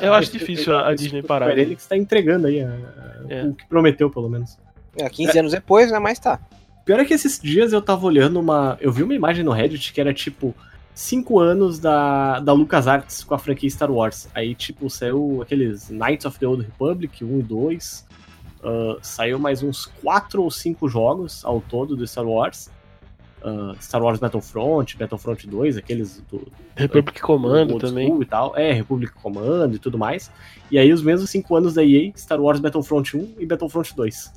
Eu 0.01 0.13
acho 0.13 0.31
difícil 0.31 0.75
a- 0.75 0.89
a 0.89 0.95
Disney 0.95 1.21
parar. 1.23 1.45
Square 1.47 1.61
Enix 1.61 1.85
tá 1.87 1.95
entregando 1.97 2.47
aí 2.47 2.61
a- 2.61 2.67
a- 2.67 3.33
É. 3.33 3.43
o 3.45 3.53
que 3.53 3.65
prometeu, 3.67 4.09
pelo 4.09 4.29
menos. 4.29 4.57
É, 4.97 5.09
15 5.09 5.37
anos 5.39 5.51
depois, 5.53 5.91
né? 5.91 5.99
Mas 5.99 6.19
tá. 6.19 6.39
Pior 6.85 6.99
é 6.99 7.05
que 7.05 7.13
esses 7.13 7.39
dias 7.39 7.73
eu 7.73 7.81
tava 7.81 8.05
olhando 8.05 8.39
uma. 8.39 8.77
Eu 8.79 8.91
vi 8.91 9.03
uma 9.03 9.13
imagem 9.15 9.43
no 9.43 9.51
Reddit 9.51 9.91
que 9.93 9.99
era 10.01 10.13
tipo. 10.13 10.53
Cinco 10.95 11.39
anos 11.39 11.77
da, 11.77 12.39
da 12.39 12.53
LucasArts 12.53 13.21
com 13.25 13.35
a 13.35 13.37
franquia 13.37 13.69
Star 13.69 13.91
Wars. 13.91 14.29
Aí, 14.33 14.55
tipo, 14.55 14.89
saiu 14.89 15.41
aqueles 15.41 15.89
Knights 15.89 16.25
of 16.25 16.39
the 16.39 16.47
Old 16.47 16.63
Republic 16.63 17.21
1 17.21 17.39
e 17.39 17.43
2. 17.43 18.07
Ah, 18.63 18.97
saiu 19.01 19.37
mais 19.37 19.61
uns 19.61 19.85
quatro 19.85 20.41
ou 20.41 20.49
cinco 20.49 20.87
jogos 20.87 21.45
ao 21.45 21.59
todo 21.59 21.97
do 21.97 22.07
Star 22.07 22.25
Wars. 22.25 22.71
Ah, 23.43 23.75
Star 23.79 24.01
Wars 24.01 24.19
Battlefront, 24.19 24.97
Battlefront 24.97 25.45
2, 25.45 25.77
aqueles 25.77 26.23
do, 26.31 26.51
Republic 26.77 27.21
Commando 27.21 27.77
também. 27.77 28.21
e 28.21 28.25
tal. 28.25 28.57
É, 28.57 28.71
Republic 28.71 29.13
Commando 29.21 29.75
e 29.75 29.79
tudo 29.79 29.97
mais. 29.97 30.31
E 30.71 30.79
aí 30.79 30.93
os 30.93 31.01
mesmos 31.01 31.29
cinco 31.29 31.57
anos 31.57 31.73
da 31.73 31.83
EA, 31.83 32.11
Star 32.15 32.41
Wars 32.41 32.61
Battlefront 32.61 33.17
1 33.17 33.35
e 33.37 33.45
Battlefront 33.45 33.93
2. 33.93 34.33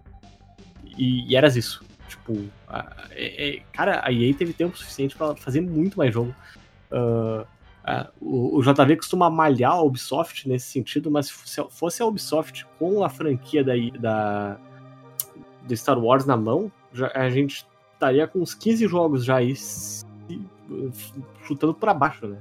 E, 0.99 1.31
e 1.31 1.37
era 1.37 1.47
isso. 1.47 1.88
Tipo, 2.29 2.45
a- 2.69 3.09
é- 3.11 3.57
é- 3.57 3.63
cara, 3.73 4.01
a 4.05 4.13
EA 4.13 4.35
teve 4.35 4.53
tempo 4.53 4.77
suficiente 4.77 5.17
pra 5.17 5.35
fazer 5.35 5.61
muito 5.61 5.97
mais 5.97 6.13
jogo. 6.13 6.35
Ah, 6.91 7.45
ah, 7.85 8.11
o, 8.21 8.59
o 8.59 8.63
JV 8.63 8.97
costuma 8.97 9.31
malhar 9.31 9.73
a 9.73 9.83
Ubisoft 9.83 10.47
nesse 10.49 10.67
sentido, 10.71 11.11
mas 11.11 11.27
se 11.29 11.63
fosse 11.71 12.03
a 12.03 12.07
Ubisoft 12.07 12.67
com 12.79 13.03
a 13.03 13.09
franquia 13.09 13.65
da, 13.65 13.73
da, 13.99 14.59
do 15.67 15.75
Star 15.77 15.99
Wars 15.99 16.27
na 16.27 16.37
mão, 16.37 16.71
já, 16.93 17.11
a 17.15 17.31
gente 17.31 17.67
estaria 17.95 18.27
com 18.29 18.41
uns 18.41 18.55
15 18.55 18.87
jogos 18.87 19.25
já 19.25 19.37
aí 19.37 19.55
chutando 21.43 21.73
pra 21.75 21.95
baixo, 21.95 22.27
né? 22.27 22.39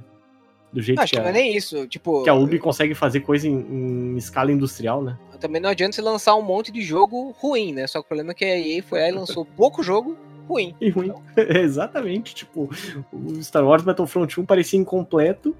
Do 0.72 0.82
jeito 0.82 1.00
Acho 1.00 1.10
que 1.12 1.16
que 1.16 1.22
não 1.22 1.30
é 1.30 1.32
nem 1.32 1.56
isso. 1.56 1.86
Tipo, 1.86 2.22
que 2.22 2.30
a 2.30 2.34
Ubi 2.34 2.58
consegue 2.58 2.94
fazer 2.94 3.20
coisa 3.20 3.48
em, 3.48 3.54
em 3.60 4.16
escala 4.16 4.52
industrial, 4.52 5.02
né? 5.02 5.16
também 5.38 5.60
não 5.62 5.70
adianta 5.70 5.94
você 5.94 6.02
lançar 6.02 6.34
um 6.34 6.42
monte 6.42 6.72
de 6.72 6.82
jogo 6.82 7.30
ruim, 7.38 7.72
né? 7.72 7.86
Só 7.86 8.00
que 8.00 8.06
o 8.06 8.08
problema 8.08 8.32
é 8.32 8.34
que 8.34 8.44
a 8.44 8.58
EA 8.58 8.82
foi 8.82 9.00
lá 9.00 9.08
e 9.08 9.12
lançou 9.12 9.44
pouco 9.44 9.82
jogo 9.84 10.16
ruim. 10.48 10.74
E 10.80 10.90
ruim. 10.90 11.12
Exatamente. 11.36 12.34
Tipo, 12.34 12.68
o 13.12 13.42
Star 13.42 13.64
Wars 13.64 13.82
Battlefront 13.84 14.40
1 14.40 14.44
parecia 14.44 14.78
incompleto 14.78 15.54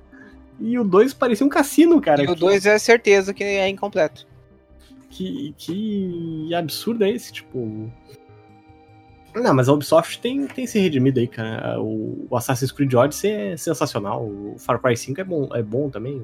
e 0.61 0.79
o 0.79 0.85
2 0.85 1.15
parecia 1.15 1.47
um 1.47 1.49
cassino, 1.49 2.01
cara. 2.01 2.23
e 2.23 2.27
o 2.27 2.35
Que- 2.35 2.41
2 2.41 2.67
é 2.67 2.79
certeza 2.79 3.33
que 3.33 3.45
é 3.45 3.69
incompleto. 3.69 4.27
Que, 5.11 5.55
que 5.57 6.53
absurdo 6.55 7.05
é 7.05 7.11
esse, 7.11 7.33
tipo. 7.33 7.91
Não, 9.43 9.55
mas 9.55 9.69
a 9.69 9.73
Ubisoft 9.73 10.21
tem, 10.21 10.47
tem 10.47 10.67
se 10.67 10.79
redimido 10.79 11.21
aí, 11.21 11.27
cara. 11.29 11.81
O, 11.81 12.27
o 12.31 12.37
Assassin's 12.37 12.73
Creed 12.73 12.93
Odyssey 12.95 13.31
é 13.31 13.57
sensacional. 13.57 14.25
O 14.25 14.57
Far 14.59 14.81
Cry 14.81 14.97
5 14.97 15.21
é 15.21 15.25
bom, 15.25 15.49
é 15.53 15.63
bom 15.63 15.89
também. 15.91 16.23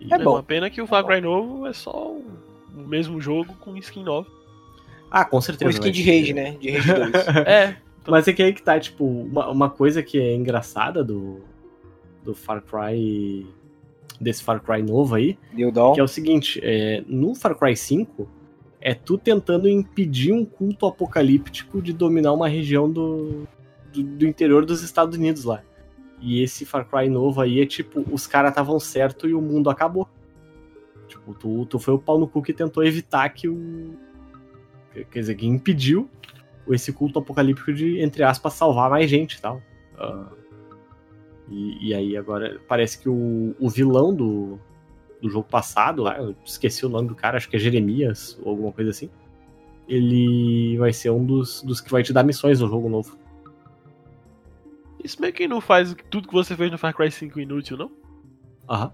E- 0.00 0.12
É 0.12 0.16
É 0.16 0.18
bom. 0.22 0.32
uma 0.34 0.42
pena 0.42 0.68
que 0.70 0.80
o 0.80 0.86
Far 0.86 1.04
Cry 1.04 1.20
novo 1.20 1.66
é 1.66 1.72
só 1.72 2.12
o 2.12 2.24
mesmo 2.88 3.20
jogo 3.20 3.54
com 3.60 3.76
skin 3.76 4.02
nova. 4.04 4.26
Ah, 5.10 5.24
com 5.24 5.32
Com 5.32 5.40
certeza. 5.40 5.70
skin 5.70 5.82
vai 5.82 5.90
de 5.90 6.02
rage, 6.02 6.32
né? 6.32 6.56
De 6.60 6.70
rage 6.70 6.92
2. 6.94 7.10
É, 7.46 7.76
Mas 8.06 8.26
é 8.28 8.32
que 8.32 8.42
aí 8.42 8.52
que 8.52 8.62
tá, 8.62 8.78
tipo, 8.80 9.04
uma, 9.04 9.48
uma 9.50 9.70
coisa 9.70 10.02
que 10.02 10.18
é 10.18 10.34
engraçada 10.34 11.04
do, 11.04 11.40
do 12.24 12.34
Far 12.34 12.62
Cry. 12.62 13.46
desse 14.20 14.42
Far 14.42 14.60
Cry 14.60 14.82
novo 14.82 15.14
aí, 15.14 15.36
Deu 15.52 15.70
que 15.94 16.00
é 16.00 16.02
o 16.02 16.08
seguinte, 16.08 16.60
é, 16.62 17.02
no 17.06 17.34
Far 17.34 17.54
Cry 17.56 17.76
5, 17.76 18.28
é 18.82 18.94
tu 18.94 19.16
tentando 19.16 19.68
impedir 19.68 20.32
um 20.32 20.44
culto 20.44 20.86
apocalíptico 20.86 21.80
de 21.80 21.92
dominar 21.92 22.32
uma 22.32 22.48
região 22.48 22.90
do, 22.90 23.46
do, 23.92 24.02
do 24.02 24.26
interior 24.26 24.66
dos 24.66 24.82
Estados 24.82 25.16
Unidos 25.16 25.44
lá. 25.44 25.62
E 26.20 26.42
esse 26.42 26.66
Far 26.66 26.88
Cry 26.88 27.08
novo 27.08 27.40
aí 27.40 27.60
é 27.60 27.66
tipo, 27.66 28.04
os 28.12 28.26
caras 28.26 28.50
estavam 28.50 28.78
certo 28.80 29.28
e 29.28 29.34
o 29.34 29.40
mundo 29.40 29.70
acabou. 29.70 30.08
Tipo, 31.06 31.32
tu, 31.34 31.66
tu 31.66 31.78
foi 31.78 31.94
o 31.94 31.98
pau 31.98 32.18
no 32.18 32.26
cu 32.26 32.42
que 32.42 32.52
tentou 32.52 32.84
evitar 32.84 33.28
que 33.30 33.48
o. 33.48 33.94
Quer 35.10 35.20
dizer, 35.20 35.34
que 35.36 35.46
impediu 35.46 36.08
esse 36.68 36.92
culto 36.92 37.18
apocalíptico 37.18 37.72
de, 37.72 38.00
entre 38.00 38.22
aspas, 38.22 38.52
salvar 38.54 38.90
mais 38.90 39.08
gente 39.08 39.34
e 39.34 39.40
tal. 39.40 39.62
Ah, 39.96 40.28
e, 41.48 41.88
e 41.88 41.94
aí 41.94 42.16
agora 42.16 42.60
parece 42.68 42.98
que 42.98 43.08
o, 43.08 43.54
o 43.58 43.70
vilão 43.70 44.14
do, 44.14 44.58
do 45.22 45.30
jogo 45.30 45.46
passado 45.48 46.02
lá, 46.02 46.18
eu 46.18 46.34
esqueci 46.44 46.84
o 46.84 46.88
nome 46.88 47.08
do 47.08 47.14
cara, 47.14 47.36
acho 47.36 47.48
que 47.48 47.56
é 47.56 47.58
Jeremias 47.58 48.36
ou 48.42 48.50
alguma 48.50 48.72
coisa 48.72 48.90
assim. 48.90 49.08
Ele 49.88 50.76
vai 50.78 50.92
ser 50.92 51.10
um 51.10 51.24
dos, 51.24 51.62
dos 51.62 51.80
que 51.80 51.90
vai 51.90 52.02
te 52.02 52.12
dar 52.12 52.22
missões 52.24 52.60
no 52.60 52.68
jogo 52.68 52.88
novo. 52.88 53.16
Isso 55.02 55.20
meio 55.20 55.32
que 55.32 55.48
não 55.48 55.60
faz 55.60 55.94
tudo 56.10 56.28
que 56.28 56.34
você 56.34 56.56
fez 56.56 56.70
no 56.70 56.78
Far 56.78 56.94
Cry 56.94 57.10
5 57.10 57.38
inútil, 57.40 57.76
não? 57.76 57.90
Aham. 58.68 58.92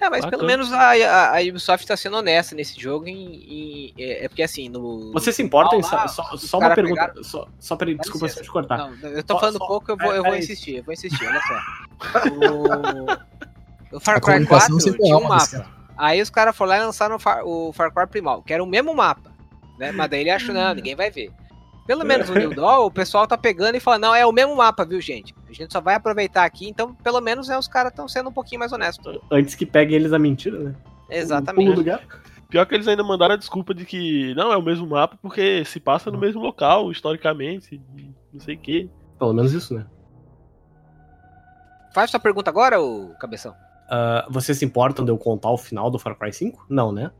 É, 0.00 0.10
mas 0.10 0.24
Bacana. 0.24 0.30
pelo 0.30 0.46
menos 0.46 0.72
a, 0.72 0.90
a, 0.90 1.38
a 1.38 1.40
Ubisoft 1.42 1.86
tá 1.86 1.96
sendo 1.96 2.16
honesta 2.16 2.54
nesse 2.54 2.78
jogo 2.80 3.06
em, 3.06 3.36
em- 3.36 3.94
é, 3.96 4.24
é 4.24 4.28
porque 4.28 4.42
assim, 4.42 4.68
no. 4.68 5.12
Você 5.12 5.32
se 5.32 5.40
importa 5.42 5.76
em. 5.76 5.82
Ao 5.82 5.90
lá, 5.90 6.08
Só, 6.08 6.36
só 6.36 6.58
uma 6.58 6.74
pergunta. 6.74 7.00
pegaram- 7.06 7.22
Só, 7.24 7.48
só 7.60 7.76
peraí, 7.76 7.96
desculpa 7.96 8.28
se 8.28 8.40
eu 8.40 8.42
te 8.42 8.50
cortar. 8.50 8.76
Não, 8.76 9.10
eu 9.10 9.22
tô 9.22 9.34
Só- 9.34 9.40
falando 9.40 9.58
só- 9.58 9.66
pouco, 9.66 9.92
eu 9.92 9.96
vou, 9.96 10.12
é- 10.12 10.18
eu 10.18 10.22
vou 10.24 10.34
é 10.34 10.38
isso. 10.40 10.50
insistir, 10.52 10.76
eu 10.78 10.84
vou 10.84 10.92
insistir, 10.92 11.26
olha 11.26 11.40
só. 11.40 11.60
O, 12.34 13.53
o 13.94 14.00
Far 14.00 14.20
Cry 14.20 14.32
comunicação 14.32 14.76
4 14.76 14.80
sempre 14.80 15.02
é 15.02 15.04
tinha 15.04 15.16
um 15.16 15.28
mapa. 15.28 15.66
Aí 15.96 16.20
os 16.20 16.30
caras 16.30 16.56
foram 16.56 16.70
lá 16.70 16.78
e 16.78 16.84
lançaram 16.84 17.16
o 17.16 17.18
Far, 17.18 17.46
o 17.46 17.72
Far 17.72 17.92
Cry 17.92 18.06
Primal, 18.06 18.42
que 18.42 18.52
era 18.52 18.62
o 18.62 18.66
mesmo 18.66 18.94
mapa. 18.94 19.32
Né? 19.78 19.92
Mas 19.92 20.10
daí 20.10 20.22
ele 20.22 20.30
achou, 20.30 20.54
não, 20.54 20.74
ninguém 20.74 20.96
vai 20.96 21.10
ver. 21.10 21.30
Pelo 21.86 22.04
menos 22.04 22.28
no 22.30 22.34
New 22.34 22.54
Dawn, 22.54 22.86
o 22.86 22.90
pessoal 22.90 23.26
tá 23.26 23.36
pegando 23.36 23.76
e 23.76 23.80
falando, 23.80 24.02
não, 24.02 24.14
é 24.14 24.24
o 24.24 24.32
mesmo 24.32 24.56
mapa, 24.56 24.84
viu, 24.84 25.00
gente? 25.00 25.34
A 25.48 25.52
gente 25.52 25.72
só 25.72 25.80
vai 25.80 25.94
aproveitar 25.94 26.44
aqui, 26.44 26.66
então 26.66 26.94
pelo 26.94 27.20
menos 27.20 27.50
é, 27.50 27.58
os 27.58 27.68
caras 27.68 27.92
estão 27.92 28.08
sendo 28.08 28.30
um 28.30 28.32
pouquinho 28.32 28.58
mais 28.58 28.72
honestos. 28.72 29.18
Antes 29.30 29.54
que 29.54 29.66
peguem 29.66 29.96
eles 29.96 30.12
a 30.12 30.18
mentira, 30.18 30.58
né? 30.58 30.74
Exatamente. 31.10 31.84
Pior 32.48 32.64
que 32.66 32.74
eles 32.74 32.88
ainda 32.88 33.04
mandaram 33.04 33.34
a 33.34 33.38
desculpa 33.38 33.74
de 33.74 33.84
que 33.84 34.34
não 34.34 34.52
é 34.52 34.56
o 34.56 34.62
mesmo 34.62 34.86
mapa 34.86 35.18
porque 35.20 35.64
se 35.64 35.78
passa 35.78 36.10
no 36.10 36.18
mesmo 36.18 36.40
local, 36.40 36.90
historicamente, 36.90 37.80
não 38.32 38.40
sei 38.40 38.54
o 38.54 38.58
quê. 38.58 38.88
Pelo 39.18 39.34
menos 39.34 39.52
isso, 39.52 39.74
né? 39.74 39.84
Faz 41.92 42.10
sua 42.10 42.18
pergunta 42.18 42.50
agora, 42.50 42.80
ô 42.80 43.14
cabeção. 43.20 43.54
Ah, 43.88 44.26
vocês 44.30 44.58
se 44.58 44.64
importam 44.64 45.04
de 45.04 45.10
eu 45.10 45.18
contar 45.18 45.50
o 45.50 45.58
final 45.58 45.90
do 45.90 45.98
Far 45.98 46.16
Cry 46.18 46.32
5? 46.32 46.66
Não, 46.68 46.92
né? 46.92 47.10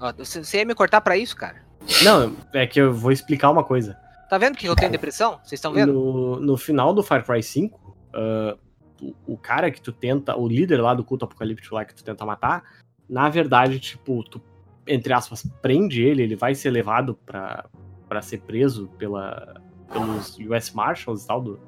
Ó, 0.00 0.12
você, 0.12 0.58
ia 0.58 0.64
me 0.64 0.74
cortar 0.74 1.00
pra 1.00 1.16
isso, 1.16 1.36
cara? 1.36 1.56
Não, 2.02 2.36
é 2.54 2.66
que 2.66 2.80
eu 2.80 2.92
vou 2.92 3.12
explicar 3.12 3.50
uma 3.50 3.64
coisa. 3.64 3.96
Tá 4.28 4.36
vendo 4.36 4.56
que 4.56 4.68
eu 4.68 4.76
tenho 4.76 4.92
depressão? 4.92 5.38
Vocês 5.42 5.54
estão 5.54 5.72
vendo? 5.72 5.92
No, 5.92 6.40
no 6.40 6.56
final 6.56 6.92
do 6.92 7.02
Far 7.02 7.24
Cry 7.24 7.42
5, 7.42 7.96
ah, 8.12 8.56
o, 9.00 9.14
o 9.34 9.36
cara 9.36 9.70
que 9.70 9.80
tu 9.80 9.92
tenta, 9.92 10.36
o 10.36 10.48
líder 10.48 10.80
lá 10.80 10.94
do 10.94 11.04
culto 11.04 11.24
apocalíptico 11.24 11.74
lá 11.74 11.84
que 11.84 11.94
tu 11.94 12.04
tenta 12.04 12.24
matar, 12.24 12.62
na 13.08 13.28
verdade, 13.28 13.80
tipo, 13.80 14.22
tu, 14.24 14.40
entre 14.86 15.12
aspas, 15.12 15.42
prende 15.62 16.02
ele, 16.02 16.22
ele 16.22 16.36
vai 16.36 16.54
ser 16.54 16.70
levado 16.70 17.14
pra, 17.24 17.66
pra 18.08 18.20
ser 18.20 18.40
preso 18.40 18.88
pela, 18.98 19.60
pelos 19.90 20.36
US 20.38 20.72
Marshals 20.72 21.24
e 21.24 21.26
tal, 21.26 21.40
do, 21.40 21.60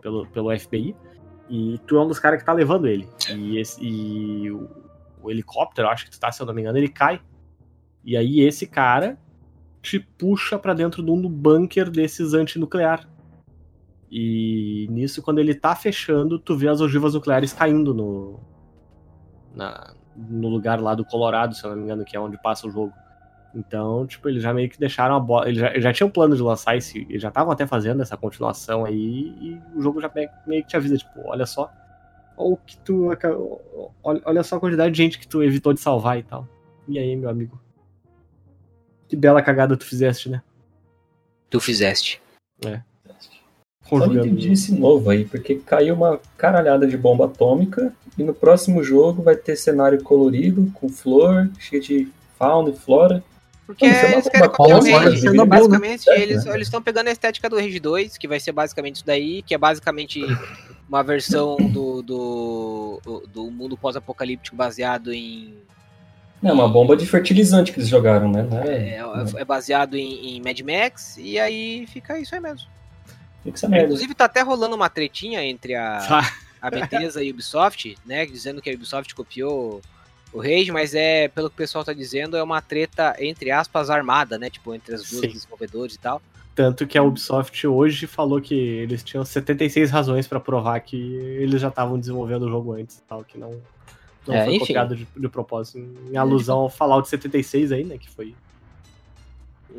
pelo, 0.00 0.26
pelo 0.28 0.56
FBI, 0.56 0.94
e 1.48 1.78
tu 1.86 1.96
é 1.96 2.02
um 2.02 2.08
dos 2.08 2.18
caras 2.18 2.38
que 2.40 2.44
tá 2.46 2.52
levando 2.52 2.86
ele. 2.86 3.08
E, 3.30 3.58
esse, 3.58 3.82
e 3.84 4.50
o, 4.50 4.68
o 5.22 5.30
helicóptero, 5.30 5.88
acho 5.88 6.04
que 6.04 6.10
tu 6.10 6.18
tá, 6.20 6.30
se 6.32 6.40
eu 6.42 6.46
não 6.46 6.54
me 6.54 6.60
engano, 6.62 6.78
ele 6.78 6.88
cai. 6.88 7.20
E 8.04 8.16
aí 8.16 8.40
esse 8.40 8.66
cara 8.66 9.18
te 9.82 9.98
puxa 10.00 10.58
pra 10.58 10.72
dentro 10.74 11.02
de 11.02 11.10
um 11.10 11.28
bunker 11.28 11.90
desses 11.90 12.32
antinuclear. 12.34 13.08
E 14.10 14.86
nisso, 14.90 15.22
quando 15.22 15.38
ele 15.40 15.54
tá 15.54 15.74
fechando, 15.74 16.38
tu 16.38 16.56
vê 16.56 16.68
as 16.68 16.80
ogivas 16.80 17.14
nucleares 17.14 17.52
caindo 17.52 17.92
no. 17.92 18.40
na- 19.54 19.94
no 20.16 20.48
lugar 20.48 20.80
lá 20.80 20.94
do 20.94 21.04
Colorado, 21.04 21.54
se 21.56 21.64
eu 21.64 21.70
não 21.70 21.76
me 21.76 21.82
engano, 21.82 22.04
que 22.04 22.16
é 22.16 22.20
onde 22.20 22.40
passa 22.40 22.68
o 22.68 22.70
jogo. 22.70 22.92
Então, 23.54 24.06
tipo, 24.06 24.28
eles 24.28 24.42
já 24.42 24.52
meio 24.52 24.68
que 24.68 24.78
deixaram 24.78 25.14
a 25.14 25.20
bola. 25.20 25.48
Eles 25.48 25.60
já, 25.60 25.70
eles 25.70 25.84
já 25.84 25.92
tinham 25.92 26.10
plano 26.10 26.34
de 26.34 26.42
lançar 26.42 26.76
esse. 26.76 27.06
Eles 27.08 27.22
já 27.22 27.28
estavam 27.28 27.52
até 27.52 27.66
fazendo 27.66 28.02
essa 28.02 28.16
continuação 28.16 28.84
aí. 28.84 29.32
E 29.40 29.60
o 29.74 29.80
jogo 29.80 30.00
já 30.00 30.10
meio, 30.14 30.62
que 30.62 30.68
te 30.68 30.76
avisa, 30.76 30.98
tipo, 30.98 31.20
olha 31.24 31.46
só. 31.46 31.70
Que 32.66 32.76
tu. 32.78 33.10
Olha, 34.02 34.20
olha 34.24 34.42
só 34.42 34.56
a 34.56 34.60
quantidade 34.60 34.90
de 34.90 34.98
gente 34.98 35.18
que 35.18 35.28
tu 35.28 35.42
evitou 35.42 35.72
de 35.72 35.80
salvar 35.80 36.18
e 36.18 36.24
tal. 36.24 36.48
E 36.88 36.98
aí, 36.98 37.14
meu 37.14 37.30
amigo? 37.30 37.60
Que 39.06 39.14
bela 39.14 39.40
cagada 39.40 39.76
tu 39.76 39.84
fizeste, 39.84 40.28
né? 40.28 40.42
Tu 41.48 41.60
fizeste. 41.60 42.20
Só 43.88 43.98
não 43.98 44.16
entendi 44.16 44.52
esse 44.52 44.74
novo 44.74 45.10
aí, 45.10 45.24
porque 45.24 45.56
caiu 45.56 45.94
uma 45.94 46.18
caralhada 46.36 46.86
de 46.86 46.96
bomba 46.96 47.26
atômica 47.26 47.94
e 48.16 48.24
no 48.24 48.34
próximo 48.34 48.82
jogo 48.82 49.22
vai 49.22 49.36
ter 49.36 49.56
cenário 49.56 50.02
colorido, 50.02 50.70
com 50.74 50.88
flor, 50.88 51.50
cheio 51.58 51.82
de 51.82 52.08
fauna 52.38 52.70
e 52.70 52.76
flora. 52.76 53.22
Porque 53.66 53.86
Isso 53.86 54.04
é 54.04 54.12
eles 54.12 54.28
querem 54.28 54.48
copiar 54.50 54.78
o 54.78 54.84
Rage. 54.84 55.20
Chernobyl, 55.20 55.68
né? 55.68 55.78
Basicamente, 55.78 56.10
É, 56.10 56.20
eles 56.20 56.44
né? 56.44 56.58
estão 56.60 56.82
pegando 56.82 57.08
a 57.08 57.10
estética 57.12 57.48
do 57.48 57.56
Rage 57.56 57.80
2, 57.80 58.18
que 58.18 58.28
vai 58.28 58.38
ser 58.38 58.52
basicamente 58.52 58.96
isso 58.96 59.06
daí, 59.06 59.42
que 59.42 59.54
é 59.54 59.58
basicamente 59.58 60.20
uma 60.88 61.02
versão 61.02 61.56
do, 61.56 62.02
do, 62.02 63.22
do 63.32 63.50
mundo 63.50 63.76
pós-apocalíptico 63.76 64.54
baseado 64.56 65.12
em. 65.12 65.54
É 66.42 66.52
uma 66.52 66.68
bomba 66.68 66.94
de 66.94 67.06
fertilizante 67.06 67.72
que 67.72 67.78
eles 67.78 67.88
jogaram, 67.88 68.30
né? 68.30 68.46
É, 68.66 68.98
é, 68.98 69.40
é 69.40 69.44
baseado 69.46 69.96
em, 69.96 70.36
em 70.36 70.42
Mad 70.42 70.60
Max, 70.60 71.16
e 71.16 71.38
aí 71.38 71.86
fica 71.86 72.18
isso 72.18 72.34
aí 72.34 72.40
mesmo. 72.40 72.68
Fica 73.42 73.56
essa 73.56 73.66
merda. 73.66 73.86
Inclusive, 73.86 74.14
tá 74.14 74.26
até 74.26 74.42
rolando 74.42 74.76
uma 74.76 74.90
tretinha 74.90 75.42
entre 75.42 75.74
a, 75.74 75.98
Ah, 76.10 76.30
a 76.60 76.70
Bethesda 76.70 77.22
e 77.22 77.30
a 77.30 77.32
Ubisoft, 77.32 77.96
né? 78.04 78.26
Dizendo 78.26 78.60
que 78.60 78.68
a 78.68 78.74
Ubisoft 78.74 79.14
copiou 79.14 79.80
o 80.34 80.40
Rage, 80.42 80.70
mas 80.72 80.94
é, 80.94 81.28
pelo 81.28 81.48
que 81.48 81.54
o 81.54 81.56
pessoal 81.56 81.84
tá 81.84 81.92
dizendo, 81.92 82.36
é 82.36 82.42
uma 82.42 82.60
treta, 82.60 83.14
entre 83.20 83.50
aspas, 83.50 83.88
armada, 83.88 84.36
né? 84.38 84.50
Tipo, 84.50 84.74
entre 84.74 84.94
as 84.94 85.08
duas 85.08 85.20
Sim. 85.22 85.28
desenvolvedores 85.28 85.94
e 85.94 85.98
tal. 85.98 86.20
Tanto 86.54 86.86
que 86.86 86.96
a 86.98 87.02
Ubisoft 87.02 87.66
hoje 87.66 88.06
falou 88.06 88.40
que 88.40 88.54
eles 88.54 89.02
tinham 89.02 89.24
76 89.24 89.90
razões 89.90 90.26
pra 90.26 90.38
provar 90.38 90.78
que 90.80 90.96
eles 91.16 91.60
já 91.60 91.68
estavam 91.68 91.98
desenvolvendo 91.98 92.42
o 92.44 92.48
jogo 92.50 92.72
antes 92.74 92.98
e 92.98 93.02
tal, 93.02 93.24
que 93.24 93.36
não, 93.38 93.60
não 94.26 94.34
É, 94.34 94.44
foi 94.44 94.54
enfim. 94.54 94.66
copiado 94.66 94.94
de, 94.96 95.06
de 95.16 95.28
propósito. 95.28 95.78
Em 96.10 96.16
alusão 96.16 96.58
ao 96.58 96.70
Fallout 96.70 97.08
76 97.08 97.72
aí, 97.72 97.84
né? 97.84 97.98
Que 97.98 98.08
foi 98.10 98.34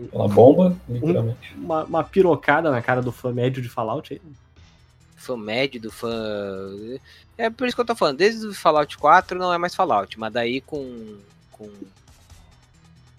Aquela 0.07 0.27
bomba, 0.27 0.75
literalmente. 0.89 1.53
uma, 1.55 1.83
uma 1.85 2.03
pirocada 2.03 2.69
na 2.69 2.81
cara 2.81 3.01
do 3.01 3.11
fã 3.13 3.31
médio 3.31 3.61
de 3.63 3.69
Fallout 3.69 4.13
aí. 4.13 4.21
Fã 5.15 5.37
médio 5.37 5.79
do 5.81 5.91
fã. 5.91 6.09
É 7.37 7.49
por 7.49 7.67
isso 7.67 7.75
que 7.75 7.81
eu 7.81 7.85
tô 7.85 7.95
falando, 7.95 8.17
desde 8.17 8.45
o 8.47 8.53
Fallout 8.53 8.97
4 8.97 9.37
não 9.37 9.53
é 9.53 9.57
mais 9.57 9.73
Fallout, 9.75 10.19
mas 10.19 10.31
daí 10.33 10.61
com. 10.61 11.17
com. 11.51 11.69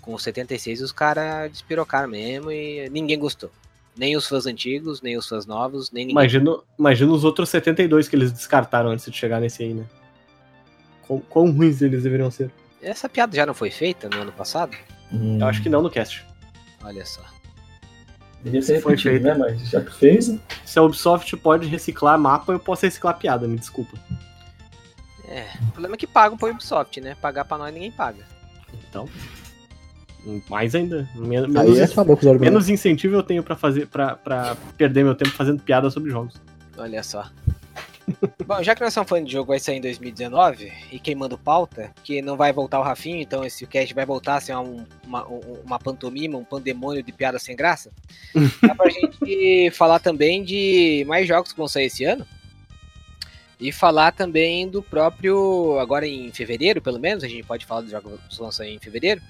com 0.03 0.15
o 0.15 0.19
76 0.19 0.83
os 0.83 0.93
caras 0.93 1.51
despirocaram 1.51 2.09
mesmo 2.09 2.51
e 2.51 2.89
ninguém 2.91 3.19
gostou. 3.19 3.51
Nem 3.97 4.15
os 4.15 4.27
fãs 4.29 4.47
antigos, 4.47 5.01
nem 5.01 5.17
os 5.17 5.27
fãs 5.27 5.47
novos, 5.47 5.91
nem 5.91 6.05
ninguém. 6.05 6.23
Imagina, 6.23 6.59
imagina 6.79 7.13
os 7.13 7.25
outros 7.25 7.49
72 7.49 8.09
que 8.09 8.15
eles 8.15 8.31
descartaram 8.31 8.91
antes 8.91 9.07
de 9.11 9.17
chegar 9.17 9.41
nesse 9.41 9.63
aí, 9.63 9.73
né? 9.73 9.87
Quão, 11.07 11.19
quão 11.21 11.51
ruins 11.51 11.81
eles 11.81 12.03
deveriam 12.03 12.31
ser. 12.31 12.51
Essa 12.83 13.09
piada 13.09 13.35
já 13.35 13.47
não 13.47 13.55
foi 13.55 13.71
feita 13.71 14.09
no 14.09 14.21
ano 14.21 14.33
passado? 14.33 14.77
Hum, 15.11 15.39
Eu 15.41 15.47
acho 15.47 15.63
que 15.63 15.69
não 15.71 15.81
no 15.81 15.91
cast. 15.91 16.25
Olha 16.85 17.07
só. 17.07 17.23
Devia 18.47 18.65
ter 18.65 18.81
foi 18.81 18.93
repetido, 18.93 19.25
feito. 19.25 19.25
né? 19.25 19.35
Mas 19.35 19.69
já 19.69 19.81
que 19.81 19.93
fez, 19.93 20.29
né? 20.29 20.39
Se 20.65 20.79
a 20.79 20.83
Ubisoft 20.83 21.37
pode 21.39 21.67
reciclar 21.67 22.17
mapa, 22.17 22.53
eu 22.53 22.61
posso 22.61 22.87
reciclar 22.87 23.19
piada, 23.19 23.49
me 23.49 23.59
desculpa. 23.59 23.99
É, 25.29 25.47
o 25.69 25.73
problema 25.73 25.97
é 25.97 25.99
que 25.99 26.07
pagam 26.07 26.39
pro 26.39 26.49
Ubisoft, 26.51 27.01
né? 27.01 27.17
Pagar 27.21 27.45
pra 27.45 27.59
nós 27.59 27.75
ninguém 27.75 27.91
paga. 27.91 28.23
Então. 28.89 29.09
Mais 30.49 30.75
ainda. 30.77 31.09
Menos, 31.17 31.79
é 31.79 31.85
acabou 31.85 32.17
com 32.17 32.23
os 32.23 32.29
argumentos. 32.29 32.53
menos 32.53 32.69
incentivo 32.69 33.17
eu 33.17 33.23
tenho 33.23 33.43
pra 33.43 33.57
fazer 33.57 33.87
para 33.87 34.15
pra 34.15 34.57
perder 34.77 35.05
meu 35.05 35.15
tempo 35.15 35.31
fazendo 35.31 35.61
piada 35.63 35.91
sobre 35.91 36.11
jogos. 36.11 36.41
Olha 36.79 37.03
só. 37.03 37.29
Bom, 38.47 38.63
já 38.63 38.75
que 38.75 38.81
nós 38.81 38.91
estamos 38.93 39.09
falando 39.09 39.27
de 39.27 39.33
jogo 39.33 39.49
vai 39.49 39.59
sair 39.59 39.77
em 39.79 39.81
2019 39.81 40.73
e 40.93 40.99
queimando 41.01 41.37
pauta, 41.37 41.93
que 42.05 42.23
não 42.23 42.37
vai 42.37 42.53
voltar 42.53 42.79
o 42.79 42.83
Rafinho, 42.83 43.21
então 43.21 43.45
esse 43.45 43.67
cast 43.67 43.93
vai 43.95 44.07
voltar 44.07 44.37
a 44.37 44.41
ser 44.41 44.57
um- 44.57 44.85
uma, 45.05 45.27
um- 45.27 45.61
uma 45.65 45.79
pantomima, 45.79 46.39
um 46.39 46.45
pandemônio 46.45 47.03
de 47.03 47.11
piada 47.13 47.39
sem 47.39 47.57
graça. 47.57 47.91
Dá 48.63 48.75
pra 48.75 48.89
gente 48.91 49.71
falar 49.75 49.99
também 49.99 50.45
de 50.45 51.05
mais 51.09 51.27
jogos 51.27 51.53
que 51.53 51.59
vão 51.59 51.67
sair 51.69 51.87
esse 51.87 52.05
ano. 52.05 52.27
E 53.59 53.73
falar 53.73 54.13
também 54.13 54.69
do 54.69 54.83
próprio. 54.83 55.79
Agora 55.81 56.07
em 56.07 56.31
fevereiro, 56.31 56.81
pelo 56.83 57.01
menos, 57.01 57.25
a 57.25 57.29
gente 57.29 57.43
pode 57.43 57.65
falar 57.65 57.81
dos 57.81 57.91
jogos 57.91 58.21
que 58.29 58.37
vão 58.39 58.53
sair 58.53 58.75
em 58.75 58.79
fevereiro. 58.79 59.21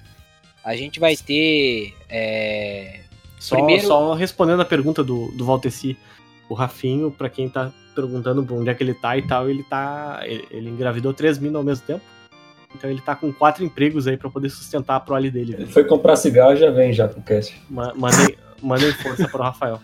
A 0.63 0.75
gente 0.75 0.99
vai 0.99 1.15
ter. 1.15 1.95
é, 2.09 2.99
Só, 3.39 3.55
Primeiro- 3.55 3.87
só 3.87 4.13
respondendo 4.15 4.61
a 4.61 4.65
pergunta 4.65 5.01
do, 5.01 5.31
do 5.31 5.45
Valteci, 5.45 5.95
o 6.49 6.53
Rafinho, 6.53 7.09
pra 7.09 7.29
quem 7.29 7.47
tá 7.47 7.71
perguntando 8.01 8.45
onde 8.55 8.69
é 8.69 8.73
que 8.73 8.83
ele 8.83 8.93
tá 8.93 9.17
e 9.17 9.21
tal, 9.27 9.49
ele 9.49 9.63
tá. 9.63 10.19
Ele, 10.23 10.45
ele 10.51 10.69
engravidou 10.69 11.13
três 11.13 11.37
minas 11.39 11.55
ao 11.55 11.63
mesmo 11.63 11.85
tempo. 11.85 12.01
Então 12.75 12.89
ele 12.89 13.01
tá 13.01 13.15
com 13.15 13.31
quatro 13.33 13.63
empregos 13.63 14.07
aí 14.07 14.15
pra 14.17 14.29
poder 14.29 14.49
sustentar 14.49 14.95
a 14.97 14.99
prole 14.99 15.31
dele. 15.31 15.55
Ele 15.57 15.65
foi 15.67 15.83
comprar 15.83 16.15
cigarro 16.15 16.55
já 16.55 16.69
vem 16.69 16.93
já 16.93 17.07
pro 17.07 17.21
cast. 17.21 17.59
Ma- 17.69 17.93
Mandem, 17.95 18.35
mandem 18.61 18.91
força 18.93 19.27
pro 19.27 19.41
Rafael. 19.41 19.79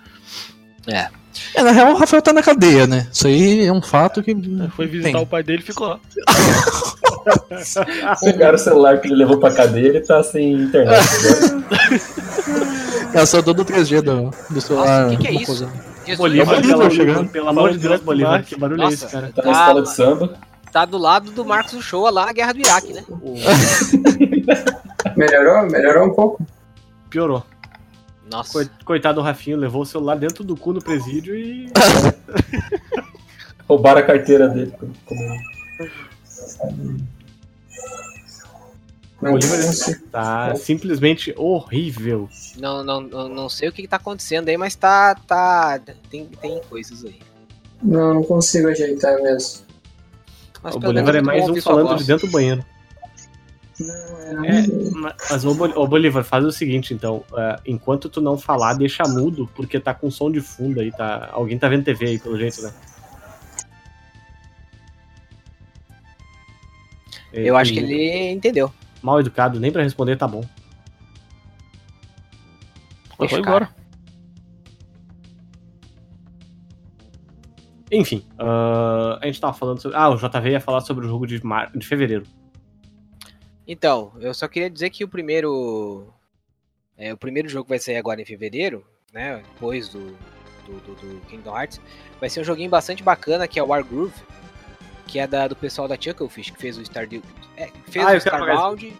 É, 0.86 1.64
na 1.64 1.72
real, 1.72 1.94
o 1.94 1.98
Rafael 1.98 2.22
tá 2.22 2.32
na 2.34 2.44
cadeia, 2.44 2.86
né? 2.86 3.08
Isso 3.12 3.26
aí 3.26 3.66
é 3.66 3.72
um 3.72 3.82
fato 3.82 4.22
que. 4.22 4.36
Foi 4.76 4.86
visitar 4.86 5.14
tem. 5.14 5.22
o 5.24 5.26
pai 5.26 5.42
dele 5.42 5.64
e 5.64 5.66
ficou 5.66 5.88
lá. 5.88 6.00
Pegaram 8.22 8.56
o 8.56 8.60
celular 8.60 9.00
que 9.00 9.08
ele 9.08 9.16
levou 9.16 9.40
pra 9.40 9.52
cadeia, 9.54 9.88
ele 9.88 10.02
tá 10.02 10.22
sem 10.22 10.52
internet. 10.54 11.02
agora. 11.26 12.74
É, 13.14 13.26
só 13.26 13.42
dou 13.42 13.54
do 13.54 13.64
3G 13.64 14.02
do, 14.02 14.32
do 14.54 14.62
celular. 14.62 15.10
que 15.12 15.18
que 15.18 15.28
é 15.28 15.32
isso? 15.34 15.70
Jesus, 16.06 16.18
Bolívar, 16.18 16.62
Bolívar 16.62 16.92
chegando. 16.92 17.30
pelo 17.30 17.50
amor 17.50 17.72
de 17.72 17.78
Deus, 17.78 18.02
Bolívar, 18.02 18.44
que 18.44 18.56
barulho 18.58 18.82
é 18.82 18.86
Nossa. 18.86 19.06
esse, 19.06 19.14
cara? 19.14 19.32
tá 19.34 19.42
na 19.44 19.52
escola 19.52 19.82
de 19.84 19.96
samba. 19.96 20.34
Tá 20.72 20.86
do 20.86 20.98
lado 20.98 21.32
do 21.32 21.46
Marcos 21.46 21.74
Uchoa 21.74 22.10
lá 22.10 22.26
na 22.26 22.34
guerra 22.34 22.54
do 22.54 22.60
Iraque, 22.60 22.94
né? 22.94 23.04
O- 23.10 23.36
Melhorou? 25.16 25.70
Melhorou 25.70 26.08
um 26.08 26.14
pouco. 26.14 26.46
Piorou. 27.10 27.44
Nossa. 28.30 28.52
Coi- 28.54 28.70
Coitado 28.84 29.22
do 29.22 29.26
Rafinho, 29.26 29.58
levou 29.58 29.84
o 29.84 29.86
celular 29.86 30.18
dentro 30.18 30.44
do 30.44 30.58
cu 30.58 30.74
no 30.74 30.82
presídio 30.82 31.36
e. 31.36 31.70
Roubaram 33.70 34.00
a 34.00 34.04
carteira 34.04 34.50
dele. 34.50 34.74
O 39.30 39.34
Oliver 39.34 40.02
tá 40.12 40.56
simplesmente 40.56 41.34
horrível. 41.38 42.30
Não, 42.58 42.84
não, 42.84 43.02
não, 43.02 43.30
não 43.30 43.50
sei 43.50 43.70
o 43.70 43.72
que, 43.72 43.84
que 43.84 43.88
tá 43.88 43.98
acontecendo 43.98 44.50
aí, 44.50 44.58
mas 44.58 44.76
tá. 44.76 45.16
tá 45.16 45.80
tem, 46.10 46.26
tem 46.26 46.62
coisas 46.70 47.06
aí. 47.06 47.20
Não, 47.82 48.14
não 48.16 48.24
consigo 48.24 48.68
ajeitar 48.68 49.22
mesmo. 49.22 49.64
Mas 50.62 50.76
o 50.76 50.80
Bolívar 50.80 51.16
é 51.16 51.22
mais 51.22 51.50
um 51.50 51.62
falando 51.62 51.98
de 51.98 52.06
dentro 52.06 52.28
do 52.28 52.32
banheiro. 52.32 52.66
É, 53.82 54.92
ma- 54.92 55.16
mas 55.30 55.44
ô, 55.44 55.88
Bolívar, 55.88 56.24
faz 56.24 56.46
o 56.46 56.52
seguinte, 56.52 56.94
então. 56.94 57.24
é, 57.36 57.60
enquanto 57.66 58.08
tu 58.08 58.22
não 58.22 58.38
falar, 58.38 58.74
deixa 58.74 59.04
mudo, 59.04 59.50
porque 59.56 59.80
tá 59.80 59.94
com 59.94 60.10
som 60.10 60.32
de 60.32 60.40
fundo 60.40 60.80
aí, 60.80 60.92
tá? 60.92 61.30
Alguém 61.34 61.58
tá 61.58 61.68
vendo 61.68 61.84
TV 61.84 62.06
aí, 62.06 62.20
pelo 62.20 62.38
jeito, 62.38 62.62
né? 62.62 62.72
Eu 67.34 67.58
acho 67.58 67.74
que 67.74 67.80
ele 67.80 68.32
entendeu. 68.32 68.72
Mal 69.04 69.20
educado, 69.20 69.60
nem 69.60 69.72
pra 69.72 69.84
responder 69.84 70.16
tá 70.18 70.28
bom. 70.28 70.42
Deixa 73.20 73.36
foi 73.36 73.40
embora. 73.40 73.70
Enfim, 77.92 78.26
ah, 78.40 79.20
a 79.22 79.26
gente 79.28 79.40
tava 79.40 79.54
falando 79.54 79.80
sobre. 79.82 79.98
Ah, 79.98 80.10
o 80.10 80.16
JV 80.18 80.50
ia 80.52 80.60
falar 80.60 80.82
sobre 80.82 81.06
o 81.06 81.10
jogo 81.10 81.28
de, 81.28 81.44
mar... 81.46 81.72
de 81.76 81.86
fevereiro. 81.86 82.26
Então, 83.68 84.12
eu 84.20 84.34
só 84.34 84.48
queria 84.48 84.70
dizer 84.70 84.90
que 84.90 85.04
o 85.04 85.08
primeiro. 85.08 86.12
é, 86.98 87.14
o 87.14 87.18
primeiro 87.18 87.48
jogo 87.48 87.70
vai 87.70 87.78
sair 87.80 87.98
agora 87.98 88.22
em 88.22 88.26
fevereiro, 88.26 88.84
né? 89.14 89.44
Depois 89.54 89.90
do, 89.90 90.08
do, 90.66 90.80
do- 90.86 90.96
do 90.96 91.22
Kingdom 91.28 91.56
Hearts. 91.56 91.80
Vai 92.20 92.30
ser 92.30 92.42
um 92.42 92.44
joguinho 92.44 92.70
bastante 92.70 93.04
bacana, 93.04 93.48
que 93.48 93.60
é 93.60 93.64
o 93.64 93.68
Wargroove, 93.68 94.14
que 95.14 95.20
é 95.20 95.28
da, 95.28 95.48
do 95.48 95.56
pessoal 95.56 95.88
da 95.88 95.96
Chucklefish, 95.96 96.50
que 96.50 96.60
fez 96.60 96.76
o 96.76 96.82
Stardew. 96.82 97.22
É, 97.56 97.70
fez 97.86 98.04
Ah, 98.04 98.14
o 98.14 98.18
Starbound 98.18 98.92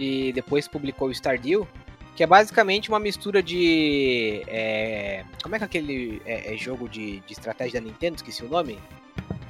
e 0.00 0.32
depois 0.32 0.66
publicou 0.66 1.08
o 1.08 1.12
Stardew. 1.12 1.68
Que 2.16 2.22
é 2.22 2.26
basicamente 2.26 2.88
uma 2.88 2.98
mistura 2.98 3.42
de. 3.42 4.42
é, 4.48 5.24
como 5.42 5.54
é 5.54 5.58
que 5.58 5.64
é 5.64 5.66
aquele 5.66 6.22
é, 6.24 6.54
é 6.54 6.56
jogo 6.56 6.88
de, 6.88 7.20
de 7.20 7.32
estratégia 7.34 7.82
da 7.82 7.86
Nintendo? 7.86 8.16
Esqueci 8.16 8.42
o 8.42 8.48
nome. 8.48 8.78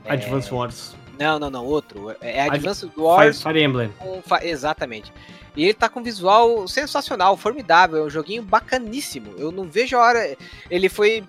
É, 0.04 0.14
Advance 0.14 0.52
Wars. 0.52 0.96
Não, 1.20 1.38
não, 1.38 1.50
não, 1.50 1.64
outro. 1.64 2.10
É 2.20 2.42
Ad- 2.42 2.56
Advance 2.56 2.80
Fire, 2.80 3.00
Wars 3.00 3.40
Fire 3.40 3.62
Emblem. 3.62 3.92
com 4.00 4.20
Exatamente. 4.42 5.12
E 5.56 5.64
ele 5.64 5.74
tá 5.74 5.88
com 5.88 6.00
um 6.00 6.02
visual 6.02 6.66
sensacional, 6.66 7.36
formidável, 7.36 7.98
é 7.98 8.06
um 8.06 8.10
joguinho 8.10 8.42
bacaníssimo. 8.42 9.34
Eu 9.38 9.52
não 9.52 9.64
vejo 9.64 9.96
a 9.96 10.00
hora. 10.00 10.36
Ele 10.68 10.88
foi. 10.88 11.24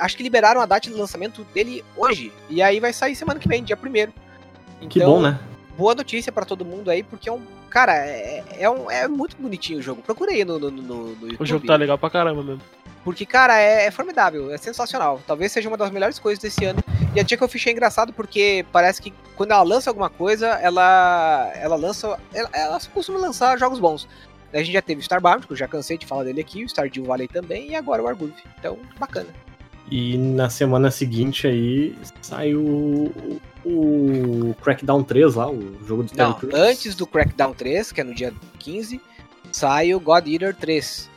Acho 0.00 0.16
que 0.16 0.22
liberaram 0.22 0.60
a 0.62 0.66
data 0.66 0.88
de 0.88 0.96
lançamento 0.96 1.44
dele 1.54 1.84
hoje. 1.96 2.32
E 2.48 2.62
aí 2.62 2.80
vai 2.80 2.94
sair 2.94 3.14
semana 3.14 3.38
que 3.38 3.46
vem, 3.46 3.62
dia 3.62 3.76
1 3.76 4.21
Que 4.88 5.00
bom, 5.00 5.20
né? 5.20 5.38
Boa 5.76 5.94
notícia 5.94 6.30
pra 6.30 6.44
todo 6.44 6.64
mundo 6.64 6.90
aí, 6.90 7.02
porque 7.02 7.28
é 7.28 7.32
um. 7.32 7.40
Cara, 7.70 7.94
é, 7.96 8.44
é, 8.58 8.68
um- 8.68 8.90
é 8.90 9.08
muito 9.08 9.36
bonitinho 9.36 9.78
o 9.78 9.82
jogo. 9.82 10.02
Procura 10.02 10.30
aí 10.32 10.44
no, 10.44 10.58
no, 10.58 10.70
no, 10.70 10.82
no 10.82 11.08
YouTube. 11.26 11.36
O 11.40 11.46
jogo 11.46 11.66
tá 11.66 11.76
legal 11.76 11.96
pra 11.96 12.10
caramba 12.10 12.42
mesmo. 12.42 12.60
Porque, 13.02 13.24
cara, 13.26 13.58
é, 13.58 13.86
é 13.86 13.90
formidável, 13.90 14.52
é 14.52 14.58
sensacional. 14.58 15.20
Talvez 15.26 15.50
seja 15.50 15.68
uma 15.68 15.76
das 15.78 15.90
melhores 15.90 16.18
coisas 16.18 16.40
desse 16.40 16.64
ano. 16.64 16.78
E 17.16 17.20
a 17.20 17.26
Chucklefish 17.26 17.66
é 17.66 17.70
engraçado 17.72 18.12
porque 18.12 18.64
parece 18.70 19.00
que 19.02 19.12
quando 19.34 19.50
ela 19.52 19.62
lança 19.62 19.90
alguma 19.90 20.08
coisa, 20.10 20.46
ela 20.48 21.50
ela 21.56 21.74
lança. 21.76 22.16
Ela, 22.32 22.50
ela 22.52 22.78
costuma 22.92 23.18
lançar 23.18 23.58
jogos 23.58 23.80
bons. 23.80 24.06
A 24.52 24.58
gente 24.58 24.72
já 24.72 24.82
teve 24.82 25.00
o 25.00 25.02
Starbound, 25.02 25.46
que 25.46 25.52
eu 25.54 25.56
já 25.56 25.66
cansei 25.66 25.96
de 25.96 26.04
falar 26.06 26.24
dele 26.24 26.42
aqui, 26.42 26.62
o 26.62 26.68
Stardew 26.68 27.04
Valley 27.06 27.26
também, 27.26 27.70
e 27.70 27.74
agora 27.74 28.02
o 28.02 28.06
Argroove. 28.06 28.34
Então, 28.58 28.78
bacana. 28.98 29.28
E 29.94 30.16
na 30.16 30.48
semana 30.48 30.90
seguinte 30.90 31.46
aí 31.46 31.94
sai 32.22 32.54
o, 32.54 33.12
Crackdown 34.62 35.04
3 35.04 35.34
lá, 35.34 35.50
o 35.50 35.84
jogo 35.86 36.04
do 36.04 36.16
Não, 36.16 36.38
antes 36.54 36.94
do 36.94 37.06
Crackdown 37.06 37.52
3, 37.52 37.92
que 37.92 38.00
é 38.00 38.04
no 38.04 38.14
dia 38.14 38.32
15, 38.58 38.98
sai 39.52 39.92
o 39.94 40.00
God 40.00 40.26
Eater 40.26 40.56
3. 40.56 41.10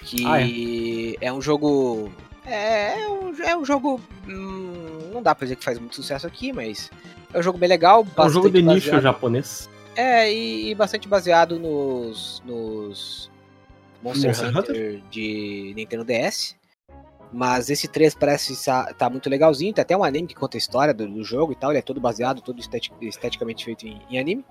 Que 0.00 0.24
Ah, 0.26 0.40
é. 0.40 1.30
um 1.30 1.42
jogo. 1.42 2.10
É, 2.46 3.02
é 3.02 3.08
um, 3.08 3.34
é 3.44 3.56
um 3.56 3.64
jogo. 3.66 4.00
hum, 4.26 5.10
não 5.12 5.22
dá 5.22 5.34
pra 5.34 5.44
dizer 5.44 5.56
que 5.56 5.64
faz 5.64 5.78
muito 5.78 5.94
sucesso 5.94 6.26
aqui, 6.26 6.54
mas. 6.54 6.90
É 7.34 7.38
um 7.38 7.42
jogo 7.42 7.58
bem 7.58 7.68
legal. 7.68 8.06
É 8.16 8.20
um 8.22 8.30
jogo 8.30 8.48
de 8.50 8.62
bastante 8.62 8.74
nicho 8.74 8.86
baseado- 8.86 9.02
japonês. 9.02 9.70
É, 9.94 10.32
e, 10.32 10.70
e 10.70 10.74
bastante 10.74 11.06
baseado 11.06 11.58
nos. 11.58 12.42
nos 12.46 13.30
Monster, 14.02 14.28
Monster 14.30 14.58
Hunter, 14.58 15.02
de 15.10 15.72
Nintendo 15.76 16.02
DS. 16.04 16.56
Mas 17.32 17.70
esse 17.70 17.88
3 17.88 18.14
parece 18.14 18.52
estar- 18.52 18.92
tá 18.94 19.08
muito 19.08 19.30
legalzinho. 19.30 19.72
Tem 19.72 19.82
até 19.82 19.96
um 19.96 20.04
anime 20.04 20.28
que 20.28 20.34
conta 20.34 20.56
a 20.56 20.58
história 20.58 20.92
do, 20.92 21.08
do 21.08 21.24
jogo 21.24 21.52
e 21.52 21.56
tal. 21.56 21.70
Ele 21.70 21.78
é 21.78 21.82
todo 21.82 22.00
baseado, 22.00 22.42
todo 22.42 22.60
esteti- 22.60 22.92
esteticamente 23.00 23.64
feito 23.64 23.86
em, 23.86 24.00
em 24.10 24.18
anime. 24.18 24.44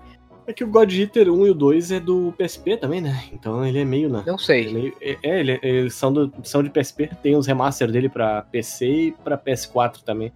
É 0.44 0.52
que 0.52 0.64
o 0.64 0.66
God 0.66 0.92
Eater 0.92 1.30
1 1.32 1.46
e 1.46 1.50
o 1.50 1.54
2 1.54 1.92
é 1.92 2.00
do 2.00 2.34
PSP 2.36 2.76
também, 2.76 3.00
né? 3.00 3.22
Então 3.32 3.64
ele 3.64 3.78
é 3.78 3.84
meio 3.84 4.08
na. 4.08 4.24
Não 4.24 4.36
sei. 4.36 4.64
Ele, 4.66 4.94
é, 5.00 5.16
é, 5.22 5.38
ele, 5.40 5.60
eles 5.62 5.94
são, 5.94 6.12
do, 6.12 6.32
são 6.42 6.64
de 6.64 6.70
PSP, 6.70 7.08
tem 7.22 7.36
os 7.36 7.46
remaster 7.46 7.90
dele 7.92 8.08
pra 8.08 8.42
PC 8.42 8.86
e 8.86 9.12
pra 9.12 9.38
PS4 9.38 10.02
também. 10.02 10.32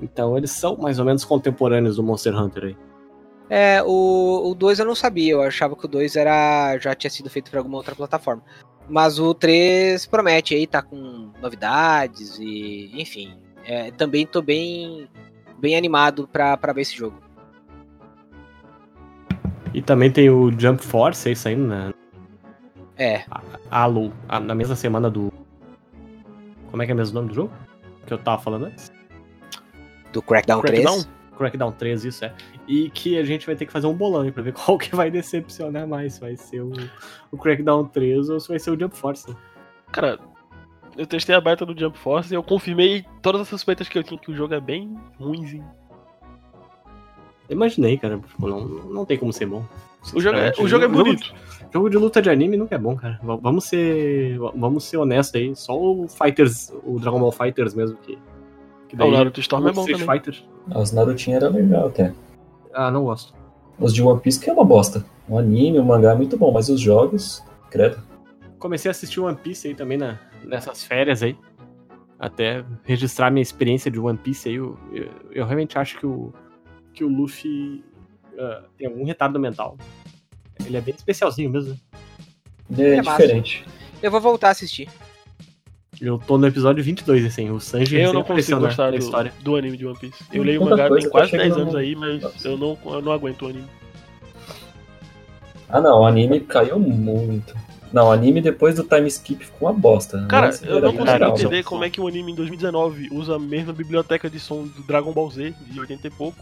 Então 0.00 0.36
eles 0.36 0.52
são 0.52 0.76
mais 0.76 1.00
ou 1.00 1.04
menos 1.04 1.24
contemporâneos 1.24 1.96
do 1.96 2.04
Monster 2.04 2.32
Hunter 2.40 2.64
aí. 2.66 2.76
É, 3.50 3.82
o, 3.82 4.50
o 4.50 4.54
2 4.54 4.78
eu 4.78 4.84
não 4.84 4.94
sabia, 4.94 5.32
eu 5.32 5.42
achava 5.42 5.74
que 5.74 5.86
o 5.86 5.88
2 5.88 6.14
era, 6.14 6.78
já 6.78 6.94
tinha 6.94 7.10
sido 7.10 7.28
feito 7.28 7.50
para 7.50 7.58
alguma 7.58 7.78
outra 7.78 7.96
plataforma. 7.96 8.42
Mas 8.88 9.18
o 9.18 9.34
3 9.34 10.06
promete 10.06 10.54
aí, 10.54 10.66
tá 10.66 10.80
com 10.82 11.30
novidades 11.40 12.38
e, 12.38 12.90
enfim. 12.94 13.36
é, 13.64 13.90
também 13.92 14.26
tô 14.26 14.40
bem, 14.40 15.08
bem 15.58 15.76
animado 15.76 16.26
pra, 16.28 16.56
pra 16.56 16.72
ver 16.72 16.82
esse 16.82 16.96
jogo. 16.96 17.20
E 19.74 19.82
também 19.82 20.10
tem 20.10 20.30
o 20.30 20.50
Jump 20.58 20.82
Force 20.82 21.28
aí 21.28 21.36
saindo 21.36 21.66
na 21.66 21.92
É, 22.96 23.24
Halo, 23.70 24.12
na 24.42 24.54
mesma 24.54 24.74
semana 24.74 25.10
do. 25.10 25.30
Como 26.70 26.82
é 26.82 26.86
que 26.86 26.92
é 26.92 26.94
mesmo 26.94 27.12
o 27.12 27.14
nome 27.20 27.28
do 27.28 27.34
jogo? 27.34 27.52
Que 28.06 28.14
eu 28.14 28.18
tava 28.18 28.40
falando 28.40 28.66
antes? 28.66 28.90
do 30.12 30.22
Crackdown, 30.22 30.60
Crackdown? 30.60 30.94
3. 31.02 31.08
Crackdown 31.36 31.72
3, 31.72 32.04
isso 32.04 32.24
é. 32.24 32.34
E 32.68 32.90
que 32.90 33.18
a 33.18 33.24
gente 33.24 33.46
vai 33.46 33.56
ter 33.56 33.64
que 33.64 33.72
fazer 33.72 33.86
um 33.86 33.94
bolão 33.94 34.20
aí 34.22 34.30
pra 34.30 34.42
ver 34.42 34.52
qual 34.54 34.76
que 34.78 34.94
vai 34.94 35.10
decepcionar 35.10 35.88
mais. 35.88 36.14
Se 36.14 36.20
vai 36.20 36.36
ser 36.36 36.60
o, 36.60 36.70
o 37.32 37.38
Crackdown 37.38 37.86
3 37.86 38.28
ou 38.28 38.38
se 38.38 38.48
vai 38.48 38.58
ser 38.58 38.70
o 38.70 38.78
Jump 38.78 38.94
Force. 38.94 39.34
Cara, 39.90 40.18
eu 40.96 41.06
testei 41.06 41.34
a 41.34 41.40
beta 41.40 41.64
do 41.64 41.78
Jump 41.78 41.96
Force 41.98 42.32
e 42.32 42.36
eu 42.36 42.42
confirmei 42.42 43.04
todas 43.22 43.40
as 43.40 43.48
suspeitas 43.48 43.88
que 43.88 43.98
eu 43.98 44.02
tinha 44.04 44.20
que 44.20 44.30
o 44.30 44.34
jogo 44.36 44.52
é 44.52 44.60
bem 44.60 44.94
ruimzinho. 45.18 45.64
Imaginei, 47.48 47.96
cara. 47.96 48.18
tipo, 48.18 48.46
Não, 48.46 48.66
não 48.66 49.04
tem 49.06 49.16
como 49.16 49.32
ser 49.32 49.46
bom. 49.46 49.64
O 50.14 50.20
jogo 50.20 50.36
é, 50.38 50.52
o 50.58 50.68
jogo 50.68 50.84
é 50.84 50.88
bonito. 50.88 51.24
Jogo, 51.24 51.38
jogo 51.72 51.90
de 51.90 51.96
luta 51.96 52.22
de 52.22 52.30
anime 52.30 52.56
nunca 52.56 52.74
é 52.74 52.78
bom, 52.78 52.94
cara. 52.94 53.18
Vamos 53.22 53.64
ser. 53.64 54.38
Vamos 54.54 54.84
ser 54.84 54.96
honestos 54.98 55.34
aí. 55.40 55.56
Só 55.56 55.76
o 55.78 56.06
Fighters, 56.06 56.72
o 56.84 56.98
Dragon 57.00 57.18
Ball 57.18 57.32
Fighters 57.32 57.74
mesmo 57.74 57.96
que. 57.96 58.18
que 58.88 58.96
Ah, 58.98 59.04
o 59.06 59.10
Naruto 59.10 59.40
Storm 59.40 59.66
é 59.68 59.72
bom 59.72 59.80
Street 59.82 60.00
também. 60.00 60.20
Fighter. 60.20 60.42
Os 60.74 60.92
Narutinho 60.92 61.36
era 61.36 61.48
legal 61.48 61.88
até. 61.88 62.12
Ah, 62.72 62.90
não 62.90 63.04
gosto. 63.04 63.34
Os 63.78 63.94
de 63.94 64.02
One 64.02 64.20
Piece 64.20 64.40
que 64.40 64.50
é 64.50 64.52
uma 64.52 64.64
bosta. 64.64 65.04
O 65.28 65.38
anime, 65.38 65.78
o 65.78 65.84
mangá 65.84 66.12
é 66.12 66.14
muito 66.14 66.36
bom, 66.36 66.50
mas 66.52 66.68
os 66.68 66.80
jogos, 66.80 67.42
credo. 67.70 67.98
Comecei 68.58 68.88
a 68.88 68.92
assistir 68.92 69.20
One 69.20 69.36
Piece 69.36 69.68
aí 69.68 69.74
também 69.74 69.96
na, 69.98 70.18
nessas 70.44 70.82
férias 70.84 71.22
aí. 71.22 71.36
Até 72.18 72.64
registrar 72.84 73.30
minha 73.30 73.42
experiência 73.42 73.90
de 73.90 73.98
One 74.00 74.18
Piece 74.18 74.48
aí. 74.48 74.56
Eu, 74.56 74.76
eu, 74.92 75.08
eu 75.30 75.46
realmente 75.46 75.78
acho 75.78 75.98
que 75.98 76.06
o, 76.06 76.32
que 76.92 77.04
o 77.04 77.08
Luffy 77.08 77.84
ah, 78.38 78.64
tem 78.76 78.86
algum 78.88 79.04
retardo 79.04 79.38
mental. 79.38 79.76
Ele 80.66 80.76
é 80.76 80.80
bem 80.80 80.94
especialzinho 80.94 81.50
mesmo. 81.50 81.78
né? 82.68 82.84
É, 82.84 82.94
É 82.96 83.02
massa. 83.02 83.22
diferente. 83.22 83.64
Eu 84.02 84.10
vou 84.10 84.20
voltar 84.20 84.48
a 84.48 84.50
assistir. 84.50 84.88
Eu 86.00 86.18
tô 86.18 86.38
no 86.38 86.46
episódio 86.46 86.82
22, 86.84 87.24
assim. 87.26 87.50
O 87.50 87.58
Sanji 87.60 87.96
Eu 88.00 88.12
não 88.12 88.22
consigo 88.22 88.60
gostar 88.60 88.90
do, 88.90 88.96
história. 88.98 89.32
do 89.42 89.56
anime 89.56 89.76
de 89.76 89.84
One 89.86 89.98
Piece. 89.98 90.22
Eu 90.32 90.42
leio 90.44 90.62
o 90.62 90.64
mangá 90.70 90.88
tem 90.88 91.08
quase 91.10 91.30
chego 91.30 91.42
10 91.42 91.56
no- 91.56 91.62
anos 91.62 91.74
aí, 91.74 91.96
mas 91.96 92.44
eu 92.44 92.56
não, 92.56 92.78
eu 92.86 93.02
não 93.02 93.12
aguento 93.12 93.42
o 93.42 93.48
anime. 93.48 93.66
Ah 95.68 95.80
não, 95.80 96.00
o 96.02 96.06
anime 96.06 96.40
caiu 96.40 96.78
muito. 96.78 97.54
Não, 97.92 98.08
o 98.08 98.12
anime 98.12 98.40
depois 98.40 98.74
do 98.76 98.84
time 98.84 99.08
skip 99.08 99.44
ficou 99.44 99.68
uma 99.68 99.74
bosta. 99.74 100.24
Cara, 100.28 100.48
Antes 100.48 100.62
eu 100.62 100.80
não 100.80 100.92
consigo 100.92 101.04
legal. 101.12 101.32
entender 101.34 101.62
como 101.64 101.84
é 101.84 101.90
que 101.90 102.00
o 102.00 102.06
anime 102.06 102.32
em 102.32 102.34
2019 102.34 103.08
usa 103.12 103.36
a 103.36 103.38
mesma 103.38 103.72
biblioteca 103.72 104.28
de 104.30 104.38
som 104.38 104.64
do 104.66 104.82
Dragon 104.82 105.12
Ball 105.12 105.30
Z 105.30 105.54
de 105.66 105.80
80 105.80 106.06
e 106.06 106.10
pouco. 106.10 106.38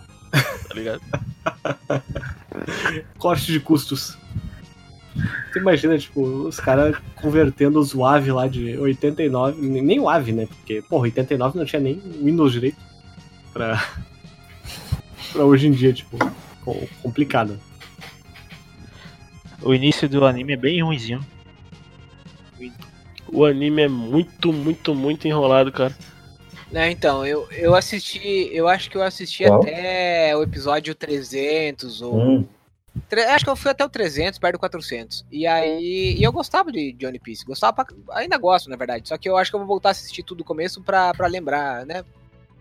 Tá 0.69 0.75
ligado? 0.75 1.01
Corte 3.19 3.53
de 3.53 3.61
custos. 3.61 4.19
Você 5.53 5.59
imagina, 5.59 5.99
tipo, 5.99 6.21
os 6.23 6.61
caras 6.61 6.97
convertendo 7.15 7.79
os 7.81 7.95
WAV 7.95 8.33
lá 8.33 8.47
de 8.47 8.77
89, 8.79 9.61
nem 9.61 9.83
nem 9.83 10.01
o 10.01 10.09
AV, 10.09 10.33
né? 10.33 10.47
Porque, 10.47 10.83
porra, 10.83 11.05
89 11.05 11.59
não 11.59 11.65
tinha 11.65 11.81
nem 11.81 11.99
Windows 12.23 12.53
direito 12.53 12.77
pra, 13.53 13.83
pra 15.33 15.45
hoje 15.45 15.67
em 15.69 15.73
dia, 15.73 15.93
tipo, 15.93 16.19
co- 16.65 16.89
complicado. 17.03 17.59
O 19.63 19.73
início 19.75 20.09
do 20.09 20.25
anime 20.25 20.53
é 20.53 20.57
bem 20.57 20.83
ruimzinho. 20.83 21.21
O 23.29 23.45
anime 23.45 23.83
é 23.83 23.89
muito, 23.89 24.53
muito, 24.53 24.95
muito 24.95 25.27
enrolado, 25.27 25.73
cara. 25.73 25.97
Né, 26.71 26.91
então, 26.91 27.25
eu, 27.25 27.47
eu 27.53 27.75
assisti, 27.75 28.51
eu 28.53 28.69
acho 28.69 28.91
que 28.91 28.97
eu 28.97 29.03
assisti 29.03 29.45
Qual? 29.45 29.61
até 29.63 30.37
o 30.37 30.43
episódio 30.43 30.95
300 30.95 32.03
ou 32.03 32.19
Hum, 32.21 32.45
Acho 33.29 33.45
que 33.45 33.51
eu 33.51 33.57
fui 33.57 33.71
até 33.71 33.85
o 33.85 33.89
300, 33.89 34.39
perto 34.39 34.55
do 34.55 34.59
400. 34.59 35.25
E 35.31 35.47
aí. 35.47 36.17
E 36.19 36.23
eu 36.23 36.33
gostava 36.33 36.73
de, 36.73 36.93
de 36.93 37.07
One 37.07 37.19
Piece. 37.19 37.45
Gostava 37.45 37.73
pra, 37.73 37.87
Ainda 38.13 38.37
gosto, 38.37 38.69
na 38.69 38.77
verdade. 38.77 39.09
Só 39.09 39.17
que 39.17 39.29
eu 39.29 39.37
acho 39.37 39.51
que 39.51 39.55
eu 39.55 39.61
vou 39.61 39.69
voltar 39.69 39.91
a 39.91 39.93
assistir 39.93 40.23
tudo 40.23 40.39
do 40.39 40.45
começo 40.45 40.83
pra, 40.83 41.13
pra 41.15 41.27
lembrar, 41.27 41.87
né? 41.87 42.05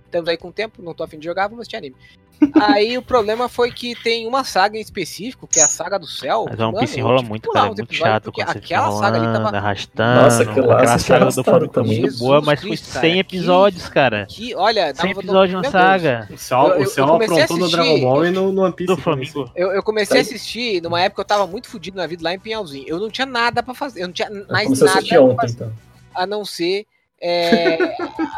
Estamos 0.05 0.29
aí 0.29 0.37
com 0.37 0.47
o 0.49 0.53
tempo, 0.53 0.81
não 0.81 0.93
tô 0.93 1.03
afim 1.03 1.19
de 1.19 1.25
jogar, 1.25 1.47
vamos 1.47 1.61
assistir 1.61 1.75
anime. 1.77 1.95
aí 2.61 2.97
o 2.97 3.01
problema 3.01 3.47
foi 3.47 3.71
que 3.71 3.95
tem 4.03 4.27
uma 4.27 4.43
saga 4.43 4.77
em 4.77 4.81
específico, 4.81 5.47
que 5.47 5.57
é 5.57 5.63
a 5.63 5.69
saga 5.69 5.97
do 5.97 6.05
céu. 6.05 6.45
Mas 6.49 6.59
One 6.59 6.73
Mano, 6.73 6.79
Piece 6.79 6.99
eu 6.99 7.05
enrola 7.05 7.23
que 7.23 7.29
muito, 7.29 7.49
cara. 7.49 7.65
É 7.65 7.67
muito 7.69 7.79
episódios, 7.81 8.13
chato 8.13 8.23
porque 8.25 8.41
aquela 8.41 8.91
saga 8.91 9.17
ali 9.17 9.33
tava. 9.33 9.57
arrastando. 9.57 10.21
Nossa, 10.21 10.43
aquilo 10.43 10.67
lá 10.67 10.77
aquela 10.79 10.99
saga 10.99 11.25
do 11.27 11.43
foi 11.43 11.67
também. 11.69 12.01
muito 12.01 12.17
boa, 12.17 12.41
mas 12.41 12.59
foi 12.59 12.69
Jesus 12.71 12.79
Cristo, 12.81 12.91
100 12.99 13.01
cara, 13.01 13.19
episódios, 13.19 13.87
cara. 13.89 14.25
Que, 14.29 14.53
olha, 14.53 14.93
100 14.93 14.93
dava- 14.95 15.19
episódios 15.21 15.55
uma 15.55 15.61
meu 15.61 15.71
Deus. 15.71 15.73
O 15.73 15.85
saga. 15.85 16.27
Eu- 16.29 16.37
céu, 16.37 16.67
eu- 16.67 16.81
o 16.81 16.87
céu 16.87 17.05
eu 17.05 17.11
comecei 17.13 17.39
a 17.41 17.45
aprontou 17.45 17.65
no 17.65 17.71
Dragon 17.71 17.99
Ball 18.01 18.25
e 18.25 18.31
no, 18.31 18.51
no 18.51 18.61
One 18.63 18.73
Piece. 18.73 18.95
Do. 18.95 19.01
Flamengo. 19.01 19.51
Eu, 19.55 19.71
eu 19.71 19.81
comecei 19.83 20.17
a 20.17 20.21
assistir 20.21 20.81
numa 20.81 20.99
época 21.01 21.15
que 21.15 21.21
eu 21.21 21.37
tava 21.37 21.47
muito 21.47 21.69
fudido 21.69 21.95
na 21.95 22.05
vida 22.05 22.21
lá 22.21 22.33
em 22.33 22.39
Pinhalzinho. 22.39 22.85
Eu 22.85 22.99
não 22.99 23.09
tinha 23.09 23.25
nada 23.25 23.63
pra 23.63 23.73
fazer. 23.73 24.01
Eu 24.03 24.07
não 24.07 24.13
tinha 24.13 24.29
mais 24.49 24.69
nada 24.77 25.01
pra 25.01 25.35
fazer. 25.35 25.53
então. 25.55 25.71
a 26.13 26.27
não 26.27 26.43
ser 26.43 26.85
é, 27.21 27.77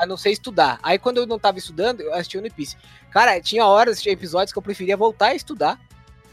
a 0.02 0.06
não 0.06 0.18
ser 0.18 0.32
estudar. 0.32 0.80
Aí 0.82 0.98
quando 0.98 1.18
eu 1.18 1.26
não 1.26 1.40
tava 1.40 1.58
estudando, 1.58 2.02
eu 2.02 2.14
assistia 2.14 2.40
One 2.40 2.50
Piece. 2.50 2.78
Cara, 3.12 3.40
tinha 3.42 3.66
horas, 3.66 4.02
tinha 4.02 4.14
episódios 4.14 4.52
que 4.52 4.58
eu 4.58 4.64
preferia 4.64 4.98
voltar 4.98 5.28
a 5.28 5.36
estudar. 5.36 5.80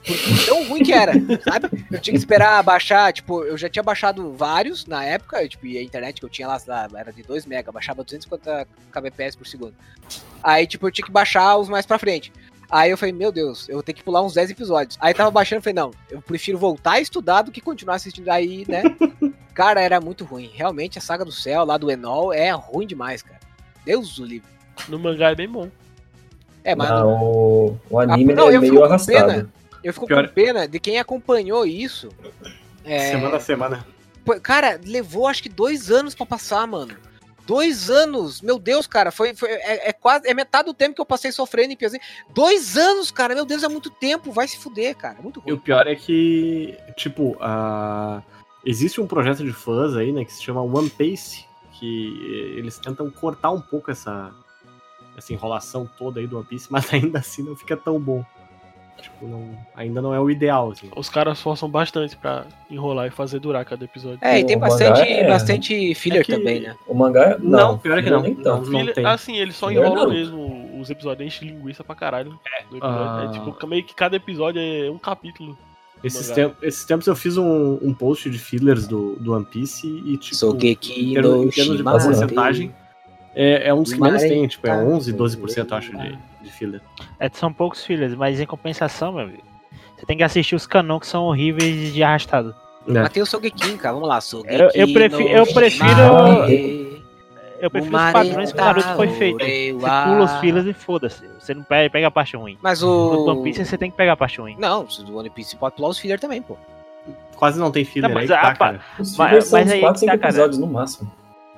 Porque 0.06 0.44
tão 0.46 0.68
ruim 0.68 0.82
que 0.82 0.92
era, 0.92 1.14
sabe? 1.42 1.86
Eu 1.90 1.98
tinha 1.98 2.12
que 2.12 2.18
esperar 2.18 2.62
baixar, 2.62 3.10
tipo, 3.10 3.42
eu 3.42 3.56
já 3.56 3.70
tinha 3.70 3.82
baixado 3.82 4.34
vários 4.34 4.84
na 4.84 5.02
época, 5.02 5.48
tipo, 5.48 5.66
e 5.66 5.78
a 5.78 5.82
internet 5.82 6.20
que 6.20 6.26
eu 6.26 6.28
tinha 6.28 6.46
lá, 6.46 6.60
lá, 6.66 6.88
era 6.94 7.10
de 7.10 7.22
2 7.22 7.46
mega, 7.46 7.72
baixava 7.72 8.04
250 8.04 8.68
kbps 8.92 9.34
por 9.34 9.46
segundo. 9.46 9.74
Aí, 10.42 10.66
tipo, 10.66 10.86
eu 10.86 10.92
tinha 10.92 11.06
que 11.06 11.10
baixar 11.10 11.56
os 11.56 11.70
mais 11.70 11.86
pra 11.86 11.98
frente. 11.98 12.30
Aí 12.70 12.90
eu 12.90 12.96
falei, 12.98 13.12
meu 13.12 13.30
Deus, 13.30 13.68
eu 13.68 13.74
vou 13.74 13.82
ter 13.82 13.92
que 13.92 14.02
pular 14.02 14.22
uns 14.22 14.34
10 14.34 14.50
episódios. 14.50 14.96
Aí 15.00 15.12
tava 15.14 15.30
baixando, 15.30 15.62
falei, 15.62 15.74
não, 15.74 15.90
eu 16.10 16.20
prefiro 16.22 16.58
voltar 16.58 16.92
a 16.92 17.00
estudar 17.00 17.42
do 17.42 17.52
que 17.52 17.60
continuar 17.60 17.94
assistindo 17.96 18.28
aí, 18.28 18.64
né? 18.68 18.82
Cara, 19.54 19.80
era 19.80 20.00
muito 20.00 20.24
ruim. 20.24 20.50
Realmente, 20.52 20.98
a 20.98 21.00
saga 21.00 21.24
do 21.24 21.30
céu 21.30 21.64
lá 21.64 21.76
do 21.76 21.90
Enol 21.90 22.32
é 22.32 22.50
ruim 22.50 22.86
demais, 22.86 23.22
cara. 23.22 23.38
Deus 23.84 24.16
do 24.16 24.24
livre. 24.24 24.48
No 24.88 24.98
mangá 24.98 25.30
é 25.30 25.34
bem 25.36 25.48
bom. 25.48 25.68
É, 26.64 26.74
mas 26.74 26.88
Não, 26.88 27.22
o, 27.22 27.80
o 27.88 28.00
anime 28.00 28.32
Ah, 28.32 28.36
não, 28.36 28.48
ele 28.48 28.56
eu 28.56 28.60
é 28.60 28.64
fico 28.64 28.72
meio 28.74 28.80
com 28.80 28.84
arrastado. 28.86 29.26
pena. 29.32 29.50
eu 29.84 29.92
fico 29.94 30.06
Pior- 30.06 30.26
com 30.26 30.34
pena 30.34 30.66
de 30.66 30.80
quem 30.80 30.98
acompanhou 30.98 31.64
isso. 31.64 32.08
É, 32.84 33.10
Semana 33.10 33.36
a 33.36 33.40
semana. 33.40 33.86
Cara, 34.42 34.80
levou 34.84 35.28
acho 35.28 35.42
que 35.42 35.48
dois 35.48 35.90
anos 35.90 36.14
pra 36.14 36.24
passar, 36.26 36.66
mano. 36.66 36.96
Dois 37.46 37.90
anos! 37.90 38.40
Meu 38.40 38.58
Deus, 38.58 38.86
cara, 38.86 39.10
foi, 39.10 39.34
foi- 39.34 39.50
é, 39.50 39.90
é 39.90 39.92
quase. 39.92 40.26
É 40.28 40.32
metade 40.34 40.66
do 40.66 40.74
tempo 40.74 40.94
que 40.94 41.00
eu 41.00 41.06
passei 41.06 41.30
sofrendo 41.32 41.72
em 41.72 41.76
Piauí. 41.76 41.98
Dois 42.34 42.76
anos, 42.76 43.10
cara, 43.10 43.34
meu 43.34 43.44
Deus, 43.44 43.62
é 43.62 43.68
muito 43.68 43.90
tempo. 43.90 44.32
Vai 44.32 44.48
se 44.48 44.58
fuder, 44.58 44.96
cara. 44.96 45.16
é 45.18 45.22
Muito 45.22 45.42
E 45.46 45.52
o 45.52 45.54
ruim. 45.56 45.62
pior 45.64 45.86
é 45.86 45.94
que, 45.94 46.76
tipo, 46.96 47.36
a... 47.40 48.22
existe 48.64 49.00
um 49.00 49.06
projeto 49.06 49.44
de 49.44 49.52
fãs 49.52 49.94
aí, 49.96 50.12
né, 50.12 50.24
que 50.24 50.32
se 50.32 50.42
chama 50.42 50.62
One 50.62 50.88
Piece, 50.90 51.44
que 51.72 52.54
eles 52.56 52.78
tentam 52.78 53.10
cortar 53.10 53.50
um 53.50 53.60
pouco 53.60 53.90
essa, 53.90 54.32
essa 55.16 55.32
enrolação 55.32 55.88
toda 55.98 56.20
aí 56.20 56.26
do 56.26 56.36
One 56.38 56.46
Piece, 56.46 56.68
mas 56.72 56.92
ainda 56.94 57.18
assim 57.18 57.42
não 57.42 57.54
fica 57.56 57.76
tão 57.76 58.00
bom. 58.00 58.24
Tipo, 59.00 59.26
não- 59.28 59.50
ainda 59.76 60.00
não 60.00 60.14
é 60.14 60.20
o 60.20 60.30
ideal, 60.30 60.70
assim. 60.70 60.88
Os 60.96 61.08
caras 61.10 61.40
forçam 61.40 61.68
bastante 61.68 62.16
pra 62.16 62.46
enrolar 62.70 63.06
e 63.06 63.10
fazer 63.10 63.38
durar 63.38 63.64
cada 63.64 63.84
episódio. 63.84 64.18
É, 64.22 64.40
e 64.40 64.44
tem 64.44 64.56
o 64.56 64.60
bastante, 64.60 65.00
é- 65.02 65.28
bastante 65.28 65.94
filler 65.94 66.20
é 66.20 66.24
que- 66.24 66.32
também, 66.32 66.60
né? 66.60 66.74
O 66.86 66.94
mangá, 66.94 67.36
não. 67.38 67.58
Não, 67.72 67.78
pior 67.78 67.98
é 67.98 68.02
que 68.02 68.08
não. 68.10 68.22
Nem 68.22 68.34
tanto. 68.34 68.70
Não 68.70 68.78
Filler- 68.80 68.94
tem. 68.94 69.04
assim, 69.04 69.36
eles 69.36 69.56
só 69.56 69.68
Filler 69.68 69.84
enrolam 69.84 70.06
não. 70.06 70.12
mesmo 70.14 70.80
os 70.80 70.88
episódios, 70.88 71.26
enche 71.26 71.44
linguiça 71.44 71.84
pra 71.84 71.94
caralho. 71.94 72.30
no 72.70 72.76
episódio. 72.78 72.80
Ah. 72.82 73.26
É 73.28 73.32
tipo, 73.32 73.66
meio 73.66 73.84
que 73.84 73.94
cada 73.94 74.16
episódio 74.16 74.60
é 74.60 74.90
um 74.90 74.98
capítulo. 74.98 75.56
Esses, 76.02 76.28
mangá. 76.30 76.48
tem- 76.50 76.68
esses 76.68 76.84
tempos 76.84 77.06
eu 77.06 77.16
fiz 77.16 77.36
um, 77.36 77.78
um 77.82 77.92
post 77.94 78.28
de 78.30 78.38
fillers 78.38 78.86
do, 78.86 79.16
do 79.16 79.32
One 79.34 79.44
Piece 79.44 79.86
e, 79.86 80.16
tipo, 80.16 80.34
Sogeki 80.36 81.10
em 81.10 81.14
termos, 81.14 81.30
no 81.30 81.44
em 81.44 81.48
termos 81.50 81.76
de 81.76 81.82
porcentagem, 81.82 82.74
é, 83.34 83.68
é 83.68 83.74
um 83.74 83.82
dos 83.82 83.92
que 83.92 84.00
menos 84.00 84.22
tem, 84.22 84.46
tipo, 84.46 84.66
é 84.66 84.70
tá. 84.70 84.82
11, 84.82 85.12
12% 85.12 85.70
eu 85.70 85.76
acho 85.76 85.90
de, 85.96 86.18
de 86.44 86.52
filler. 86.52 86.80
É, 87.18 87.28
são 87.28 87.52
poucos 87.52 87.84
filhos, 87.84 88.14
mas 88.14 88.40
em 88.40 88.46
compensação, 88.46 89.12
meu 89.12 89.22
amigo. 89.24 89.42
Você 89.96 90.06
tem 90.06 90.16
que 90.16 90.22
assistir 90.22 90.54
os 90.54 90.66
canon 90.66 90.98
que 91.00 91.06
são 91.06 91.24
horríveis 91.24 91.92
de 91.92 92.02
arrastado. 92.02 92.54
Mas 92.86 93.08
tem 93.10 93.22
o 93.22 93.26
Sogekin, 93.26 93.76
cara. 93.78 93.94
Vamos 93.94 94.08
lá, 94.08 94.20
Sogekin. 94.20 94.54
Eu- 94.54 94.70
eu 94.74 94.92
prefi- 94.92 95.30
eu 95.30 95.46
prefiro-. 95.46 96.00
Eu 97.60 97.70
prefiro 97.70 97.94
O 97.94 97.96
os 98.06 98.12
padrões 98.12 98.52
que 98.52 98.60
o 98.60 98.64
Naruto 98.64 98.88
foi 98.96 99.08
feito. 99.08 99.38
Você 99.38 99.72
pula 99.78 100.24
os 100.24 100.32
filhos 100.40 100.66
e 100.66 100.72
foda-se. 100.74 101.26
Você 101.38 101.54
não 101.54 101.62
pega, 101.62 101.88
pega 101.88 102.08
a 102.08 102.10
parte 102.10 102.36
ruim. 102.36 102.58
Mas 102.60 102.82
No 102.82 102.88
o. 102.88 103.30
One 103.30 103.42
Piece 103.42 103.64
você 103.64 103.78
tem 103.78 103.90
que 103.90 103.96
pegar 103.96 104.12
a 104.12 104.16
parte 104.16 104.38
ruim. 104.40 104.56
Não, 104.58 104.84
do 104.84 105.16
One 105.16 105.30
Piece 105.30 105.56
pode 105.56 105.76
pular 105.76 105.88
os 105.88 105.98
filler 105.98 106.20
também, 106.20 106.42
pô. 106.42 106.58
Quase 107.36 107.58
não 107.58 107.70
tem 107.70 107.84
filler 107.84 108.10
Não, 108.10 108.18
aí, 108.18 108.26
mas 108.28 108.36
que 108.38 108.46
tá, 108.46 108.54
cara. 108.54 108.80
Os 108.98 109.16
Mas- 109.16 109.28
fillers 109.28 109.44
são 109.46 109.58
mas 109.58 109.68
uns 109.68 109.72
aí 109.72 109.80
4, 109.80 110.00
5 110.00 110.12
tá, 110.12 110.18
cara. 110.18 110.30
episódios 110.32 110.58
no 110.58 110.66
máximo. 110.66 111.10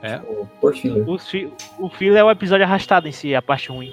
É? 0.03 0.21
Por 0.61 0.77
filler. 0.77 1.05
Fi- 1.19 1.53
o 1.79 1.89
filler 1.89 2.19
é 2.19 2.25
o 2.25 2.31
episódio 2.31 2.65
arrastado 2.65 3.09
em 3.09 3.13
si, 3.13 3.35
a 3.35 3.43
parte 3.43 3.71
ruim. 3.71 3.93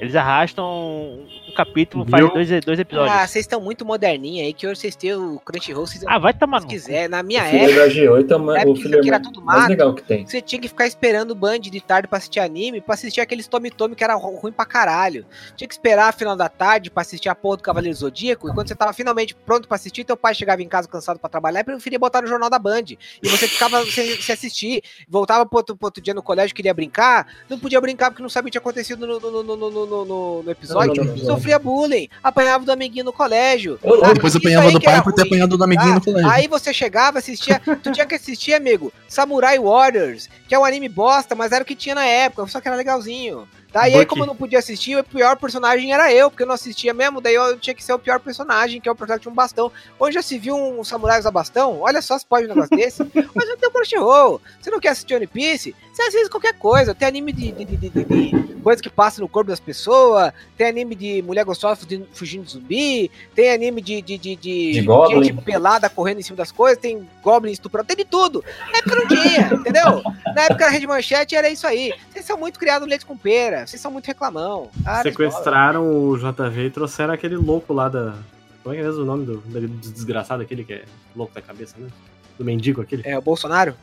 Eles 0.00 0.16
arrastam 0.16 0.64
um 0.66 1.52
capítulo, 1.56 2.04
faz 2.04 2.28
dois, 2.32 2.48
dois 2.64 2.78
episódios. 2.80 3.16
Ah, 3.16 3.26
vocês 3.28 3.44
estão 3.44 3.60
muito 3.60 3.84
moderninha 3.84 4.44
aí, 4.44 4.52
que 4.52 4.66
hoje 4.66 4.80
vocês 4.80 4.96
têm 4.96 5.14
o 5.14 5.38
Crunchyroll, 5.38 5.86
vocês 5.86 6.02
Ah, 6.06 6.18
vai 6.18 6.34
tomar 6.34 6.60
se 6.62 6.66
quiser. 6.66 7.08
Na 7.08 7.20
O 7.20 7.24
minha 7.24 7.44
filler 7.44 7.70
época, 7.70 7.80
da 7.80 7.88
G8 7.88 8.30
é 8.32 8.36
uma- 8.36 8.58
é 8.58 8.66
o 8.66 8.74
filler 8.74 8.90
isso 8.90 8.98
aqui 8.98 9.08
era 9.08 9.18
mais, 9.20 9.28
tudo 9.28 9.40
mais 9.44 9.60
mato. 9.60 9.70
legal 9.70 9.94
que 9.94 10.02
tem. 10.02 10.26
você 10.26 10.42
tinha 10.42 10.60
que 10.60 10.66
ficar 10.66 10.86
esperando 10.88 11.30
o 11.30 11.34
Band 11.36 11.60
de 11.60 11.80
tarde 11.80 12.08
pra 12.08 12.18
assistir 12.18 12.40
anime, 12.40 12.80
pra 12.80 12.94
assistir 12.94 13.20
aqueles 13.20 13.46
Tome 13.46 13.70
Tome 13.70 13.94
que 13.94 14.02
era 14.02 14.14
ru- 14.16 14.34
ruim 14.36 14.50
pra 14.52 14.66
caralho. 14.66 15.24
Tinha 15.56 15.68
que 15.68 15.74
esperar 15.74 16.08
a 16.08 16.12
final 16.12 16.34
da 16.34 16.48
tarde 16.48 16.90
pra 16.90 17.02
assistir 17.02 17.28
a 17.28 17.34
porra 17.34 17.58
do 17.58 17.62
Cavaleiro 17.62 17.96
Zodíaco, 17.96 18.48
e 18.48 18.52
quando 18.52 18.66
você 18.66 18.74
tava 18.74 18.92
finalmente 18.92 19.32
pronto 19.34 19.68
pra 19.68 19.76
assistir, 19.76 20.02
teu 20.02 20.16
pai 20.16 20.34
chegava 20.34 20.60
em 20.60 20.68
casa 20.68 20.88
cansado 20.88 21.20
pra 21.20 21.30
trabalhar 21.30 21.60
e 21.60 21.64
preferia 21.64 22.00
botar 22.00 22.20
no 22.20 22.26
jornal 22.26 22.50
da 22.50 22.58
Band. 22.58 22.82
E 23.22 23.28
você 23.28 23.46
ficava 23.46 23.80
sem 23.86 24.16
se 24.20 24.32
assistir, 24.32 24.82
voltava 25.08 25.46
pro 25.46 25.58
outro, 25.58 25.76
pro 25.76 25.86
outro 25.86 26.02
dia 26.02 26.12
no 26.12 26.22
colégio, 26.22 26.54
queria 26.54 26.74
brincar, 26.74 27.28
não 27.48 27.60
podia 27.60 27.80
brincar 27.80 28.10
porque 28.10 28.22
não 28.22 28.28
sabia 28.28 28.48
o 28.48 28.50
que 28.50 28.58
tinha 28.58 28.60
acontecido 28.60 29.06
no, 29.06 29.20
no, 29.20 29.42
no, 29.44 29.70
no, 29.70 29.83
no, 29.86 30.04
no- 30.04 30.42
no 30.42 30.50
episódio. 30.50 30.94
Não, 31.04 31.04
não, 31.12 31.16
não. 31.16 31.24
Sofria 31.26 31.58
bullying, 31.58 32.08
apanhava 32.22 32.64
do 32.64 32.72
amiguinho 32.72 33.04
no 33.04 33.12
colégio. 33.12 33.78
Depois 34.14 34.36
apanhava 34.36 34.70
do 34.70 34.80
pai 34.80 35.02
por 35.02 35.12
ter 35.12 35.22
apanhado 35.22 35.56
do 35.56 35.64
amiguinho 35.64 35.92
Ah, 35.92 35.94
no 35.96 36.00
colégio. 36.04 36.30
Aí 36.30 36.48
você 36.48 36.72
chegava, 36.72 37.18
assistia. 37.18 37.60
Tu 37.82 37.92
tinha 37.92 38.06
que 38.06 38.14
assistir, 38.14 38.54
amigo, 38.54 38.92
Samurai 39.08 39.58
Warriors, 39.58 40.28
que 40.48 40.54
é 40.54 40.58
um 40.58 40.64
anime 40.64 40.88
bosta, 40.88 41.34
mas 41.34 41.52
era 41.52 41.62
o 41.62 41.66
que 41.66 41.74
tinha 41.74 41.94
na 41.94 42.04
época, 42.04 42.46
só 42.48 42.60
que 42.60 42.68
era 42.68 42.76
legalzinho. 42.76 43.48
Daí 43.74 43.92
aí, 43.92 43.98
Bucky. 43.98 44.06
como 44.06 44.22
eu 44.22 44.26
não 44.28 44.36
podia 44.36 44.58
assistir, 44.60 44.96
o 44.96 45.02
pior 45.04 45.36
personagem 45.36 45.92
era 45.92 46.12
eu, 46.12 46.30
porque 46.30 46.44
eu 46.44 46.46
não 46.46 46.54
assistia 46.54 46.94
mesmo, 46.94 47.20
daí 47.20 47.34
eu 47.34 47.58
tinha 47.58 47.74
que 47.74 47.82
ser 47.82 47.92
o 47.92 47.98
pior 47.98 48.20
personagem, 48.20 48.80
que 48.80 48.88
é 48.88 48.92
o 48.92 48.94
personagem 48.94 49.18
que 49.18 49.22
tinha 49.24 49.32
um 49.32 49.34
bastão. 49.34 49.70
Hoje 49.98 50.14
já 50.14 50.22
se 50.22 50.38
viu 50.38 50.56
um 50.56 50.84
samurai 50.84 51.18
usar 51.18 51.30
bastão? 51.32 51.80
Olha 51.80 52.00
só 52.00 52.16
se 52.18 52.24
pode 52.24 52.46
um 52.46 52.48
negócio 52.50 52.76
desse. 52.76 53.02
Mas 53.34 53.48
não 53.48 53.56
tem 53.56 53.68
o 53.68 53.72
Crunchyroll. 53.72 54.40
Você 54.60 54.70
não 54.70 54.78
quer 54.80 54.90
assistir 54.90 55.14
One 55.16 55.26
Piece? 55.26 55.74
Você 55.92 56.02
assiste 56.02 56.30
qualquer 56.30 56.54
coisa. 56.54 56.94
Tem 56.94 57.06
anime 57.08 57.32
de, 57.32 57.52
de, 57.52 57.64
de, 57.64 57.76
de- 57.76 57.90
de- 57.90 58.04
de 58.04 58.54
coisa 58.64 58.80
que 58.82 58.88
passa 58.88 59.20
no 59.20 59.28
corpo 59.28 59.50
das 59.50 59.60
pessoas, 59.60 60.32
tem 60.56 60.66
anime 60.66 60.94
de 60.94 61.20
mulher 61.20 61.44
gostosa 61.44 61.76
fugindo- 61.76 62.08
fugindo 62.14 62.44
de 62.46 62.52
zumbi, 62.52 63.10
tem 63.34 63.52
anime 63.52 63.82
de, 63.82 64.00
de, 64.00 64.16
de, 64.16 64.34
de, 64.36 64.72
gente 64.74 65.42
pelada 65.42 65.90
correndo 65.90 66.20
em 66.20 66.22
cima 66.22 66.36
das 66.38 66.50
coisas, 66.50 66.78
tem 66.78 67.06
Goblin 67.22 67.52
estuprando, 67.52 67.86
tem 67.88 67.96
de 67.98 68.06
tudo. 68.06 68.42
Na 68.72 68.78
época 68.78 68.96
não 68.96 69.06
tinha, 69.08 69.50
entendeu? 69.52 70.02
Na 70.34 70.42
época 70.44 70.64
a 70.64 70.70
Rede 70.70 70.86
Manchete 70.86 71.36
era 71.36 71.50
isso 71.50 71.66
aí. 71.66 71.92
Vocês 72.10 72.24
são 72.24 72.38
muito 72.38 72.58
criados 72.58 72.86
no 72.86 72.88
leite 72.90 73.04
com 73.04 73.16
pera, 73.18 73.63
vocês 73.66 73.80
são 73.80 73.90
muito 73.90 74.06
reclamão. 74.06 74.70
Ah, 74.84 75.02
Sequestraram 75.02 75.88
o 76.08 76.16
JV 76.16 76.66
e 76.66 76.70
trouxeram 76.70 77.12
aquele 77.14 77.36
louco 77.36 77.72
lá 77.72 77.88
da. 77.88 78.14
Como 78.62 78.74
é 78.74 78.78
que 78.78 78.82
é 78.82 78.86
mesmo 78.86 79.02
o 79.02 79.06
nome 79.06 79.26
do, 79.26 79.36
do 79.38 79.68
desgraçado 79.92 80.42
aquele 80.42 80.64
que 80.64 80.72
é 80.72 80.84
louco 81.14 81.34
da 81.34 81.42
cabeça 81.42 81.74
mesmo? 81.78 81.92
Do 82.38 82.44
mendigo 82.44 82.80
aquele? 82.80 83.02
É 83.06 83.16
o 83.18 83.22
Bolsonaro? 83.22 83.74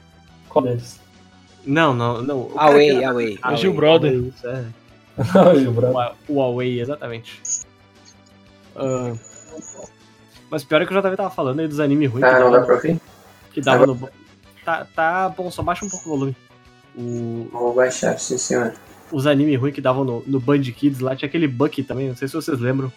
Qual 0.50 0.64
deles? 0.66 1.00
Não, 1.66 1.94
não, 1.94 2.22
não. 2.22 2.38
o 2.52 2.54
Away, 2.60 2.90
era- 2.98 3.10
Away. 3.12 3.40
Away, 3.42 3.58
Gil 3.62 3.74
Brother. 3.74 4.12
Away, 4.12 4.28
isso, 4.36 4.48
é. 4.48 4.66
o 5.68 5.72
Brother. 5.72 6.14
O- 6.28 6.34
O 6.34 6.36
Huawei, 6.38 6.82
exatamente. 6.82 7.40
Ah, 8.76 9.14
mas 10.50 10.64
pior 10.64 10.82
é 10.82 10.86
que 10.86 10.94
o 10.94 11.02
JV 11.02 11.16
tava 11.16 11.30
falando 11.30 11.60
aí 11.60 11.68
dos 11.68 11.80
animes 11.80 12.10
ruins 12.12 12.24
Ah, 12.24 12.34
que 12.36 12.40
não 12.40 12.52
dá 12.52 12.62
pra 12.62 12.76
ouvir? 12.76 13.00
que 13.54 13.62
dava 13.62 13.86
no. 13.86 14.10
Tá, 14.66 14.86
tá 14.96 15.30
bom, 15.30 15.50
só 15.52 15.62
baixa 15.62 15.86
um 15.86 15.90
pouco 15.90 16.08
o 16.10 16.12
volume. 16.14 16.36
O, 16.96 17.48
Vou 17.52 17.74
baixar, 17.74 18.18
sim 18.20 18.38
senhor. 18.38 18.74
Os 19.12 19.28
animes 19.28 19.60
ruins 19.60 19.74
que 19.74 19.82
davam 19.82 20.04
no, 20.04 20.24
no 20.26 20.40
Band 20.40 20.62
Kids 20.62 21.00
lá, 21.00 21.16
tinha 21.16 21.28
aquele 21.28 21.48
Bucky 21.48 21.84
também, 21.84 22.08
não 22.10 22.16
sei 22.16 22.28
se 22.28 22.34
vocês 22.34 22.60
lembram. 22.60 22.92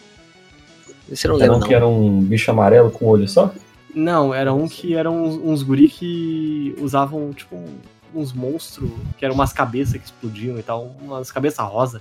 Você 1.08 1.28
não 1.28 1.34
Era 1.36 1.44
lembra, 1.44 1.56
um 1.56 1.60
não. 1.60 1.68
que 1.68 1.74
era 1.74 1.86
um 1.86 2.20
bicho 2.22 2.50
amarelo 2.50 2.90
com 2.90 3.06
olho 3.06 3.28
só? 3.28 3.52
Não, 3.94 4.32
era 4.34 4.52
um 4.52 4.66
que 4.66 4.94
eram 4.94 5.22
uns, 5.24 5.34
uns 5.36 5.62
guri 5.62 5.88
que 5.88 6.74
usavam, 6.80 7.32
tipo, 7.32 7.54
um- 7.56 7.76
uns 8.14 8.32
monstros, 8.32 8.90
que 9.18 9.24
eram 9.24 9.34
umas 9.34 9.52
cabeças 9.52 9.96
que 10.00 10.04
explodiam 10.06 10.58
e 10.58 10.62
tal, 10.62 10.94
umas 11.00 11.30
cabeças 11.32 11.64
rosa. 11.68 12.00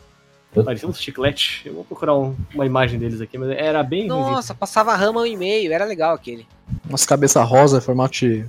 Parecia 0.64 0.88
um 0.88 0.94
chiclete. 0.94 1.64
Eu 1.66 1.74
vou 1.74 1.84
procurar 1.84 2.16
um- 2.16 2.36
uma 2.54 2.66
imagem 2.66 3.00
deles 3.00 3.20
aqui, 3.20 3.38
mas 3.40 3.50
era 3.50 3.82
bem. 3.84 4.06
Nossa, 4.08 4.54
passava 4.54 4.96
rama 4.96 5.28
e 5.28 5.36
meio, 5.36 5.74
era 5.74 5.84
legal 5.86 6.14
aquele. 6.14 6.46
Umas 6.88 7.06
cabeça 7.06 7.42
rosa, 7.44 7.82
formato 7.82 8.14
de 8.20 8.46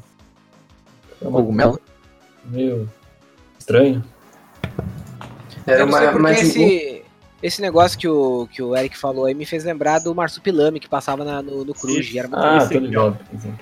É 1.22 1.26
uma 1.26 1.40
cogumelo. 1.40 1.80
meio 2.44 2.88
estranho. 3.58 4.04
Era 5.66 5.82
eu 5.82 5.88
sei 5.90 5.98
uma, 6.00 6.12
porque 6.12 6.18
uma 6.18 6.32
esse, 6.32 7.02
esse 7.42 7.60
negócio 7.62 7.98
que 7.98 8.08
o, 8.08 8.48
que 8.50 8.62
o 8.62 8.76
Eric 8.76 8.96
falou 8.96 9.26
aí 9.26 9.34
me 9.34 9.44
fez 9.46 9.64
lembrar 9.64 9.98
do 10.00 10.14
Marsupilame 10.14 10.78
que 10.80 10.88
passava 10.88 11.24
na- 11.24 11.42
no, 11.42 11.64
no 11.64 11.74
Cruz. 11.74 12.14
Era 12.14 12.28
muito 12.28 12.42
Ah, 12.42 12.66
tô 12.66 12.78
ligado. 12.78 13.18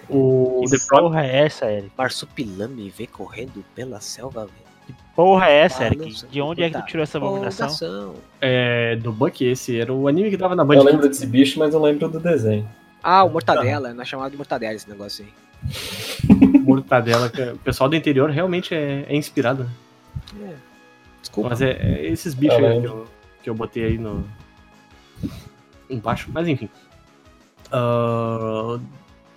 O 0.09 0.65
Que 0.69 0.79
porra 0.89 1.25
é 1.27 1.45
essa, 1.47 1.67
Eric? 1.71 1.91
Marsupilame 1.97 2.91
vê 2.97 3.07
correndo 3.07 3.65
pela 3.75 4.01
selva. 4.01 4.49
Porra 5.15 5.47
é 5.49 5.59
essa, 5.61 5.85
Ah, 5.85 5.87
Eric? 5.87 6.27
De 6.31 6.41
onde 6.41 6.63
é 6.63 6.71
que 6.71 6.79
tu 6.81 6.87
tirou 6.87 7.03
essa 7.03 7.19
abominação? 7.19 8.15
É, 8.41 8.97
do 8.97 9.13
Buck, 9.13 9.45
esse 9.45 9.79
era 9.79 9.93
o 9.93 10.09
anime 10.09 10.31
que 10.31 10.39
tava 10.39 10.55
na 10.57 10.65
Band. 10.65 10.77
Eu 10.77 10.83
lembro 10.85 11.09
desse 11.09 11.27
bicho, 11.27 11.59
mas 11.59 11.73
não 11.75 11.83
lembro 11.83 12.09
do 12.09 12.19
desenho. 12.19 12.69
Ah, 13.03 13.23
o 13.25 13.31
Mortadela, 13.31 13.93
nós 13.93 14.09
chamávamos 14.09 14.33
de 14.33 14.39
Mortadela 14.39 14.75
esse 14.75 14.89
negócio 14.89 15.25
aí. 15.25 15.33
Mortadela. 16.65 17.29
que 17.29 17.43
O 17.43 17.59
pessoal 17.59 17.89
do 17.91 17.97
interior 17.97 18.31
realmente 18.31 18.75
é, 18.75 19.05
é 19.09 19.17
inspirado. 19.17 19.69
né? 20.35 20.55
Desculpa. 21.23 21.49
Mas 21.51 21.63
é, 21.63 21.71
é 21.71 22.07
esses 22.09 22.35
bichos 22.35 22.59
aí 22.59 22.63
que 22.65 22.69
lembro. 22.69 22.89
eu, 22.91 23.07
que 23.43 23.49
eu 23.51 23.55
botei 23.55 23.85
aí 23.87 23.97
no. 23.99 24.23
embaixo. 25.89 26.29
Mas 26.33 26.47
enfim. 26.49 26.69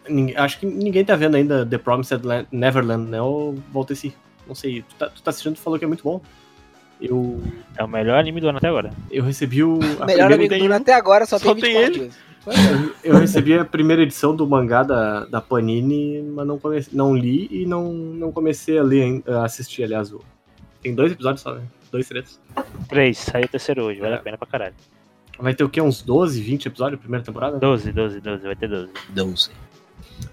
Ninguém- 0.07 0.37
acho 0.37 0.59
que 0.59 0.65
ninguém 0.67 1.03
tá 1.03 1.15
vendo 1.15 1.35
ainda 1.35 1.65
The 1.65 1.77
Promised 1.79 2.23
Land- 2.23 2.47
Neverland, 2.51 3.09
né? 3.09 3.21
Ou 3.21 3.55
Volteci. 3.71 4.13
Não 4.47 4.53
sei. 4.53 4.83
Tu 4.83 4.95
tá, 4.95 5.09
tu 5.09 5.21
tá 5.23 5.29
assistindo, 5.31 5.55
tu 5.55 5.61
falou 5.61 5.79
que 5.79 5.85
é 5.85 5.87
muito 5.87 6.03
bom. 6.03 6.21
Eu, 7.01 7.41
É 7.77 7.83
o 7.83 7.87
melhor 7.87 8.17
anime 8.19 8.39
do 8.39 8.47
ano 8.47 8.57
até 8.59 8.67
agora. 8.67 8.91
eu 9.11 9.23
recebi 9.23 9.63
o. 9.63 9.79
a 9.99 10.05
Melhor 10.05 10.29
tem 10.37 10.47
do 10.59 10.65
um- 10.65 10.73
até 10.73 10.93
agora 10.93 11.25
só, 11.25 11.37
só 11.39 11.53
tem 11.55 11.63
tem 11.63 11.73
24 11.73 11.93
ele. 11.93 11.99
dias. 12.09 12.25
Eu 13.03 13.17
recebi 13.17 13.57
a 13.57 13.65
primeira 13.65 14.03
edição 14.03 14.35
do 14.35 14.47
mangá 14.47 14.83
da, 14.83 15.25
da 15.25 15.41
Panini, 15.41 16.21
mas 16.21 16.45
não, 16.45 16.59
comecei, 16.59 16.93
não 16.95 17.15
li 17.15 17.47
e 17.51 17.65
não, 17.65 17.91
não 17.91 18.31
comecei 18.31 18.77
a 18.77 18.83
ler, 18.83 19.23
a 19.27 19.43
assistir, 19.43 19.83
aliás. 19.83 20.13
o- 20.13 20.21
Tem 20.85 20.93
dois 20.95 21.11
episódios 21.11 21.41
só, 21.41 21.53
né? 21.55 21.63
Dois, 21.91 22.07
três. 22.07 22.39
Três, 22.87 23.17
saiu 23.17 23.45
o 23.45 23.47
terceiro 23.47 23.83
hoje, 23.85 23.99
vale 23.99 24.13
É. 24.13 24.17
a 24.17 24.21
pena 24.21 24.37
pra 24.37 24.45
caralho. 24.47 24.75
Vai 25.39 25.53
ter 25.55 25.63
o 25.63 25.69
quê? 25.69 25.81
Uns 25.81 26.01
12, 26.03 26.39
20 26.41 26.67
episódios, 26.67 26.99
primeira 27.01 27.25
temporada? 27.25 27.57
12, 27.57 27.91
12, 27.91 28.21
12, 28.21 28.43
vai 28.45 28.55
ter 28.55 28.69
12. 28.69 28.91
12. 29.09 29.49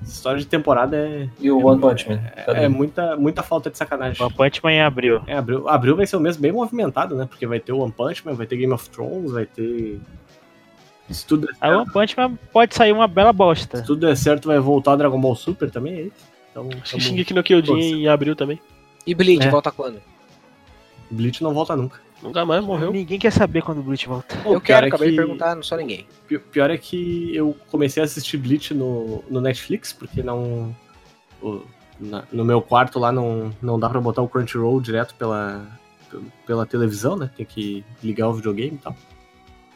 Essa 0.03 0.13
história 0.13 0.39
de 0.39 0.47
temporada 0.47 0.97
é, 0.97 1.29
E 1.41 1.51
o 1.51 1.65
One 1.67 1.81
Punch 1.81 2.09
Man? 2.09 2.19
Cadê? 2.45 2.61
é 2.65 2.69
muita, 2.69 3.17
muita 3.17 3.43
falta 3.43 3.71
de 3.71 3.79
sacanagem. 3.79 4.23
One 4.25 4.35
Punch 4.35 4.61
Man 4.63 4.73
em 4.73 4.83
abril. 4.83 5.23
É, 5.27 5.35
abril, 5.37 5.69
abril 5.69 5.97
vai 5.97 6.07
ser 6.07 6.17
o 6.17 6.21
mês 6.21 6.37
bem 6.37 6.53
movimentado, 6.53 7.17
né? 7.17 7.25
Porque 7.25 7.47
vai 7.47 7.59
ter 7.59 7.73
o 7.73 7.79
One 7.79 7.91
Punch 7.93 8.25
Man, 8.27 8.35
vai 8.35 8.47
ter 8.47 8.57
Game 8.57 8.73
of 8.73 8.89
Thrones, 8.91 9.33
vai 9.33 9.47
ter. 9.47 9.99
Se 11.11 11.27
tudo 11.27 11.49
A 11.61 11.67
certo, 11.67 11.81
One 11.81 11.93
Punch 11.93 12.17
Man 12.17 12.39
pode 12.53 12.75
sair 12.75 12.93
uma 12.93 13.09
bela 13.09 13.33
bosta. 13.33 13.79
se 13.79 13.85
tudo 13.87 14.07
der 14.07 14.17
certo 14.17 14.47
vai 14.49 14.59
voltar 14.61 14.93
o 14.93 14.97
Dragon 14.97 15.21
Ball 15.21 15.35
Super 15.35 15.71
também, 15.71 15.95
é 15.95 16.01
isso? 16.03 16.33
Então, 16.51 16.69
Acho 16.71 16.83
que 16.83 16.91
tamo- 16.91 17.01
Shingeki 17.03 17.35
no 17.35 17.43
Kyojin 17.43 17.81
em 18.03 18.09
abril 18.09 18.37
também. 18.37 18.61
E 19.07 19.15
Bleach, 19.15 19.47
É. 19.47 19.51
volta 19.51 19.71
quando? 19.73 20.01
Bleach 21.13 21.43
não 21.43 21.53
volta 21.55 21.77
nunca. 21.77 22.01
Nunca 22.23 22.45
mais 22.47 22.65
morreu. 22.65 22.93
Ninguém 22.93 23.19
quer 23.19 23.33
saber 23.33 23.63
quando 23.63 23.79
o 23.79 23.83
Bleach 23.83 24.07
volta. 24.07 24.37
Pô, 24.43 24.55
eu 24.55 24.61
quero, 24.61 24.87
é 24.87 24.89
acabei 24.89 25.09
que- 25.09 25.17
de 25.17 25.21
perguntar, 25.21 25.55
não 25.57 25.63
sou 25.63 25.77
ninguém. 25.79 26.07
Pi- 26.29 26.39
Pior 26.39 26.71
é 26.71 26.79
que 26.79 27.35
eu 27.35 27.57
comecei 27.71 28.01
a 28.03 28.07
assistir 28.07 28.37
Bleach 28.37 28.73
no, 28.73 29.25
no 29.29 29.41
Netflix, 29.41 29.93
porque 29.93 30.23
não. 30.23 30.75
o- 31.43 31.63
na- 32.01 32.25
no 32.33 32.45
meu 32.45 32.63
quarto 32.63 32.99
lá 32.99 33.11
não, 33.13 33.53
não 33.61 33.79
dá 33.79 33.89
pra 33.89 34.01
botar 34.01 34.23
o 34.23 34.29
Crunchyroll 34.29 34.81
direto 34.81 35.15
pela, 35.17 35.67
pela 36.47 36.65
televisão, 36.65 37.17
né? 37.17 37.31
Tem 37.37 37.45
que 37.47 37.85
ligar 38.03 38.29
o 38.29 38.35
videogame 38.35 38.77
e 38.77 38.79
tal. 38.79 38.97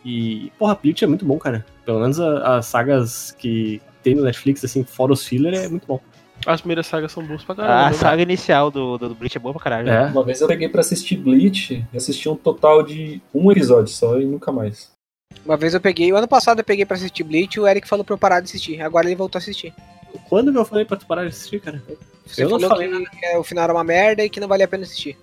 E, 0.05 0.53
porra, 0.59 0.75
Bleach 0.81 1.03
é 1.03 1.07
muito 1.07 1.25
bom, 1.25 1.39
cara. 1.39 1.67
Pelo 1.85 1.99
menos 2.01 2.21
as 2.21 2.67
sagas 2.67 3.33
que 3.33 3.83
tem 4.03 4.15
no 4.15 4.23
Netflix, 4.23 4.65
assim, 4.65 4.85
fora 4.85 5.13
os 5.13 5.25
filler, 5.27 5.53
é 5.55 5.69
muito 5.69 5.87
bom. 5.87 6.01
As 6.45 6.61
primeiras 6.61 6.87
sagas 6.87 7.11
são 7.13 7.25
boas 7.25 7.43
pra 7.43 7.55
caralho. 7.55 7.87
A 7.87 7.91
né? 7.91 7.97
saga 7.97 8.23
inicial 8.23 8.71
do, 8.71 8.99
do, 8.99 9.09
do 9.09 9.15
Bleach 9.15 9.37
é 9.37 9.41
boa 9.41 9.53
pra 9.53 9.63
caralho. 9.63 9.89
É. 9.89 10.07
Uma 10.07 10.23
vez 10.23 10.41
eu 10.41 10.49
peguei 10.49 10.69
pra 10.69 10.81
assistir 10.81 11.17
Bleach 11.17 11.85
e 11.93 11.97
assisti 11.97 12.29
um 12.29 12.37
total 12.37 12.83
de 12.83 13.21
um 13.35 13.51
episódio 13.51 13.93
só 13.93 14.21
e 14.21 14.25
nunca 14.25 14.53
mais. 14.53 14.91
Uma 15.45 15.57
vez 15.57 15.75
eu 15.75 15.81
peguei, 15.81 16.13
o 16.13 16.17
ano 16.17 16.29
passado 16.29 16.61
eu 16.61 16.65
peguei 16.65 16.85
pra 16.85 16.97
assistir 16.97 17.23
Bleach 17.25 17.57
e 17.57 17.61
o 17.61 17.67
Eric 17.67 17.89
falou 17.89 18.05
pra 18.05 18.15
eu 18.15 18.19
parar 18.19 18.41
de 18.41 18.47
assistir. 18.47 18.81
Agora 18.81 19.07
ele 19.07 19.17
voltou 19.17 19.39
a 19.39 19.41
assistir. 19.41 19.73
Quando 20.29 20.53
que 20.53 20.59
eu 20.59 20.65
falei 20.65 20.85
pra 20.85 20.97
tu 20.97 21.07
parar 21.07 21.23
de 21.23 21.29
assistir, 21.29 21.61
cara? 21.61 21.83
Você 22.25 22.45
Eu 22.45 22.59
não 22.59 22.69
falei 22.69 22.89
que 22.89 23.27
é, 23.27 23.39
o 23.39 23.45
final 23.45 23.65
era 23.65 23.73
uma 23.73 23.85
merda 23.85 24.25
e 24.25 24.31
que 24.31 24.41
não 24.41 24.49
valia 24.49 24.65
a 24.65 24.69
pena 24.69 24.85
assistir. 24.85 25.17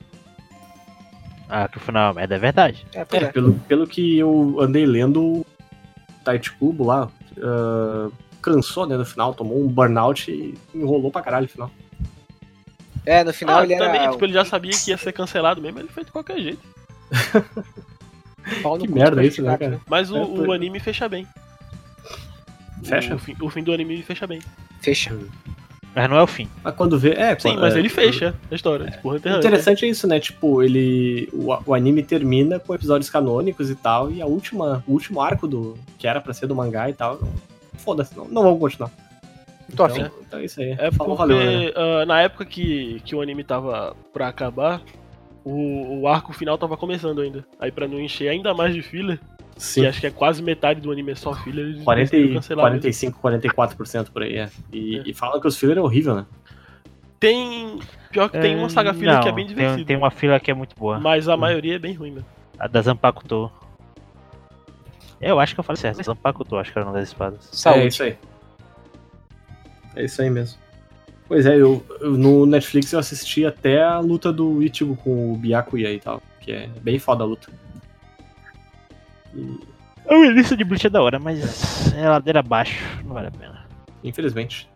Ah, 1.50 1.68
que 1.68 1.78
o 1.78 1.82
final 1.82 2.18
é 2.18 2.24
é 2.24 2.40
verdade. 2.40 2.86
É, 2.94 3.00
É, 3.00 3.02
é. 3.02 3.32
pelo, 3.32 3.54
pelo 3.68 3.88
que 3.88 4.18
eu 4.18 4.58
andei 4.60 4.86
lendo, 4.86 5.22
o 5.22 5.46
Tite 6.26 6.52
Kubo 6.54 6.86
lá 6.86 7.12
ah, 7.42 8.10
cansou, 8.44 8.86
né, 8.86 8.98
no 8.98 9.06
final, 9.06 9.34
tomou 9.34 9.64
um 9.64 9.68
burnout 9.68 10.30
e 10.30 10.54
enrolou 10.76 11.10
pra 11.10 11.22
caralho 11.22 11.46
no 11.46 11.50
final. 11.50 11.72
É, 13.06 13.24
no 13.24 13.34
final 13.34 13.60
Ah, 13.60 13.64
ele 13.64 13.74
era 13.74 13.86
também, 13.86 14.12
tipo, 14.12 14.26
ele 14.26 14.34
já 14.34 14.46
sabia 14.46 14.72
que 14.72 14.92
ia 14.92 14.98
ser 14.98 15.14
cancelado 15.14 15.62
mesmo, 15.62 15.80
ele 15.80 15.88
fez 15.88 16.06
de 16.06 16.12
qualquer 16.12 16.40
jeito. 16.40 16.62
que 18.80 18.88
merda 18.88 19.22
dos 19.22 19.26
isso, 19.26 19.42
né, 19.42 19.58
cara? 19.58 19.80
Mas 19.88 20.12
o, 20.12 20.18
É, 20.18 20.48
o 20.48 20.52
anime 20.52 20.80
fecha 20.80 21.08
bem. 21.08 21.28
Fecha? 22.84 23.16
O 23.16 23.20
fim, 23.20 23.36
o 23.42 23.50
fim 23.50 23.64
do 23.64 23.74
anime 23.74 24.02
fecha 24.04 24.28
bem. 24.28 24.42
Fecha. 24.82 25.18
Mas 25.96 26.10
não 26.10 26.18
é 26.18 26.24
o 26.24 26.28
fim. 26.28 26.50
Mas 26.64 26.76
quando 26.76 26.98
vê. 26.98 27.12
É, 27.12 27.38
Sim, 27.38 27.56
mas 27.58 27.76
é, 27.76 27.80
ele 27.80 27.88
fecha 27.88 28.34
a 28.52 28.56
história. 28.56 28.90
Tipo, 28.90 29.14
Hunter. 29.14 29.38
interessante 29.38 29.86
é 29.86 29.90
isso, 29.90 30.08
né? 30.08 30.20
Tipo, 30.20 30.64
ele. 30.64 31.30
O, 31.32 31.56
o 31.68 31.74
anime 31.74 32.02
termina 32.02 32.60
com 32.60 32.74
episódios 32.74 33.10
canônicos 33.10 33.70
e 33.70 33.76
tal, 33.76 34.12
e 34.12 34.22
a 34.22 34.26
última, 34.26 34.84
o 34.88 34.94
último 34.94 35.22
arco 35.22 35.48
do. 35.48 35.78
que 35.98 36.08
era 36.08 36.20
pra 36.20 36.34
ser 36.34 36.48
do 36.48 36.56
mangá 36.56 36.90
e 36.90 36.94
tal. 36.94 37.20
Não- 37.84 37.94
Foda-se, 37.96 38.18
não, 38.18 38.26
não 38.28 38.44
vamos 38.44 38.60
continuar. 38.60 38.90
Tô 38.90 39.74
Então, 39.74 39.86
afim. 39.86 40.06
então 40.28 40.40
é 40.40 40.46
isso 40.46 40.60
aí. 40.62 40.72
É 40.72 40.92
Falou, 40.92 41.16
porque 41.16 41.34
valeu, 41.34 41.38
né? 41.66 41.72
ah, 41.76 42.06
na 42.06 42.22
época 42.22 42.46
que, 42.46 43.02
que 43.06 43.16
o 43.16 43.22
anime 43.22 43.44
tava 43.44 43.96
pra 44.12 44.28
acabar, 44.28 44.82
o, 45.44 46.02
o 46.02 46.08
arco 46.08 46.32
final 46.34 46.58
tava 46.58 46.78
começando 46.78 47.22
ainda. 47.22 47.46
Aí 47.60 47.72
pra 47.72 47.88
não 47.88 48.00
encher 48.00 48.28
ainda 48.30 48.54
mais 48.54 48.74
de 48.76 48.82
filler, 48.82 49.20
que 49.56 49.64
Sim. 49.64 49.86
acho 49.86 50.00
que 50.02 50.08
é 50.08 50.12
quase 50.12 50.44
metade 50.44 50.80
do 50.82 50.92
anime 50.92 51.12
é 51.14 51.16
só 51.16 51.34
filler, 51.34 51.66
eles 51.66 51.84
40, 51.84 52.04
decidiram 52.12 52.32
e- 52.32 52.36
cancelar 52.36 52.66
mesmo. 52.72 52.82
45, 52.82 53.20
44% 53.22 54.12
por 54.12 54.22
aí, 54.24 54.38
é. 54.38 54.50
E, 54.72 54.98
É. 55.00 55.04
e 55.08 55.14
falam 55.14 55.40
que 55.40 55.48
os 55.48 55.58
filler 55.58 55.78
é 55.78 55.82
horrível, 55.82 56.16
né? 56.16 56.26
Tem. 57.20 57.80
Pior 58.12 58.30
que 58.30 58.38
tem 58.38 58.56
uma 58.58 58.70
saga 58.70 58.94
filler 58.94 59.16
não, 59.16 59.22
que 59.24 59.30
é 59.30 59.32
bem 59.32 59.46
tem, 59.48 59.56
divertida. 59.56 59.86
tem 59.88 59.96
uma 59.98 60.12
fila 60.12 60.40
que 60.40 60.52
é 60.52 60.54
muito 60.54 60.76
boa. 60.76 61.00
Mas 61.00 61.28
a 61.30 61.38
maioria 61.38 61.76
é 61.76 61.80
bem 61.80 61.94
ruim, 61.94 62.12
mesmo. 62.12 62.28
A 62.60 62.68
da 62.68 62.82
Zanpakuto. 62.82 63.50
Eu 65.30 65.40
acho 65.40 65.54
que 65.54 65.60
eu 65.60 65.64
falei 65.64 65.82
certo. 65.82 66.04
Zampakuto, 66.04 66.56
acho 66.58 66.72
que 66.72 66.78
era 66.80 66.88
uma 66.88 66.94
das 66.94 67.08
espadas. 67.10 67.48
É 67.52 67.56
Saúde. 67.56 67.88
isso 67.88 68.04
aí. 68.04 68.18
É 69.96 70.06
isso 70.06 70.22
aí 70.22 70.30
mesmo. 70.30 70.58
Pois 71.28 71.46
é, 71.46 71.56
eu, 71.56 71.84
eu- 72.02 72.12
no 72.18 72.46
Netflix 72.46 72.92
eu 72.94 73.00
assisti 73.00 73.46
até 73.46 73.82
a 73.84 74.00
luta 74.00 74.32
do 74.34 74.62
Ichigo 74.62 74.96
com 74.98 75.34
o 75.34 75.38
Byakuya 75.38 75.92
e 75.92 76.00
tal, 76.00 76.22
que 76.42 76.52
é 76.52 76.68
bem 76.82 77.00
foda 77.00 77.24
a 77.24 77.28
luta. 77.28 77.50
E, 79.34 79.60
O 80.10 80.26
início 80.26 80.56
de 80.58 80.64
Bleach 80.64 80.88
é 80.88 80.90
da 80.90 81.02
hora, 81.02 81.18
mas 81.20 81.94
é 81.96 82.08
ladeira 82.10 82.40
abaixo. 82.40 82.84
Não 83.06 83.14
vale 83.14 83.28
a 83.28 83.32
pena. 83.32 83.66
infelizmente. 84.04 84.70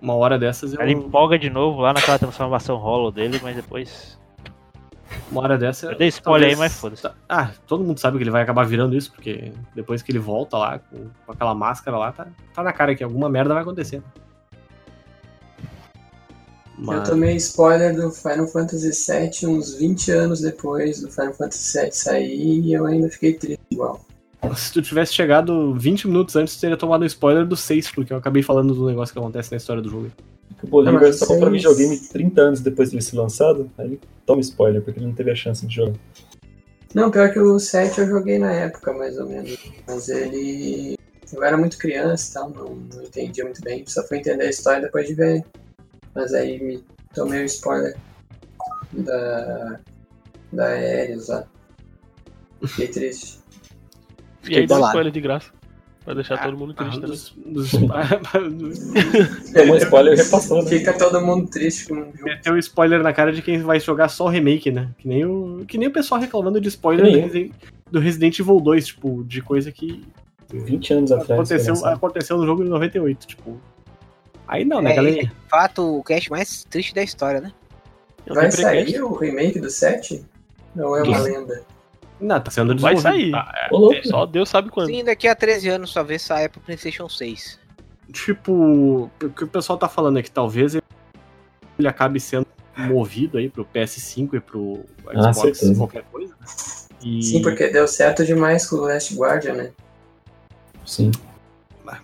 Uma 0.00 0.14
hora 0.14 0.38
dessas 0.38 0.74
eu. 0.74 0.80
Ele 0.82 0.92
empolga 0.92 1.38
de 1.38 1.48
novo 1.48 1.80
lá 1.80 1.92
naquela 1.94 2.18
transformação 2.18 2.76
rolo 2.76 3.10
dele, 3.10 3.40
mas 3.42 3.56
depois. 3.56 4.18
Uma 5.30 5.42
hora 5.42 5.58
dessa. 5.58 5.86
Eu 5.86 5.98
dei 5.98 6.08
spoiler 6.08 6.48
aí, 6.50 6.54
talvez- 6.54 6.72
mas 6.72 6.80
foda-se. 6.80 7.02
tá- 7.02 7.14
Ah, 7.28 7.50
todo 7.66 7.82
mundo 7.82 7.98
sabe 7.98 8.16
que 8.16 8.22
ele 8.22 8.30
vai 8.30 8.42
acabar 8.42 8.64
virando 8.64 8.96
isso, 8.96 9.10
porque 9.12 9.52
depois 9.74 10.00
que 10.02 10.12
ele 10.12 10.18
volta 10.20 10.56
lá 10.56 10.78
com, 10.78 11.08
com 11.26 11.32
aquela 11.32 11.54
máscara 11.54 11.98
lá, 11.98 12.12
tá, 12.12 12.28
tá 12.54 12.62
na 12.62 12.72
cara 12.72 12.94
que 12.94 13.02
alguma 13.02 13.28
merda 13.28 13.52
vai 13.54 13.62
acontecer. 13.62 14.02
Eu 16.78 16.84
Mas, 16.84 17.08
tomei 17.08 17.34
spoiler 17.36 17.96
do 17.96 18.10
Final 18.10 18.46
Fantasy 18.46 18.90
VII 18.90 19.48
uns 19.50 19.74
20 19.74 20.10
anos 20.12 20.40
depois 20.42 21.00
do 21.00 21.10
Final 21.10 21.32
Fantasy 21.32 21.80
VII 21.80 21.90
sair 21.92 22.60
e 22.60 22.72
eu 22.74 22.84
ainda 22.86 23.08
fiquei 23.08 23.32
triste 23.32 23.62
igual. 23.70 24.04
se 24.54 24.72
tu 24.72 24.82
tivesse 24.82 25.14
chegado 25.14 25.74
20 25.74 26.06
minutos 26.06 26.36
antes, 26.36 26.54
tu 26.56 26.60
teria 26.60 26.76
tomado 26.76 27.02
o 27.02 27.06
spoiler 27.06 27.46
do 27.46 27.56
6, 27.56 27.90
porque 27.90 28.12
eu 28.12 28.18
acabei 28.18 28.42
falando 28.42 28.74
do 28.74 28.86
negócio 28.86 29.12
que 29.12 29.18
acontece 29.18 29.50
na 29.50 29.56
história 29.56 29.82
do 29.82 29.88
jogo. 29.88 30.12
O 30.62 30.66
Bolívar 30.66 31.12
só 31.12 31.26
comprou 31.26 31.50
vocês- 31.50 31.62
videogame 31.62 31.98
30 32.08 32.40
anos 32.40 32.60
depois 32.60 32.90
de 32.90 32.96
ele 32.96 33.02
ser 33.02 33.16
lançado, 33.16 33.70
aí 33.76 33.86
ele 33.86 34.00
toma 34.24 34.40
spoiler, 34.40 34.82
porque 34.82 34.98
ele 34.98 35.06
não 35.06 35.14
teve 35.14 35.30
a 35.30 35.34
chance 35.34 35.66
de 35.66 35.74
jogar. 35.74 35.98
Não, 36.94 37.10
pior 37.10 37.30
que 37.30 37.38
o 37.38 37.58
7 37.58 38.00
eu 38.00 38.06
joguei 38.08 38.38
na 38.38 38.50
época, 38.52 38.92
mais 38.92 39.18
ou 39.18 39.28
menos. 39.28 39.58
Mas 39.86 40.08
ele. 40.08 40.96
Eu 41.32 41.42
era 41.42 41.56
muito 41.56 41.76
criança 41.76 42.30
e 42.30 42.34
tal, 42.34 42.50
não, 42.50 42.74
não 42.74 43.02
entendia 43.02 43.44
muito 43.44 43.60
bem. 43.60 43.84
Só 43.86 44.02
fui 44.06 44.18
entender 44.18 44.44
a 44.44 44.50
história 44.50 44.80
depois 44.82 45.06
de 45.06 45.14
ver. 45.14 45.44
Mas 46.14 46.32
aí 46.32 46.62
me 46.62 46.82
tomei 47.12 47.42
o 47.42 47.44
spoiler 47.44 47.96
da. 48.92 49.80
da 50.52 50.66
Aéreos 50.68 51.28
lá. 51.28 51.44
Fiquei 52.64 52.88
triste. 52.88 53.40
E 54.48 54.56
aí 54.56 54.66
dá 54.66 54.80
spoiler 54.80 55.12
de 55.12 55.20
graça. 55.20 55.50
Vai 56.06 56.14
deixar 56.14 56.40
todo 56.40 56.56
mundo 56.56 56.72
triste 56.72 57.00
também. 57.00 57.10
dos, 57.10 57.34
dos, 57.44 57.70
Tomou 59.52 59.76
spoiler 59.76 60.16
repassou, 60.16 60.62
né? 60.62 60.68
Fica 60.70 60.92
todo 60.92 61.20
mundo 61.20 61.48
triste 61.50 61.88
com 61.88 61.94
o 61.94 62.04
jogo. 62.04 62.22
Meteu 62.22 62.54
um 62.54 62.58
spoiler 62.58 63.02
na 63.02 63.12
cara 63.12 63.32
de 63.32 63.42
quem 63.42 63.58
vai 63.60 63.80
jogar 63.80 64.08
só 64.08 64.26
o 64.26 64.28
remake, 64.28 64.70
né? 64.70 64.88
Que 64.98 65.08
nem 65.08 65.24
o, 65.24 65.64
que 65.66 65.76
nem 65.76 65.88
o 65.88 65.92
pessoal 65.92 66.20
reclamando 66.20 66.60
de 66.60 66.68
spoiler 66.68 67.04
do. 67.04 67.20
Resident, 67.20 67.52
do 67.90 67.98
Resident 67.98 68.38
Evil 68.38 68.60
2, 68.60 68.86
tipo, 68.86 69.24
de 69.24 69.42
coisa 69.42 69.72
que 69.72 70.04
20 70.48 70.94
anos 70.94 71.12
atrás. 71.12 71.30
aconteceu, 71.32 71.74
lançado. 71.74 71.94
aconteceu 71.96 72.38
no 72.38 72.46
jogo 72.46 72.62
de 72.62 72.70
98, 72.70 73.26
tipo. 73.26 73.60
Aí 74.46 74.64
não, 74.64 74.80
né, 74.80 74.92
É, 74.92 74.96
galera? 74.96 75.16
De 75.16 75.32
fato, 75.50 75.98
o 75.98 76.04
cast 76.04 76.30
mais 76.30 76.64
triste 76.64 76.94
da 76.94 77.02
história, 77.02 77.40
né? 77.40 77.52
Não 78.28 78.34
Vai 78.36 78.48
tem 78.48 78.60
sair 78.60 79.02
o 79.02 79.12
remake 79.12 79.58
do 79.58 79.68
7? 79.68 80.24
Ou 80.76 80.96
é 80.96 81.02
uma 81.02 81.18
lenda? 81.18 81.64
Não, 82.20 82.40
tá 82.40 82.50
sendo 82.50 82.76
Vai 82.78 82.96
sair. 82.96 83.32
Ô, 83.70 83.78
louco, 83.78 84.08
Só 84.08 84.24
Deus 84.26 84.48
sabe 84.48 84.70
quando. 84.70 84.86
Sim, 84.88 85.04
daqui 85.04 85.28
a 85.28 85.34
13 85.34 85.68
anos 85.68 85.92
talvez 85.92 86.22
saia 86.22 86.48
pro 86.48 86.60
PlayStation 86.60 87.08
6. 87.08 87.58
Tipo, 88.12 88.52
o 89.22 89.30
que 89.30 89.44
o 89.44 89.48
pessoal 89.48 89.78
tá 89.78 89.88
falando 89.88 90.18
é 90.18 90.22
que 90.22 90.30
talvez 90.30 90.74
ele 90.74 91.88
acabe 91.88 92.18
sendo 92.20 92.46
movido 92.76 93.36
aí 93.38 93.48
pro 93.50 93.64
PS5 93.66 94.34
e 94.34 94.40
pro 94.40 94.84
Ah, 95.08 95.32
Xbox, 95.32 95.58
certeza. 95.58 95.74
qualquer 95.76 96.04
coisa. 96.04 96.34
E, 97.02 97.22
Sim, 97.22 97.42
porque 97.42 97.68
deu 97.68 97.86
certo 97.86 98.24
demais 98.24 98.68
com 98.68 98.76
o 98.76 98.80
Last 98.80 99.14
Guardian, 99.14 99.54
né? 99.54 99.72
Sim. 100.84 101.10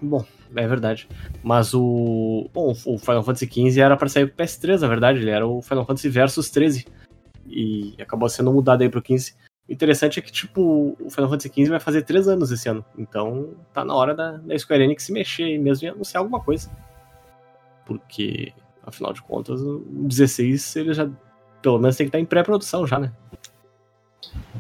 Bom, 0.01 0.25
é 0.55 0.67
verdade. 0.67 1.09
Mas 1.43 1.73
o. 1.75 2.49
Bom, 2.53 2.75
o 2.85 2.99
Final 2.99 3.23
Fantasy 3.23 3.47
XV 3.47 3.81
era 3.81 3.97
pra 3.97 4.09
sair 4.09 4.27
pro 4.27 4.45
PS3, 4.45 4.81
na 4.81 4.89
verdade. 4.89 5.19
Ele 5.21 5.31
era 5.31 5.47
o 5.47 5.63
Final 5.63 5.87
Fantasy 5.87 6.09
Versus 6.09 6.51
13. 6.51 6.87
E 7.47 7.95
acabou 8.01 8.29
sendo 8.29 8.53
mudado 8.53 8.83
aí 8.83 8.89
pro 8.89 9.03
15. 9.03 9.35
O 9.73 9.75
interessante 9.75 10.19
é 10.19 10.23
que, 10.23 10.31
tipo, 10.31 10.95
o 11.01 11.09
Final 11.09 11.31
Fantasy 11.31 11.49
XV 11.49 11.71
vai 11.71 11.81
fazer 11.81 12.03
3 12.03 12.29
anos 12.29 12.51
esse 12.53 12.69
ano. 12.69 12.85
Então 12.99 13.55
tá 13.73 13.83
na 13.83 13.95
hora 13.95 14.15
da, 14.15 14.33
da 14.33 14.59
Square 14.59 14.83
Enix 14.85 15.03
se 15.05 15.13
mexer 15.13 15.45
aí 15.45 15.59
mesmo 15.59 15.87
e 15.87 15.91
anunciar 15.91 16.21
alguma 16.23 16.41
coisa. 16.41 16.71
Porque, 17.87 18.53
afinal 18.85 19.15
de 19.15 19.23
contas, 19.23 19.63
o 19.63 19.83
16 19.89 20.77
ele 20.77 20.93
já. 20.93 21.09
Pelo 21.63 21.79
menos 21.79 21.97
tem 21.97 22.05
que 22.07 22.09
estar 22.09 22.21
em 22.21 22.25
pré-produção 22.27 22.87
já, 22.87 22.99
né? 22.99 23.13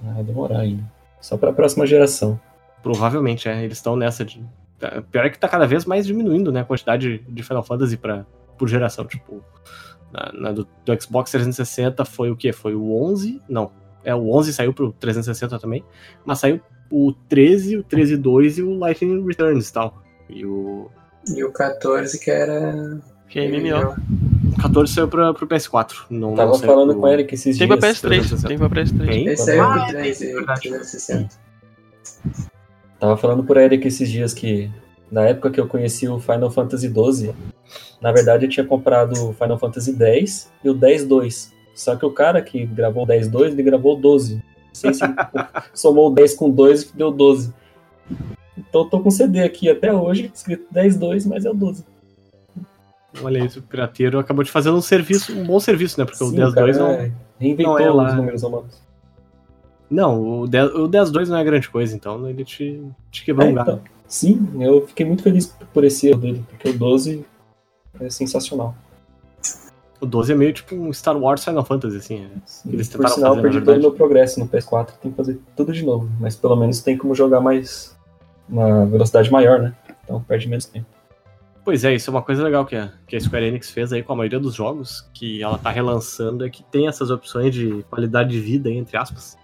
Ah, 0.06 0.14
Vai 0.14 0.24
demorar 0.24 0.60
ainda. 0.60 0.82
Só 1.20 1.36
pra 1.36 1.52
próxima 1.52 1.86
geração. 1.86 2.40
Provavelmente, 2.82 3.48
é. 3.50 3.62
Eles 3.64 3.76
estão 3.78 3.94
nessa 3.96 4.24
de. 4.24 4.42
tá- 4.78 5.02
Pior 5.10 5.26
é 5.26 5.30
que 5.30 5.38
tá 5.38 5.46
cada 5.48 5.66
vez 5.66 5.84
mais 5.84 6.06
diminuindo, 6.06 6.50
né? 6.50 6.60
A 6.60 6.64
quantidade 6.64 7.18
de 7.28 7.42
Final 7.42 7.62
Fantasy 7.62 7.98
pra, 7.98 8.24
por 8.56 8.66
geração. 8.66 9.04
Tipo, 9.04 9.44
na, 10.10 10.32
na 10.32 10.52
do, 10.52 10.66
do 10.86 11.02
Xbox 11.02 11.30
360 11.32 12.02
foi 12.06 12.30
o 12.30 12.36
quê? 12.36 12.50
Foi 12.52 12.74
o 12.74 12.94
11? 13.04 13.42
Não. 13.48 13.70
É, 14.05 14.14
o 14.14 14.30
11 14.34 14.53
saiu 14.53 14.72
pro 14.72 14.92
360 14.92 15.59
também. 15.59 15.84
Mas 16.24 16.38
saiu 16.40 16.61
o 16.90 17.12
13, 17.28 17.78
o 17.78 17.84
13.2 17.84 18.59
e 18.59 18.62
o 18.62 18.78
Lightning 18.78 19.24
Returns 19.26 19.68
e 19.68 19.72
tal. 19.72 20.03
E 20.28 20.44
o 20.44 20.88
E 21.34 21.42
o 21.44 21.53
14 21.53 22.18
que 22.18 22.30
era. 22.30 23.00
Que 23.28 23.38
é 23.40 23.48
MMO. 23.48 23.94
o 24.59 24.61
14 24.61 24.92
saiu 24.92 25.09
pra, 25.09 25.32
pro 25.32 25.46
PS4. 25.46 25.92
Não, 26.11 26.34
Tava 26.34 26.50
não 26.50 26.55
saiu 26.59 26.70
falando 26.70 26.90
pro- 26.92 27.00
com 27.00 27.07
o 27.07 27.09
Eric 27.11 27.34
esses 27.34 27.57
Tem 27.57 27.66
pra 27.66 27.76
dias. 27.76 27.96
PS3. 27.98 28.00
360. 28.00 28.48
Tem 28.48 28.59
pra 28.59 28.68
PS3. 28.68 29.07
Tem? 29.07 29.26
Esse 29.28 29.50
aí 29.50 29.57
é 29.57 29.61
Ah, 29.61 29.84
o 29.84 29.86
3 29.88 30.22
é 30.22 30.24
e 30.30 30.34
verdade. 30.34 30.61
360. 30.61 31.28
Tava 32.98 33.16
falando 33.16 33.42
por 33.44 33.57
Eric 33.57 33.86
esses 33.88 34.09
dias 34.11 34.32
que 34.34 34.70
na 35.11 35.22
época 35.22 35.50
que 35.50 35.61
eu 35.61 35.66
conheci 35.66 36.09
o 36.09 36.18
Final 36.20 36.50
Fantasy 36.50 36.88
XII, 36.88 37.34
na 38.00 38.12
verdade 38.12 38.46
eu 38.46 38.50
tinha 38.50 38.64
comprado 38.66 39.12
o 39.28 39.32
Final 39.32 39.59
Fantasy 39.59 39.96
X 39.98 40.50
e 40.64 40.68
o 40.70 40.74
10-2. 40.74 41.50
Só 41.74 41.96
que 41.96 42.04
o 42.06 42.10
cara 42.10 42.40
que 42.42 42.66
gravou 42.66 43.04
o 43.04 43.06
10-2, 43.06 43.52
ele 43.52 43.62
gravou 43.62 43.96
o 43.96 44.00
12. 44.00 44.34
Não 44.36 44.42
sei 44.72 44.94
se 44.94 45.00
somou 45.74 46.10
o 46.10 46.14
10 46.14 46.34
com 46.34 46.50
2 46.50 46.82
e 46.82 46.96
deu 46.96 47.10
12. 47.10 47.52
Então 48.56 48.82
eu 48.82 48.88
tô 48.88 49.00
com 49.00 49.10
CD 49.10 49.40
aqui 49.42 49.68
até 49.70 49.92
hoje, 49.92 50.30
escrito 50.34 50.66
10-2, 50.74 51.26
mas 51.28 51.44
é 51.44 51.50
o 51.50 51.54
12. 51.54 51.84
Olha 53.22 53.44
isso, 53.44 53.58
o 53.58 53.62
pirateiro 53.62 54.18
acabou 54.18 54.42
de 54.42 54.50
fazer 54.50 54.70
um 54.70 54.80
serviço, 54.80 55.32
um 55.38 55.44
bom 55.44 55.60
serviço, 55.60 55.98
né? 56.00 56.06
Porque 56.06 56.18
Sim, 56.18 56.24
o 56.24 56.32
10.2 56.32 56.54
cara, 56.54 56.72
não. 56.78 56.90
é, 56.90 57.12
Reinventou 57.38 57.72
não 57.74 57.78
é 57.78 57.90
lá. 57.90 58.08
os 58.08 58.14
números 58.14 58.42
romanos. 58.42 58.82
Não, 59.90 60.40
o 60.40 60.46
10 60.48 60.74
o 60.74 60.88
10.2 60.88 61.28
não 61.28 61.36
é 61.36 61.44
grande 61.44 61.68
coisa, 61.68 61.94
então 61.94 62.26
ele 62.28 62.44
te, 62.44 62.82
te 63.10 63.24
quebrou 63.24 63.46
É, 63.46 63.50
um 63.50 63.54
gato. 63.54 63.70
então, 63.72 63.82
sim, 64.08 64.48
eu 64.58 64.86
fiquei 64.86 65.04
muito 65.04 65.22
feliz 65.22 65.54
por 65.74 65.84
esse 65.84 66.08
erro 66.08 66.20
dele, 66.20 66.44
porque 66.48 66.70
o 66.70 66.78
12 66.78 67.22
é 68.00 68.08
sensacional. 68.08 68.74
O 70.03 70.07
12 70.07 70.32
é 70.32 70.34
meio 70.34 70.53
tipo 70.53 70.74
um 70.74 70.92
Star 70.92 71.16
Wars 71.16 71.44
Final 71.44 71.64
Fantasy, 71.64 71.96
assim. 71.96 72.24
é. 72.24 72.28
Sim, 72.44 72.70
Eles 72.72 72.88
Por 72.88 72.96
tentaram 72.96 73.14
sinal, 73.14 73.34
fazer, 73.36 73.38
eu 73.38 73.42
perdi 73.53 73.64
todo 73.64 73.76
o 73.76 73.80
meu 73.80 73.92
progresso 73.92 74.40
no 74.40 74.48
PS4, 74.48 74.90
tem 75.00 75.12
que 75.12 75.16
fazer 75.16 75.40
tudo 75.55 75.72
de 75.72 75.84
novo. 75.84 76.11
Mas 76.18 76.34
pelo 76.34 76.57
menos 76.57 76.80
tem 76.80 76.98
como 76.98 77.14
jogar 77.14 77.40
mais. 77.40 77.96
uma 78.48 78.84
velocidade 78.84 79.30
maior, 79.30 79.61
né? 79.61 79.74
Então 80.03 80.20
perde 80.20 80.48
menos 80.48 80.64
tempo. 80.66 80.86
Pois 81.64 81.84
é, 81.84 81.94
isso 81.94 82.11
é 82.11 82.12
uma 82.12 82.22
coisa 82.22 82.42
legal 82.42 82.66
que 82.66 82.74
a, 82.74 82.90
que 83.07 83.14
a 83.14 83.20
Square 83.20 83.46
Enix 83.46 83.70
fez 83.70 83.92
aí 83.92 84.03
com 84.03 84.12
a 84.12 84.16
maioria 84.16 84.40
dos 84.40 84.55
jogos, 84.55 85.09
que 85.14 85.40
ela 85.40 85.57
tá 85.57 85.70
relançando, 85.70 86.44
é 86.44 86.50
que 86.50 86.64
tem 86.64 86.88
essas 86.88 87.09
opções 87.09 87.55
de 87.55 87.84
qualidade 87.88 88.30
de 88.30 88.40
vida, 88.40 88.68
aí, 88.68 88.76
entre 88.76 88.96
aspas. 88.96 89.38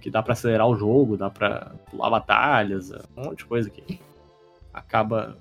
Que 0.00 0.08
dá 0.08 0.22
pra 0.22 0.34
acelerar 0.34 0.68
o 0.68 0.76
jogo, 0.76 1.16
dá 1.16 1.28
pra 1.28 1.72
pular 1.90 2.08
batalhas, 2.10 2.92
um 3.16 3.24
monte 3.24 3.38
de 3.38 3.46
coisa 3.46 3.68
que 3.68 4.00
acaba 4.72 5.36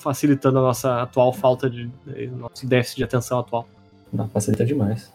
facilitando 0.00 0.58
a 0.58 0.62
nossa 0.62 1.02
atual 1.02 1.32
falta 1.32 1.68
de. 1.70 1.90
nosso 2.36 2.66
déficit 2.66 2.96
de 2.98 3.04
atenção 3.04 3.38
atual. 3.38 3.68
Não, 4.12 4.28
facilita 4.28 4.64
demais. 4.64 5.12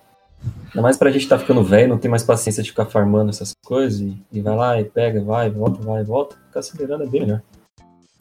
Ainda 0.70 0.82
mais 0.82 0.96
pra 0.98 1.10
gente 1.12 1.24
que 1.24 1.30
tá 1.30 1.40
ficando 1.40 1.64
velho, 1.64 1.90
não 1.90 1.98
tem 1.98 2.10
mais 2.10 2.24
paciência 2.24 2.62
de 2.62 2.70
ficar 2.70 2.86
farmando 2.86 3.30
essas 3.32 3.54
coisas 3.66 4.00
e, 4.00 4.16
e 4.32 4.42
vai 4.42 4.56
lá 4.56 4.80
e 4.80 4.86
pega, 4.86 5.24
vai, 5.24 5.50
volta, 5.50 5.82
vai, 5.82 6.04
volta. 6.04 6.36
Ficar 6.48 6.60
acelerando 6.60 7.04
é 7.04 7.08
bem 7.08 7.22
melhor. 7.22 7.42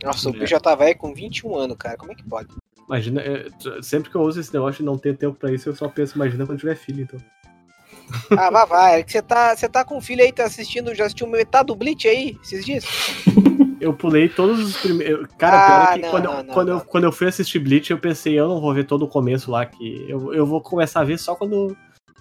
Nossa, 0.02 0.28
o 0.28 0.34
É. 0.34 0.38
bicho 0.38 0.46
já 0.46 0.60
tá 0.60 0.74
velho 0.74 0.96
com 0.96 1.14
21 1.14 1.54
anos, 1.56 1.76
cara. 1.78 1.96
Como 1.96 2.12
é 2.12 2.14
que 2.14 2.24
pode? 2.24 2.48
Imagina, 2.86 3.20
é, 3.20 3.46
sempre 3.82 4.10
que 4.10 4.16
eu 4.16 4.22
uso 4.22 4.40
esse 4.40 4.52
negócio 4.52 4.78
de 4.78 4.84
não 4.84 4.98
ter 4.98 5.16
tempo 5.16 5.36
pra 5.38 5.52
isso, 5.52 5.68
eu 5.68 5.76
só 5.76 5.88
penso, 5.88 6.16
imagina 6.16 6.44
quando 6.46 6.58
tiver 6.58 6.74
filho, 6.76 7.02
então. 7.02 7.20
Ah, 8.38 8.50
vai, 8.50 8.66
vai. 8.66 9.00
É 9.00 9.02
que 9.02 9.12
você 9.12 9.22
tá, 9.22 9.56
você 9.56 9.68
tá 9.68 9.84
com 9.84 9.96
o 9.96 10.00
filho 10.00 10.22
aí, 10.22 10.30
tá 10.32 10.44
assistindo, 10.44 10.94
já 10.94 11.04
assistiu 11.06 11.26
metade 11.26 11.66
do 11.68 11.76
Bleach 11.76 12.06
aí, 12.06 12.36
esses 12.42 12.64
dias? 12.64 12.84
Eu 13.80 13.92
pulei 13.92 14.28
todos 14.28 14.58
os 14.60 14.76
primeiros. 14.76 15.26
Cara, 15.38 15.56
Ah, 15.56 15.66
pior 15.66 15.90
é 15.90 15.94
que 15.94 16.02
não, 16.02 16.10
quando, 16.10 16.24
não, 16.24 16.32
eu, 16.32 16.44
não, 16.44 16.54
quando, 16.54 16.68
não. 16.68 16.74
Eu, 16.74 16.80
quando 16.84 17.04
eu 17.04 17.12
fui 17.12 17.26
assistir 17.26 17.58
Bleach, 17.58 17.90
eu 17.90 17.98
pensei, 17.98 18.38
eu 18.38 18.48
não 18.48 18.60
vou 18.60 18.72
ver 18.74 18.84
todo 18.84 19.04
o 19.04 19.08
começo 19.08 19.50
lá, 19.50 19.64
que 19.66 20.06
eu, 20.08 20.32
eu 20.34 20.46
vou 20.46 20.60
começar 20.60 21.00
a 21.00 21.04
ver 21.04 21.18
só 21.18 21.34
quando. 21.34 21.76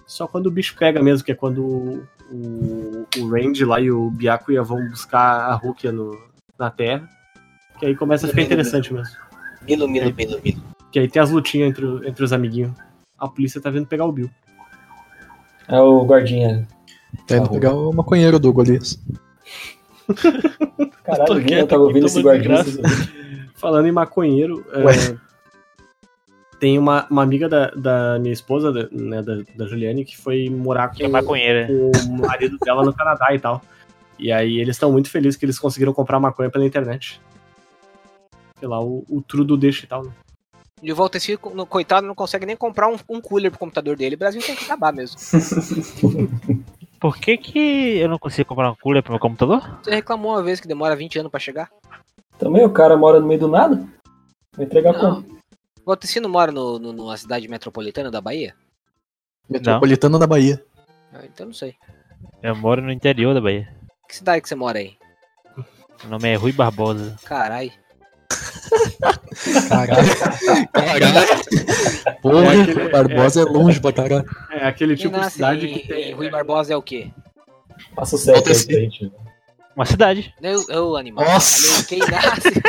Só 0.06 0.26
quando 0.26 0.46
o 0.46 0.50
bicho 0.50 0.76
pega 0.78 1.02
mesmo, 1.02 1.24
que 1.24 1.32
é 1.32 1.34
quando 1.34 1.64
o, 1.64 2.06
o, 2.30 3.06
o 3.18 3.28
Randy 3.28 3.64
lá 3.64 3.80
e 3.80 3.90
o 3.90 4.10
Byakuya 4.10 4.62
vão 4.62 4.86
buscar 4.90 5.50
a 5.50 5.54
Rukia 5.54 5.90
no, 5.90 6.18
na 6.58 6.70
Terra. 6.70 7.08
Que 7.78 7.86
aí 7.86 7.96
começa 7.96 8.26
a 8.26 8.28
ficar 8.28 8.42
interessante 8.42 8.92
mesmo. 8.92 9.16
Milo, 9.66 9.88
milo, 9.88 10.12
milo, 10.14 10.40
milo. 10.44 10.62
Que 10.92 10.98
aí 10.98 11.08
tem 11.08 11.22
as 11.22 11.30
lutinhas 11.30 11.70
entre, 11.70 11.86
entre 12.06 12.22
os 12.22 12.32
amiguinhos. 12.32 12.72
A 13.18 13.26
polícia 13.26 13.60
tá 13.60 13.70
vindo 13.70 13.86
pegar 13.86 14.04
o 14.04 14.12
Bill. 14.12 14.30
É 15.68 15.80
o 15.80 16.04
guardinha. 16.04 16.68
Tá 17.26 17.38
indo 17.38 17.48
pegar 17.48 17.72
o 17.72 17.92
maconheiro 17.92 18.38
do 18.38 18.52
Golias. 18.52 19.00
Caralho, 21.04 21.34
nem 21.34 21.44
quieto 21.46 21.60
eu 21.60 21.66
tava 21.66 21.82
ouvindo 21.82 22.06
esse 22.06 22.22
graça. 22.22 22.80
Falando 23.54 23.86
em 23.86 23.92
maconheiro, 23.92 24.64
é, 24.72 25.16
tem 26.58 26.78
uma, 26.78 27.06
uma 27.10 27.22
amiga 27.22 27.48
da, 27.48 27.70
da 27.70 28.18
minha 28.18 28.32
esposa, 28.32 28.72
da- 28.72 28.88
né, 28.90 29.22
da, 29.22 29.42
da 29.56 29.66
Juliane, 29.66 30.04
que 30.04 30.16
foi 30.16 30.48
morar 30.50 30.88
com, 30.88 30.94
Que 30.96 31.04
é 31.04 31.08
maconheira. 31.08 31.66
com 31.66 31.90
o 32.12 32.26
marido 32.26 32.58
dela 32.62 32.82
no 32.84 32.92
Canadá 32.92 33.34
e 33.34 33.38
tal. 33.38 33.62
E 34.18 34.30
aí 34.30 34.58
eles 34.60 34.76
estão 34.76 34.92
muito 34.92 35.10
felizes 35.10 35.36
que 35.38 35.44
eles 35.44 35.58
conseguiram 35.58 35.92
comprar 35.92 36.20
maconha 36.20 36.50
pela 36.50 36.64
internet. 36.64 37.20
Sei 38.58 38.68
lá, 38.68 38.80
o, 38.82 39.04
o 39.08 39.20
Trudo 39.22 39.56
deixa 39.56 39.84
e 39.84 39.88
tal, 39.88 40.04
né? 40.04 40.10
E 40.82 40.92
o 40.92 40.96
Valteci, 40.96 41.38
no- 41.54 41.66
coitado, 41.66 42.06
não 42.06 42.14
consegue 42.14 42.44
nem 42.46 42.56
comprar 42.56 42.88
um, 42.88 42.96
um 43.08 43.20
cooler 43.20 43.50
pro 43.50 43.58
computador 43.58 43.96
dele. 43.96 44.14
O 44.16 44.18
Brasil 44.18 44.42
tem 44.42 44.54
que 44.54 44.64
acabar 44.64 44.92
mesmo. 44.92 45.16
Por 47.04 47.18
que 47.18 47.36
que 47.36 47.98
eu 47.98 48.08
não 48.08 48.18
consigo 48.18 48.48
comprar 48.48 48.70
um 48.70 48.74
cooler 48.74 49.02
pro 49.02 49.12
meu 49.12 49.20
computador? 49.20 49.60
Você 49.82 49.90
reclamou 49.90 50.32
uma 50.32 50.42
vez 50.42 50.58
que 50.58 50.66
demora 50.66 50.96
20 50.96 51.18
anos 51.18 51.30
pra 51.30 51.38
chegar? 51.38 51.68
Também 52.38 52.64
o 52.64 52.70
cara 52.72 52.96
mora 52.96 53.20
no 53.20 53.26
meio 53.26 53.40
do 53.40 53.46
nada. 53.46 53.86
Vai 54.56 54.64
entregar 54.64 54.94
Não. 54.94 55.00
como? 55.22 55.36
O 55.82 55.84
Valteci 55.84 56.18
não 56.18 56.30
mora 56.30 56.50
no, 56.50 56.78
no- 56.78 56.94
numa 56.94 57.14
cidade 57.18 57.46
metropolitana 57.46 58.10
da 58.10 58.22
Bahia? 58.22 58.54
Metropolitano 59.50 60.18
da 60.18 60.26
Bahia. 60.26 60.64
Ah, 61.12 61.20
então 61.26 61.44
não 61.44 61.52
sei. 61.52 61.74
Eu 62.42 62.56
moro 62.56 62.80
no 62.80 62.90
interior 62.90 63.34
da 63.34 63.40
Bahia. 63.42 63.68
Que 64.08 64.16
cidade 64.16 64.40
que 64.40 64.48
você 64.48 64.54
mora 64.54 64.78
aí? 64.78 64.94
Meu 66.04 66.12
nome 66.12 66.26
é 66.30 66.36
Rui 66.36 66.52
Barbosa. 66.52 67.16
Carai. 67.26 67.70
Caralho. 69.68 70.70
Caralho. 70.72 72.20
Porra, 72.22 72.54
É 72.54 72.60
aquele- 72.62 72.88
Barbosa 72.88 73.42
é, 73.42 73.44
longe 73.44 73.78
pra 73.78 73.92
caralho. 73.92 74.24
É 74.64 74.68
aquele 74.68 74.96
tipo 74.96 75.20
de 75.20 75.30
cidade 75.30 75.66
em, 75.66 75.74
que 75.74 75.86
tem. 75.86 76.10
em 76.10 76.14
Rui 76.14 76.30
Barbosa 76.30 76.72
é 76.72 76.76
o 76.76 76.80
quê? 76.80 77.10
Passa 77.94 78.16
o 78.16 78.34
aí 78.34 78.42
pra 78.42 78.54
gente. 78.54 79.12
Uma 79.76 79.84
cidade. 79.84 80.34
Eu, 80.40 80.64
eu 80.70 80.96
animal. 80.96 81.22
Nossa. 81.22 81.84
Falei, 81.84 81.84
Quem 81.86 81.98
nasce. 81.98 82.62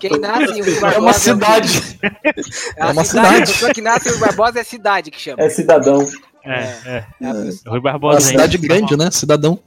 Quem 0.00 0.18
nasce 0.18 0.58
em 0.58 0.62
Rui 0.62 0.80
Barbosa. 0.80 0.96
É 0.96 0.98
uma 0.98 1.10
o 1.10 1.14
quê? 1.14 1.20
cidade. 1.20 1.98
É, 2.02 2.80
É 2.82 2.84
uma 2.86 3.04
cidade. 3.04 3.36
A 3.36 3.46
pessoa 3.46 3.72
que 3.72 3.80
nasce 3.80 4.08
em 4.08 4.10
Rui 4.10 4.20
Barbosa 4.20 4.58
é 4.58 4.64
cidade 4.64 5.10
que 5.12 5.20
chama. 5.20 5.40
É 5.40 5.48
cidadão. 5.48 6.00
É, 6.44 6.58
é. 6.84 7.06
É 7.20 7.30
Rui 7.30 7.52
Uma 7.78 7.80
Barbosa. 7.80 8.18
hein? 8.18 8.26
cidade 8.32 8.58
grande, 8.58 8.96
né? 8.96 9.08
Cidadão. 9.12 9.60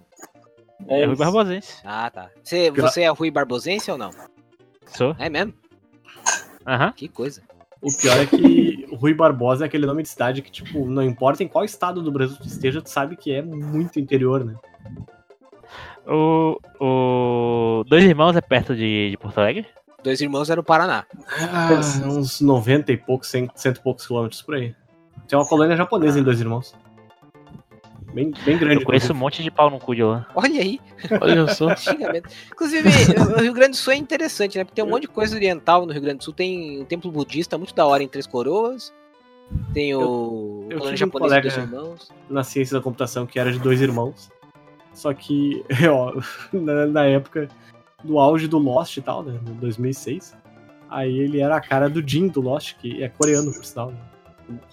É, 0.89 1.05
Rui. 1.05 1.15
Barbosense. 1.15 1.75
Ah, 1.85 2.11
tá. 2.11 2.29
Você, 2.43 2.71
você 2.71 3.03
é 3.03 3.09
Rui 3.09 3.31
Barbosense 3.31 3.89
ou 3.89 3.97
não? 3.97 4.09
Sou. 4.87 5.15
É 5.17 5.29
mesmo? 5.29 5.53
Aham. 6.67 6.91
Que 6.91 7.07
coisa. 7.07 7.41
O 7.87 7.97
pior 7.97 8.17
é 8.19 8.25
que 8.25 8.85
Rui 8.99 9.13
Barbosa 9.13 9.63
é 9.63 9.67
aquele 9.67 9.85
nome 9.85 10.03
de 10.03 10.09
cidade 10.09 10.41
que, 10.41 10.51
tipo, 10.51 10.85
não 10.85 11.01
importa 11.01 11.41
em 11.41 11.47
qual 11.47 11.63
estado 11.63 12.01
do 12.01 12.11
Brasil 12.11 12.35
tu 12.35 12.45
esteja, 12.45 12.81
tu 12.81 12.89
sabe 12.89 13.15
que 13.15 13.31
é 13.31 13.41
muito 13.41 13.97
interior, 13.97 14.43
né? 14.43 14.55
O, 16.05 16.59
o 16.81 17.83
Dois 17.85 18.03
Irmãos 18.03 18.35
é 18.35 18.41
perto 18.41 18.75
de, 18.75 19.11
de 19.11 19.17
Porto 19.17 19.37
Alegre? 19.37 19.65
Dois 20.03 20.19
irmãos 20.21 20.49
eram 20.49 20.61
no 20.61 20.65
Paraná. 20.65 21.05
Ah, 21.39 21.69
uns 22.05 22.41
90 22.41 22.91
e 22.91 22.97
poucos, 22.97 23.29
100, 23.29 23.51
cento 23.55 23.77
e 23.77 23.81
poucos 23.81 24.05
quilômetros 24.05 24.41
por 24.41 24.55
aí. 24.55 24.75
Tem 25.27 25.37
uma 25.37 25.47
colônia 25.47 25.75
japonesa 25.75 26.19
em 26.19 26.23
Dois 26.23 26.39
Irmãos. 26.39 26.75
Bem, 28.17 28.33
bem 28.43 28.57
grande. 28.57 28.81
Eu 28.81 28.83
conheço 28.83 29.13
um 29.13 29.15
monte 29.15 29.43
de 29.43 29.51
pau 29.51 29.69
no 29.69 29.77
cu 29.77 29.93
de 29.93 30.01
lá. 30.01 30.25
Olha 30.33 30.59
aí, 30.59 30.79
Olha 31.21 31.47
só. 31.53 31.67
Inclusive, 32.51 32.89
o 33.37 33.41
Rio 33.41 33.53
Grande 33.53 33.71
do 33.71 33.75
Sul 33.77 33.93
é 33.93 33.95
interessante, 33.95 34.57
né? 34.57 34.63
Porque 34.63 34.73
tem 34.75 34.83
um 34.83 34.89
monte 34.89 35.03
de 35.03 35.07
coisa 35.09 35.35
oriental 35.35 35.85
no 35.85 35.93
Rio 35.93 36.01
Grande 36.01 36.17
do 36.17 36.23
Sul. 36.23 36.33
Tem 36.33 36.81
um 36.81 36.85
templo 36.85 37.11
budista 37.11 37.59
muito 37.59 37.75
da 37.75 37.85
hora 37.85 38.01
em 38.01 38.07
Três 38.07 38.25
Coroas. 38.25 38.91
Tem 39.71 39.93
o 39.93 40.65
eu 40.67 40.83
um 40.83 40.93
de 40.95 41.05
colega- 41.05 41.41
Dois 41.41 41.57
Irmãos. 41.57 42.11
na 42.27 42.43
ciência 42.43 42.75
da 42.75 42.83
computação 42.83 43.27
que 43.27 43.39
era 43.39 43.51
de 43.51 43.59
dois 43.59 43.81
irmãos. 43.81 44.31
Só 44.95 45.13
que, 45.13 45.63
ó, 45.87 46.19
na, 46.51 46.87
na 46.87 47.05
época 47.05 47.47
do 48.03 48.17
auge 48.17 48.47
do 48.47 48.57
Lost 48.57 48.97
e 48.97 49.01
tal, 49.01 49.21
né, 49.21 49.39
em 49.47 49.53
2006, 49.53 50.35
aí 50.89 51.19
ele 51.19 51.39
era 51.39 51.55
a 51.55 51.61
cara 51.61 51.87
do 51.87 52.01
Jin 52.07 52.29
do 52.29 52.41
Lost, 52.41 52.73
que 52.81 53.03
é 53.03 53.09
coreano, 53.09 53.53
por 53.53 53.63
sinal. 53.63 53.91
Né? 53.91 53.97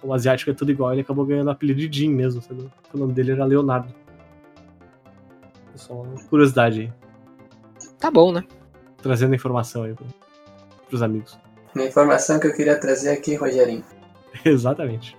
O 0.03 0.13
asiático 0.13 0.51
é 0.51 0.55
tudo 0.55 0.71
igual, 0.71 0.93
ele 0.93 1.01
acabou 1.01 1.25
ganhando 1.27 1.49
o 1.49 1.51
apelido 1.51 1.87
de 1.89 1.99
Jin 2.01 2.11
mesmo, 2.11 2.41
sabe? 2.43 2.69
O 2.93 2.99
nome 2.99 3.13
dele 3.13 3.33
era 3.33 3.45
Leonardo. 3.45 3.93
Só 5.75 6.03
uma 6.03 6.23
curiosidade 6.29 6.81
aí, 6.83 6.93
Tá 7.99 8.11
bom, 8.11 8.33
né? 8.33 8.45
trazendo 9.03 9.35
informação 9.35 9.83
aí 9.83 9.93
pro, 9.93 10.07
pros 10.89 11.03
amigos. 11.03 11.39
A 11.77 11.83
informação 11.83 12.39
que 12.39 12.47
eu 12.47 12.55
queria 12.55 12.79
trazer 12.79 13.11
aqui, 13.11 13.35
Rogerinho. 13.35 13.85
Exatamente. 14.45 15.17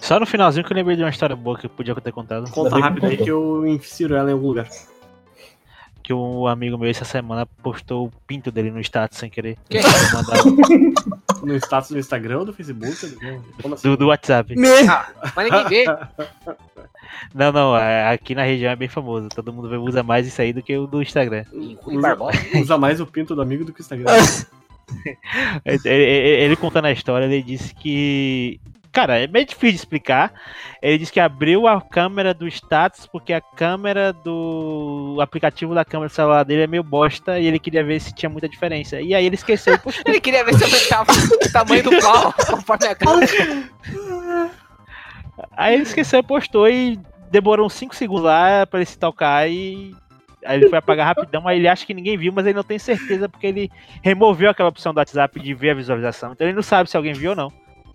Só 0.00 0.18
no 0.18 0.26
finalzinho 0.26 0.64
que 0.64 0.72
eu 0.72 0.76
lembrei 0.76 0.96
de 0.96 1.02
uma 1.02 1.10
história 1.10 1.36
boa 1.36 1.56
que 1.58 1.66
eu 1.66 1.70
podia 1.70 1.94
ter 1.94 2.12
contado. 2.12 2.50
Conta 2.50 2.78
rápido 2.78 3.06
aí 3.06 3.16
que 3.16 3.30
eu 3.30 3.66
insiro 3.66 4.14
ela 4.14 4.30
em 4.30 4.32
algum 4.32 4.48
lugar. 4.48 4.68
Que 6.10 6.14
um 6.14 6.44
amigo 6.48 6.76
meu 6.76 6.90
essa 6.90 7.04
semana 7.04 7.46
postou 7.46 8.06
o 8.06 8.12
pinto 8.26 8.50
dele 8.50 8.72
no 8.72 8.80
status 8.80 9.16
sem 9.16 9.30
querer. 9.30 9.56
Que? 9.68 9.78
Mandava- 10.12 10.42
No 11.46 11.54
status 11.54 11.90
do 11.92 11.98
Instagram 12.00 12.40
ou 12.40 12.44
do 12.46 12.52
Facebook? 12.52 13.16
Como 13.62 13.74
assim? 13.74 13.88
do, 13.88 13.96
do 13.96 14.06
WhatsApp. 14.08 14.56
Mas 15.36 15.44
ninguém 15.52 15.68
vê. 15.68 15.84
Não, 17.32 17.52
não, 17.52 17.76
é- 17.76 18.08
aqui 18.12 18.34
na 18.34 18.42
região 18.42 18.72
é 18.72 18.76
bem 18.76 18.88
famoso. 18.88 19.28
Todo 19.28 19.52
mundo 19.52 19.68
usa 19.84 20.02
mais 20.02 20.26
isso 20.26 20.42
aí 20.42 20.52
do 20.52 20.60
que 20.62 20.76
o 20.76 20.88
do 20.88 21.00
Instagram. 21.00 21.44
Usa-. 21.52 22.08
Usa 22.60 22.76
mais 22.76 23.00
o 23.00 23.06
pinto 23.06 23.36
do 23.36 23.42
amigo 23.42 23.64
do 23.64 23.72
que 23.72 23.80
o 23.80 23.82
Instagram. 23.82 24.06
Ele, 25.64 25.80
ele- 25.84 26.42
ele 26.44 26.56
contando 26.56 26.86
a 26.86 26.92
história, 26.92 27.24
ele 27.24 27.40
disse 27.40 27.72
que. 27.72 28.60
Cara, 28.92 29.20
é 29.20 29.26
meio 29.28 29.46
difícil 29.46 29.70
de 29.70 29.76
explicar. 29.76 30.32
Ele 30.82 30.98
disse 30.98 31.12
que 31.12 31.20
abriu 31.20 31.66
a 31.68 31.80
câmera 31.80 32.34
do 32.34 32.48
status 32.48 33.06
porque 33.06 33.32
a 33.32 33.40
câmera 33.40 34.12
do 34.12 35.14
o 35.16 35.20
aplicativo 35.20 35.74
da 35.74 35.84
câmera 35.84 36.08
do 36.08 36.14
celular 36.14 36.44
dele 36.44 36.62
é 36.62 36.66
meio 36.66 36.82
bosta 36.82 37.38
e 37.38 37.46
ele 37.46 37.58
queria 37.58 37.84
ver 37.84 38.00
se 38.00 38.12
tinha 38.12 38.28
muita 38.28 38.48
diferença. 38.48 39.00
E 39.00 39.14
aí 39.14 39.24
ele 39.24 39.36
esqueceu 39.36 39.74
e 39.74 39.78
postou. 39.78 40.02
Ele 40.10 40.20
queria 40.20 40.44
ver 40.44 40.54
se 40.54 40.64
aumentava 40.64 41.12
o 41.12 41.52
tamanho 41.52 41.82
do 41.84 41.98
pau 42.00 42.34
conforme 42.50 42.86
a 42.86 42.94
câmera. 42.94 43.70
Aí 45.52 45.74
ele 45.74 45.82
esqueceu 45.84 46.20
e 46.20 46.22
postou 46.22 46.68
e 46.68 46.98
demorou 47.30 47.66
uns 47.66 47.74
5 47.74 47.94
segundos 47.94 48.24
lá 48.24 48.66
pra 48.66 48.80
ele 48.80 48.86
se 48.86 48.98
tocar 48.98 49.48
e. 49.48 49.94
Aí 50.44 50.58
ele 50.58 50.70
foi 50.70 50.78
apagar 50.78 51.06
rapidão, 51.06 51.46
aí 51.46 51.58
ele 51.58 51.68
acha 51.68 51.84
que 51.84 51.92
ninguém 51.92 52.16
viu, 52.16 52.32
mas 52.32 52.46
ele 52.46 52.56
não 52.56 52.62
tem 52.62 52.78
certeza 52.78 53.28
porque 53.28 53.46
ele 53.46 53.70
removeu 54.02 54.48
aquela 54.48 54.70
opção 54.70 54.94
do 54.94 54.96
WhatsApp 54.96 55.38
de 55.38 55.52
ver 55.52 55.70
a 55.70 55.74
visualização. 55.74 56.32
Então 56.32 56.46
ele 56.46 56.56
não 56.56 56.62
sabe 56.62 56.88
se 56.88 56.96
alguém 56.96 57.12
viu 57.12 57.30
ou 57.30 57.36
não. 57.36 57.52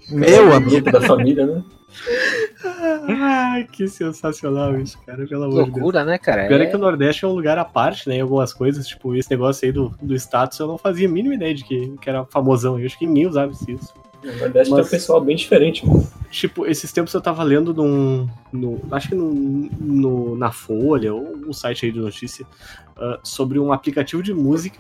Meu 0.10 0.54
amigo. 0.54 0.92
da 0.92 1.02
família, 1.02 1.46
né? 1.46 1.64
Ai, 3.08 3.64
que 3.72 3.88
sensacional 3.88 4.78
isso, 4.80 4.98
cara, 5.06 5.26
pelo 5.26 5.44
amor 5.46 5.64
de 5.66 5.72
Deus. 5.72 5.76
Loucura, 5.78 6.04
né, 6.04 6.18
cara? 6.18 6.48
Pior 6.48 6.60
é 6.60 6.64
É- 6.64 6.68
que 6.68 6.76
o 6.76 6.80
Nordeste 6.80 7.26
é 7.26 7.28
um 7.28 7.34
lugar 7.34 7.58
à 7.58 7.66
parte, 7.66 8.08
né? 8.10 8.18
Em 8.18 8.22
algumas 8.22 8.54
coisas, 8.54 8.88
tipo, 8.88 9.16
esse 9.16 9.30
negócio 9.32 9.66
aí 9.66 9.72
do, 9.72 9.94
do 10.02 10.16
status, 10.16 10.60
eu 10.60 10.68
não 10.68 10.78
fazia 10.78 11.08
a 11.08 11.12
mínima 11.12 11.36
ideia 11.36 11.54
de 11.54 11.64
que, 11.64 11.94
que 12.02 12.10
era 12.10 12.26
famosão. 12.26 12.80
Eu 12.80 12.86
acho 12.86 12.98
que 12.98 13.06
ninguém 13.06 13.28
usava 13.28 13.52
isso. 13.52 13.94
O 14.24 14.28
Nordeste 14.40 14.72
Mas- 14.72 14.80
tem 14.80 14.82
um 14.82 14.90
pessoal 14.90 15.22
bem 15.22 15.36
diferente, 15.36 15.86
mano. 15.86 16.06
Tipo, 16.32 16.66
esses 16.66 16.92
tempos 16.92 17.14
eu 17.14 17.22
tava 17.22 17.44
lendo 17.44 17.74
num. 17.74 18.28
No, 18.52 18.82
acho 18.92 19.10
que 19.10 19.16
num- 19.16 19.70
no, 19.80 20.36
na 20.36 20.52
Folha, 20.52 21.14
ou 21.14 21.36
um 21.48 21.54
site 21.54 21.86
aí 21.86 21.92
de 21.92 22.00
notícia, 22.00 22.46
ah, 22.98 23.20
sobre 23.24 23.60
um 23.60 23.72
aplicativo 23.72 24.22
de 24.24 24.34
música 24.34 24.80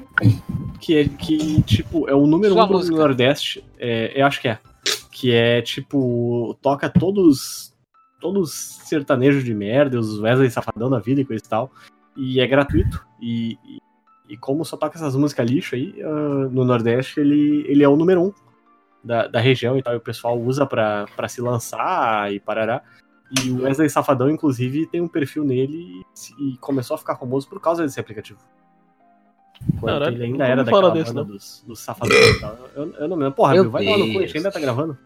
que 0.82 0.97
é 0.97 1.07
que, 1.07 1.61
tipo, 1.61 2.09
é 2.09 2.15
o 2.15 2.26
número 2.28 2.53
Sua 2.55 2.65
um 2.65 2.67
do 2.67 2.73
música. 2.73 2.97
Nordeste. 2.97 3.63
É, 3.80 4.19
eu 4.19 4.26
acho 4.26 4.41
que 4.41 4.47
é. 4.49 4.57
Que 5.16 5.32
é, 5.32 5.61
tipo, 5.61 6.57
toca 6.61 6.89
todos. 6.89 7.74
Todos 8.20 8.51
sertanejos 8.51 9.43
de 9.43 9.53
merda, 9.53 9.99
os 9.99 10.20
Wesley 10.20 10.49
Safadão 10.49 10.89
da 10.89 10.99
vida 10.99 11.22
e 11.22 11.26
coisa 11.26 11.43
e 11.45 11.47
tal. 11.47 11.72
E 12.18 12.39
é 12.39 12.47
gratuito. 12.47 13.05
E, 13.22 13.57
e, 14.28 14.36
como 14.38 14.66
só 14.66 14.76
toca 14.76 14.97
essas 14.97 15.16
músicas 15.16 15.49
lixo 15.49 15.76
aí, 15.76 15.95
ah, 16.01 16.49
no 16.51 16.66
Nordeste, 16.66 17.20
ele, 17.20 17.63
ele 17.68 17.84
é 17.84 17.88
o 17.88 17.95
número 17.95 18.24
um 18.24 18.34
da, 19.03 19.28
da 19.28 19.39
região 19.39 19.78
e 19.78 19.84
tal, 19.84 19.93
e 19.93 19.97
o 19.97 20.01
pessoal 20.01 20.39
usa 20.39 20.66
pra 20.66 21.28
se 21.30 21.39
lançar 21.39 22.34
e 22.34 22.39
parará. 22.39 22.82
E 23.43 23.51
o 23.51 23.63
Wesley 23.63 23.89
Safadão, 23.89 24.30
inclusive, 24.30 24.88
tem 24.88 25.01
um 25.01 25.07
perfil 25.07 25.43
nele 25.43 26.03
e 26.39 26.57
começou 26.57 26.95
a 26.95 26.97
ficar 26.97 27.16
famoso 27.16 27.47
por 27.47 27.61
causa 27.61 27.84
desse 27.84 27.99
aplicativo. 27.99 28.39
Quando 29.80 30.06
ele 30.08 30.24
ainda 30.24 30.45
era 30.47 30.64
daquela 30.64 30.91
desse, 30.91 31.14
banda 31.14 31.24
dos, 31.32 31.64
dos 31.68 31.80
Safadões 31.80 32.20
e 32.38 32.39
tal. 32.41 32.58
Eu, 32.76 32.93
eu 32.93 33.08
não 33.08 33.18
me 33.18 33.24
lembro. 33.24 33.36
Porra, 33.36 33.53
Meu 33.53 33.64
Bill, 33.64 33.72
vai 33.72 33.86
lá 33.86 33.97
no 33.97 34.12
cu, 34.14 34.20
a 34.20 34.22
gente 34.22 34.38
ainda 34.38 34.51
tá 34.51 34.60
gravando. 34.60 34.97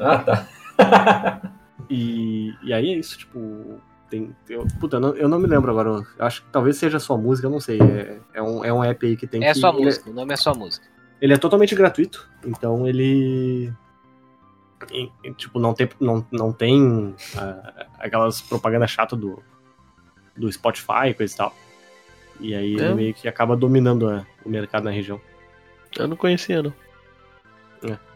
Ah, 0.00 0.18
tá. 0.18 1.52
E, 1.90 2.54
e 2.62 2.72
aí 2.72 2.92
é 2.92 2.96
isso, 2.98 3.18
tipo. 3.18 3.80
Tem, 4.08 4.34
eu, 4.48 4.66
puta, 4.78 4.96
eu 4.96 5.00
não, 5.00 5.14
eu 5.14 5.28
não 5.28 5.38
me 5.38 5.46
lembro 5.46 5.70
agora. 5.70 5.88
Eu 6.18 6.24
acho 6.26 6.42
que 6.42 6.48
talvez 6.50 6.76
seja 6.76 6.96
a 6.98 7.00
sua 7.00 7.16
música, 7.16 7.46
eu 7.46 7.50
não 7.50 7.60
sei. 7.60 7.78
É, 7.80 8.18
é, 8.34 8.42
um, 8.42 8.64
é 8.64 8.72
um 8.72 8.82
app 8.84 9.06
aí 9.06 9.16
que 9.16 9.26
tem 9.26 9.42
É 9.44 9.52
que. 9.52 9.58
sua 9.58 9.70
ele- 9.70 9.84
música, 9.84 10.10
o 10.10 10.12
nome 10.12 10.32
é 10.32 10.36
sua 10.36 10.54
música. 10.54 10.86
ele 11.20 11.32
é 11.34 11.38
totalmente 11.38 11.74
gratuito, 11.74 12.28
então 12.46 12.86
ele. 12.86 13.72
e- 14.92 15.10
e, 15.24 15.32
Tipo, 15.34 15.58
não 15.58 15.72
tem, 15.74 15.88
não, 16.00 16.26
não 16.30 16.52
tem 16.52 17.14
ah, 17.38 17.86
aquelas 17.98 18.40
propagandas 18.42 18.90
chatas 18.90 19.18
do, 19.18 19.42
do 20.36 20.50
Spotify 20.52 21.08
e 21.10 21.14
coisa 21.14 21.32
e 21.32 21.36
tal. 21.36 21.54
E 22.40 22.54
aí 22.54 22.74
É. 22.76 22.84
ele 22.84 22.94
meio 22.94 23.14
que 23.14 23.28
acaba 23.28 23.56
dominando 23.56 24.08
a- 24.08 24.26
o 24.44 24.48
mercado 24.48 24.84
na 24.84 24.90
região. 24.90 25.20
Eu 25.98 26.08
não 26.08 26.16
conhecia, 26.16 26.62
não. 26.62 26.72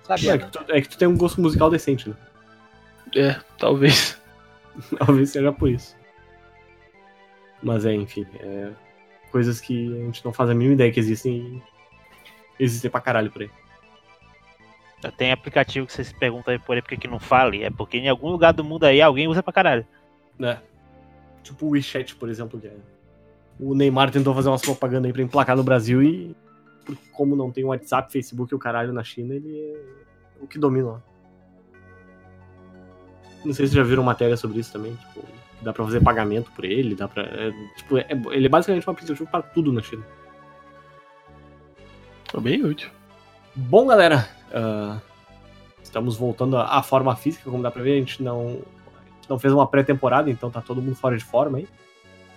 Sabia? 0.03 0.35
É 0.35 0.39
que, 0.39 0.51
tu, 0.51 0.65
é 0.69 0.81
que 0.81 0.89
tu 0.89 0.97
tem 0.99 1.09
um 1.09 1.17
gosto 1.17 1.41
musical 1.41 1.69
decente, 1.69 2.09
né? 2.09 2.17
É, 3.17 3.41
talvez. 3.59 4.21
Talvez 4.99 5.31
seja 5.31 5.53
por 5.53 5.69
isso. 5.71 5.97
Mas 7.63 7.85
é, 7.85 7.93
enfim, 7.95 8.25
é 8.39 8.71
coisas 9.33 9.61
que 9.61 9.93
a 9.95 10.05
gente 10.05 10.25
não 10.25 10.33
faz 10.33 10.49
a 10.51 10.55
mínima 10.55 10.75
ideia 10.75 10.93
que 10.93 11.01
existem 11.01 11.63
e 12.59 12.65
existem 12.65 12.91
pra 12.91 13.01
caralho 13.01 13.31
por 13.33 13.43
aí. 13.43 13.51
Tem 15.17 15.33
aplicativo 15.33 15.87
que 15.87 15.93
vocês 15.93 16.13
perguntam 16.13 16.53
aí 16.53 16.59
por 16.59 16.75
aí 16.77 16.83
por 16.83 16.97
que 16.97 17.09
não 17.09 17.19
fale. 17.19 17.63
É 17.65 17.71
porque 17.71 17.97
em 17.99 18.09
algum 18.09 18.29
lugar 18.31 18.53
do 18.53 18.63
mundo 18.65 18.85
aí 18.85 19.01
alguém 19.03 19.27
usa 19.29 19.43
pra 19.43 19.53
caralho. 19.53 19.87
né? 20.39 20.61
Tipo 21.43 21.67
o 21.67 21.71
WeChat, 21.71 22.15
por 22.17 22.29
exemplo, 22.29 22.61
que 22.61 22.67
é. 22.67 22.75
O 23.59 23.75
Neymar 23.75 24.11
tentou 24.11 24.35
fazer 24.35 24.49
umas 24.49 24.63
propagandas 24.63 25.07
aí 25.07 25.13
pra 25.13 25.23
emplacar 25.23 25.57
no 25.57 25.63
Brasil 25.65 26.03
e 26.03 26.37
como 27.13 27.35
não 27.35 27.51
tem 27.51 27.65
WhatsApp, 27.65 28.13
Facebook 28.13 28.53
e 28.53 28.57
o 28.57 28.59
caralho 28.59 28.93
na 28.93 29.03
China, 29.03 29.35
ele 29.35 29.59
é 29.59 29.81
o 30.41 30.47
que 30.47 30.59
domina 30.59 30.91
lá. 30.93 31.03
Não 33.45 33.53
sei 33.55 33.67
se 33.67 33.75
já 33.75 33.83
viram 33.83 34.03
matéria 34.03 34.37
sobre 34.37 34.59
isso 34.61 34.73
também, 34.73 34.95
tipo, 34.95 35.25
dá 35.63 35.73
pra 35.73 35.85
fazer 35.85 36.01
pagamento 36.03 36.51
por 36.53 36.65
ele, 36.65 36.95
dá 36.95 37.09
pra. 37.09 37.23
é, 37.23 37.51
tipo, 37.77 37.97
é- 37.97 38.07
ele 38.33 38.47
é 38.47 38.49
basicamente 38.49 38.89
um 38.89 38.93
aplicativo 38.93 39.29
pra 39.31 39.43
tudo 39.43 39.73
na 39.73 39.81
China. 39.83 40.05
É 42.35 42.41
bem 42.41 42.63
útil. 42.65 42.91
Bom, 43.55 43.87
galera, 43.87 44.29
ah, 44.53 44.99
estamos 45.83 46.17
voltando 46.17 46.57
à 46.59 46.79
à 46.79 46.83
forma 46.83 47.15
física, 47.17 47.51
como 47.51 47.63
dá 47.63 47.71
pra 47.71 47.83
ver, 47.83 47.93
a 47.95 47.99
gente 47.99 48.23
não, 48.23 48.41
a 48.41 49.15
gente 49.17 49.31
não 49.31 49.39
fez 49.39 49.53
uma 49.53 49.67
pré-temporada, 49.67 50.31
então 50.31 50.51
tá 50.51 50.61
todo 50.61 50.83
mundo 50.83 50.97
fora 50.97 51.17
de 51.17 51.25
forma 51.25 51.59
aí. 51.59 51.69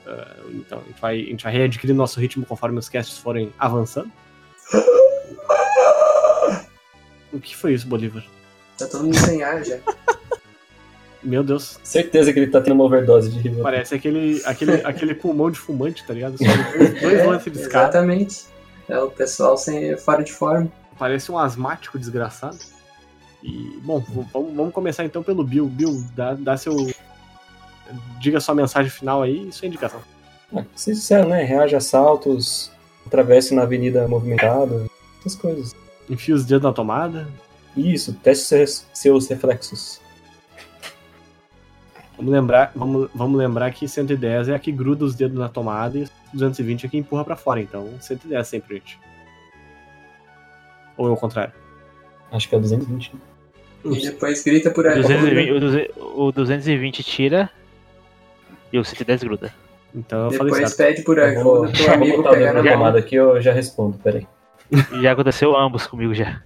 Ah, 0.10 0.36
então 0.50 0.80
a 0.80 0.88
gente, 0.88 1.02
vai, 1.02 1.20
a 1.20 1.26
gente 1.26 1.44
vai 1.44 1.54
readquirir 1.54 1.96
nosso 1.96 2.20
ritmo 2.20 2.46
conforme 2.46 2.80
os 2.80 2.90
casts 2.90 3.20
forem 3.20 3.54
avançando. 3.60 4.12
O 7.32 7.40
que 7.40 7.56
foi 7.56 7.74
isso, 7.74 7.88
Bolívar? 7.88 8.26
Tá 8.78 8.88
todo 8.88 9.04
mundo 9.04 9.18
sem 9.18 9.44
ar 9.44 9.64
já. 9.64 9.78
Meu 11.22 11.44
Deus, 11.44 11.80
Certeza 11.84 12.32
que 12.32 12.40
ele 12.40 12.50
tá 12.50 12.62
tendo 12.62 12.76
uma 12.76 12.86
overdose 12.86 13.30
de 13.30 13.36
Rivotril. 13.38 13.62
parece 13.62 13.94
aquele, 13.94 14.42
aquele, 14.46 14.74
aquele 14.86 15.14
pulmão 15.14 15.52
de 15.52 15.60
fumante, 15.60 16.04
tá 16.08 16.14
ligado? 16.14 16.38
Só 16.38 16.46
dois, 16.78 17.02
dois 17.02 17.28
lances 17.28 17.54
de 17.54 17.60
escada. 17.60 17.90
Exatamente. 17.90 18.46
É 18.88 18.98
o 19.00 19.12
pessoal 19.12 19.58
sem, 19.58 19.96
fora 19.98 20.24
de 20.24 20.32
forma. 20.32 20.72
Parece 20.98 21.32
um 21.32 21.38
asmático 21.38 22.00
desgraçado. 22.00 22.58
E, 23.44 23.80
bom, 23.84 24.04
vamos, 24.32 24.56
vamos 24.56 24.74
começar 24.74 25.06
então 25.06 25.22
pelo 25.22 25.44
Bill. 25.44 25.68
Bill, 25.68 26.04
dá, 26.16 26.34
dá 26.34 26.58
seu. 26.58 26.74
Diga 28.20 28.40
sua 28.40 28.56
mensagem 28.56 28.90
final 28.90 29.22
aí 29.22 29.48
e 29.48 29.52
sua 29.52 29.68
indicação. 29.68 30.02
Ah, 30.56 30.64
ser 30.76 30.96
sincero, 30.96 31.28
né? 31.28 31.44
Reage 31.44 31.76
a 31.76 31.78
assaltos, 31.78 32.72
atravesse 33.06 33.54
na 33.54 33.64
avenida 33.64 34.08
movimentada, 34.08 34.86
essas 35.20 35.36
coisas. 35.36 35.76
Enfia 36.10 36.36
os 36.36 36.46
dedos 36.46 36.64
na 36.64 36.74
tomada. 36.74 37.28
Isso, 37.78 38.14
teste 38.14 38.46
seus, 38.46 38.86
seus 38.94 39.28
reflexos. 39.28 40.02
Vamos 42.18 42.34
lembrar, 42.34 42.72
vamos, 42.76 43.10
vamos 43.16 43.38
lembrar 43.38 43.72
que 43.72 43.88
110 43.88 44.50
é 44.50 44.56
a 44.56 44.60
que 44.60 44.72
gruda 44.72 45.06
os 45.06 45.16
dedos 45.16 45.38
na 45.38 45.48
tomada 45.48 45.98
e 45.98 46.08
220 46.34 46.84
é 46.84 46.88
a 46.88 46.90
que 46.90 46.98
empurra 46.98 47.24
pra 47.24 47.36
fora. 47.36 47.62
Então 47.62 47.88
110 48.02 48.48
sempre, 48.48 48.76
gente. 48.76 49.00
Ou 50.98 51.08
é 51.08 51.12
o 51.12 51.16
contrário? 51.16 51.54
Acho 52.32 52.50
que 52.50 52.56
é 52.56 52.60
220. 52.60 53.14
né? 53.14 53.20
E 53.86 54.02
depois 54.02 54.44
grita 54.44 54.70
por 54.70 54.86
aí. 54.86 55.02
220, 55.02 55.52
o, 55.52 55.60
200 55.60 55.96
o 55.98 56.32
220 56.34 57.04
tira 57.04 57.50
e 58.72 58.80
o 58.80 58.86
110 58.86 59.24
gruda. 59.24 59.54
Então 59.94 60.26
eu 60.26 60.32
falei 60.32 60.54
Depois 60.54 60.74
pede 60.76 61.02
por 61.04 61.18
Eu 61.18 61.44
vou, 61.44 61.64
ajuda 61.64 61.78
pro 61.78 61.86
vou 61.86 61.94
amigo 61.94 62.24
pegar 62.24 62.54
na 62.54 62.64
tomada 62.64 63.00
aqui 63.00 63.16
eu 63.16 63.42
já 63.42 63.52
respondo, 63.52 63.98
peraí. 63.98 64.28
E 64.72 65.02
já 65.02 65.12
aconteceu 65.12 65.56
ambos 65.58 65.88
comigo 65.88 66.14
já. 66.14 66.42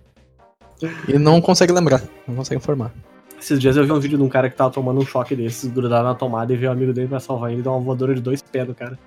E 1.07 1.17
não 1.17 1.41
consegue 1.41 1.71
lembrar, 1.71 2.01
não 2.27 2.35
consegue 2.35 2.61
informar. 2.61 2.91
Esses 3.39 3.59
dias 3.59 3.75
eu 3.75 3.83
vi 3.83 3.91
um 3.91 3.99
vídeo 3.99 4.17
de 4.17 4.23
um 4.23 4.29
cara 4.29 4.49
que 4.49 4.55
tava 4.55 4.71
tomando 4.71 5.01
um 5.01 5.05
choque 5.05 5.35
desses, 5.35 5.69
grudado 5.69 6.05
na 6.05 6.15
tomada, 6.15 6.53
e 6.53 6.55
veio 6.55 6.71
o 6.71 6.73
amigo 6.73 6.93
dele 6.93 7.09
pra 7.09 7.19
salvar 7.19 7.51
ele 7.51 7.59
e 7.59 7.63
deu 7.63 7.73
uma 7.73 7.81
voadora 7.81 8.15
de 8.15 8.21
dois 8.21 8.41
pés 8.41 8.65
no 8.65 8.73
cara. 8.73 8.97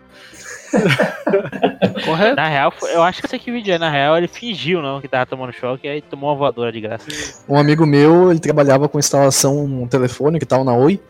Correto? 2.05 2.37
Na 2.37 2.49
real, 2.49 2.73
eu 2.93 3.03
acho 3.03 3.21
que 3.21 3.27
esse 3.27 3.37
aqui 3.37 3.51
vídeo 3.51 3.73
é, 3.73 3.79
na 3.79 3.89
real, 3.89 4.19
ele 4.19 4.29
fingiu 4.29 4.83
não 4.83 5.01
que 5.01 5.09
tava 5.09 5.25
tomando 5.25 5.53
choque 5.53 5.87
e 5.87 5.91
aí 5.91 6.03
tomou 6.03 6.29
uma 6.29 6.37
voadora 6.37 6.71
de 6.71 6.83
graça. 6.83 7.07
Um 7.49 7.57
amigo 7.57 7.87
meu, 7.87 8.31
ele 8.31 8.39
trabalhava 8.39 8.89
com 8.91 8.99
instalação 8.99 9.87
telefônica 9.89 10.45
e 10.45 10.47
tal 10.47 10.65
na 10.65 10.75
Oi. 10.75 11.01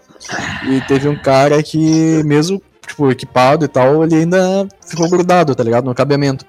E 0.69 0.81
teve 0.83 1.09
um 1.09 1.17
cara 1.17 1.63
que, 1.63 2.23
mesmo, 2.25 2.61
tipo, 2.87 3.11
equipado 3.11 3.65
e 3.65 3.69
tal, 3.69 4.03
ele 4.05 4.17
ainda 4.17 4.67
ficou 4.87 5.09
grudado, 5.09 5.55
tá 5.55 5.63
ligado? 5.63 5.85
No 5.85 5.95
cabeamento. 5.95 6.45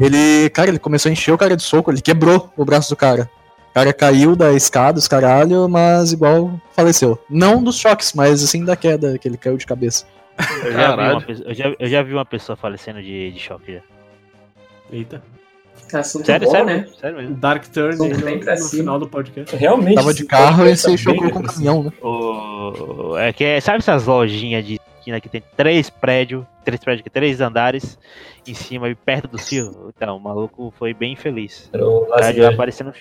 Ele, 0.00 0.48
cara, 0.50 0.68
ele 0.70 0.78
começou 0.78 1.08
a 1.10 1.12
encher 1.12 1.32
o 1.32 1.38
cara 1.38 1.56
de 1.56 1.62
soco, 1.62 1.90
ele 1.90 2.00
quebrou 2.00 2.50
o 2.56 2.64
braço 2.64 2.90
do 2.90 2.96
cara. 2.96 3.28
O 3.70 3.74
cara 3.74 3.92
caiu 3.92 4.36
da 4.36 4.52
escada, 4.52 4.98
os 4.98 5.08
caralho, 5.08 5.68
mas 5.68 6.12
igual 6.12 6.60
faleceu. 6.74 7.18
Não 7.28 7.62
dos 7.62 7.76
choques, 7.78 8.12
mas 8.12 8.42
assim 8.42 8.64
da 8.64 8.76
queda, 8.76 9.18
que 9.18 9.26
ele 9.28 9.36
caiu 9.36 9.56
de 9.56 9.66
cabeça. 9.66 10.04
Eu 10.64 10.72
já, 10.72 10.96
vi 10.96 11.02
uma, 11.02 11.20
pessoa- 11.20 11.48
eu, 11.48 11.54
já, 11.54 11.74
eu 11.78 11.88
já 11.88 12.02
vi 12.02 12.12
uma 12.12 12.24
pessoa 12.24 12.56
falecendo 12.56 13.02
de, 13.02 13.30
de 13.32 13.38
choque 13.38 13.74
já. 13.74 13.80
Eita. 14.90 15.22
Assunto 15.96 16.26
Sério, 16.26 16.46
bom, 16.46 16.52
sério, 16.52 16.66
né? 16.66 16.76
mesmo, 16.78 16.94
sério 16.96 17.16
mesmo. 17.18 17.34
Dark 17.36 17.64
Turn 17.68 17.96
no, 17.96 18.08
no 18.08 18.68
final 18.68 18.98
do 18.98 19.08
podcast. 19.08 19.54
Realmente. 19.56 19.94
Tava 19.96 20.14
de 20.14 20.24
carro 20.24 20.66
e 20.66 20.70
tá 20.70 20.76
se 20.76 20.86
bem 20.88 20.96
chocou 20.96 21.30
com 21.30 21.38
o 21.38 21.42
caminhão, 21.42 21.82
né? 21.84 21.92
O, 22.02 23.16
é 23.18 23.32
que 23.32 23.44
é- 23.44 23.60
sabe 23.60 23.78
essas 23.78 24.06
lojinhas 24.06 24.64
de 24.64 24.80
esquina 24.98 25.20
que 25.20 25.28
tem 25.28 25.42
três 25.56 25.90
prédios, 25.90 26.44
três 26.64 26.80
prédios, 26.80 27.06
três 27.12 27.40
andares 27.40 27.98
em 28.46 28.54
cima 28.54 28.88
e 28.88 28.94
perto 28.94 29.28
do 29.28 29.38
fio? 29.38 29.92
Então, 29.96 30.16
o 30.16 30.20
maluco 30.20 30.72
foi 30.78 30.94
bem 30.94 31.14
feliz. 31.16 31.68
Era 31.72 31.84
o 31.86 32.08
Lazier. 32.08 32.56
parecendo. 32.56 32.90
um 32.90 32.94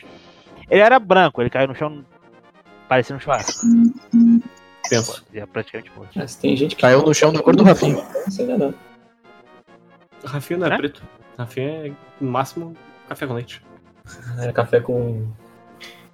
Ele 0.70 0.82
era 0.82 0.98
branco, 1.00 1.42
ele 1.42 1.50
caiu 1.50 1.68
no 1.68 1.76
chão 1.76 2.04
parecendo 2.90 3.18
um 3.18 3.22
churrasco. 3.22 3.66
Penso. 4.90 5.24
Já 5.34 5.48
praticamente 5.48 5.92
morto. 5.96 6.12
Mas 6.16 6.36
tem 6.36 6.58
gente 6.58 6.76
que. 6.76 6.82
Caiu 6.82 7.02
no 7.04 7.14
chão 7.14 7.32
da 7.32 7.42
cor 7.42 7.56
do 7.56 7.64
Rafinha. 7.64 8.04
Não 8.26 8.32
sei 8.32 8.46
nada. 8.48 8.74
Rafinha 10.26 10.60
não 10.60 10.68
é, 10.68 10.74
É? 10.74 10.78
preto. 10.78 11.02
Rafinha 11.42 11.88
é, 11.88 11.92
no 12.20 12.30
máximo, 12.32 12.76
café 13.08 13.28
com 13.28 13.34
leite. 13.34 13.62
É 14.40 14.52
café 14.52 14.80
com. 14.80 15.28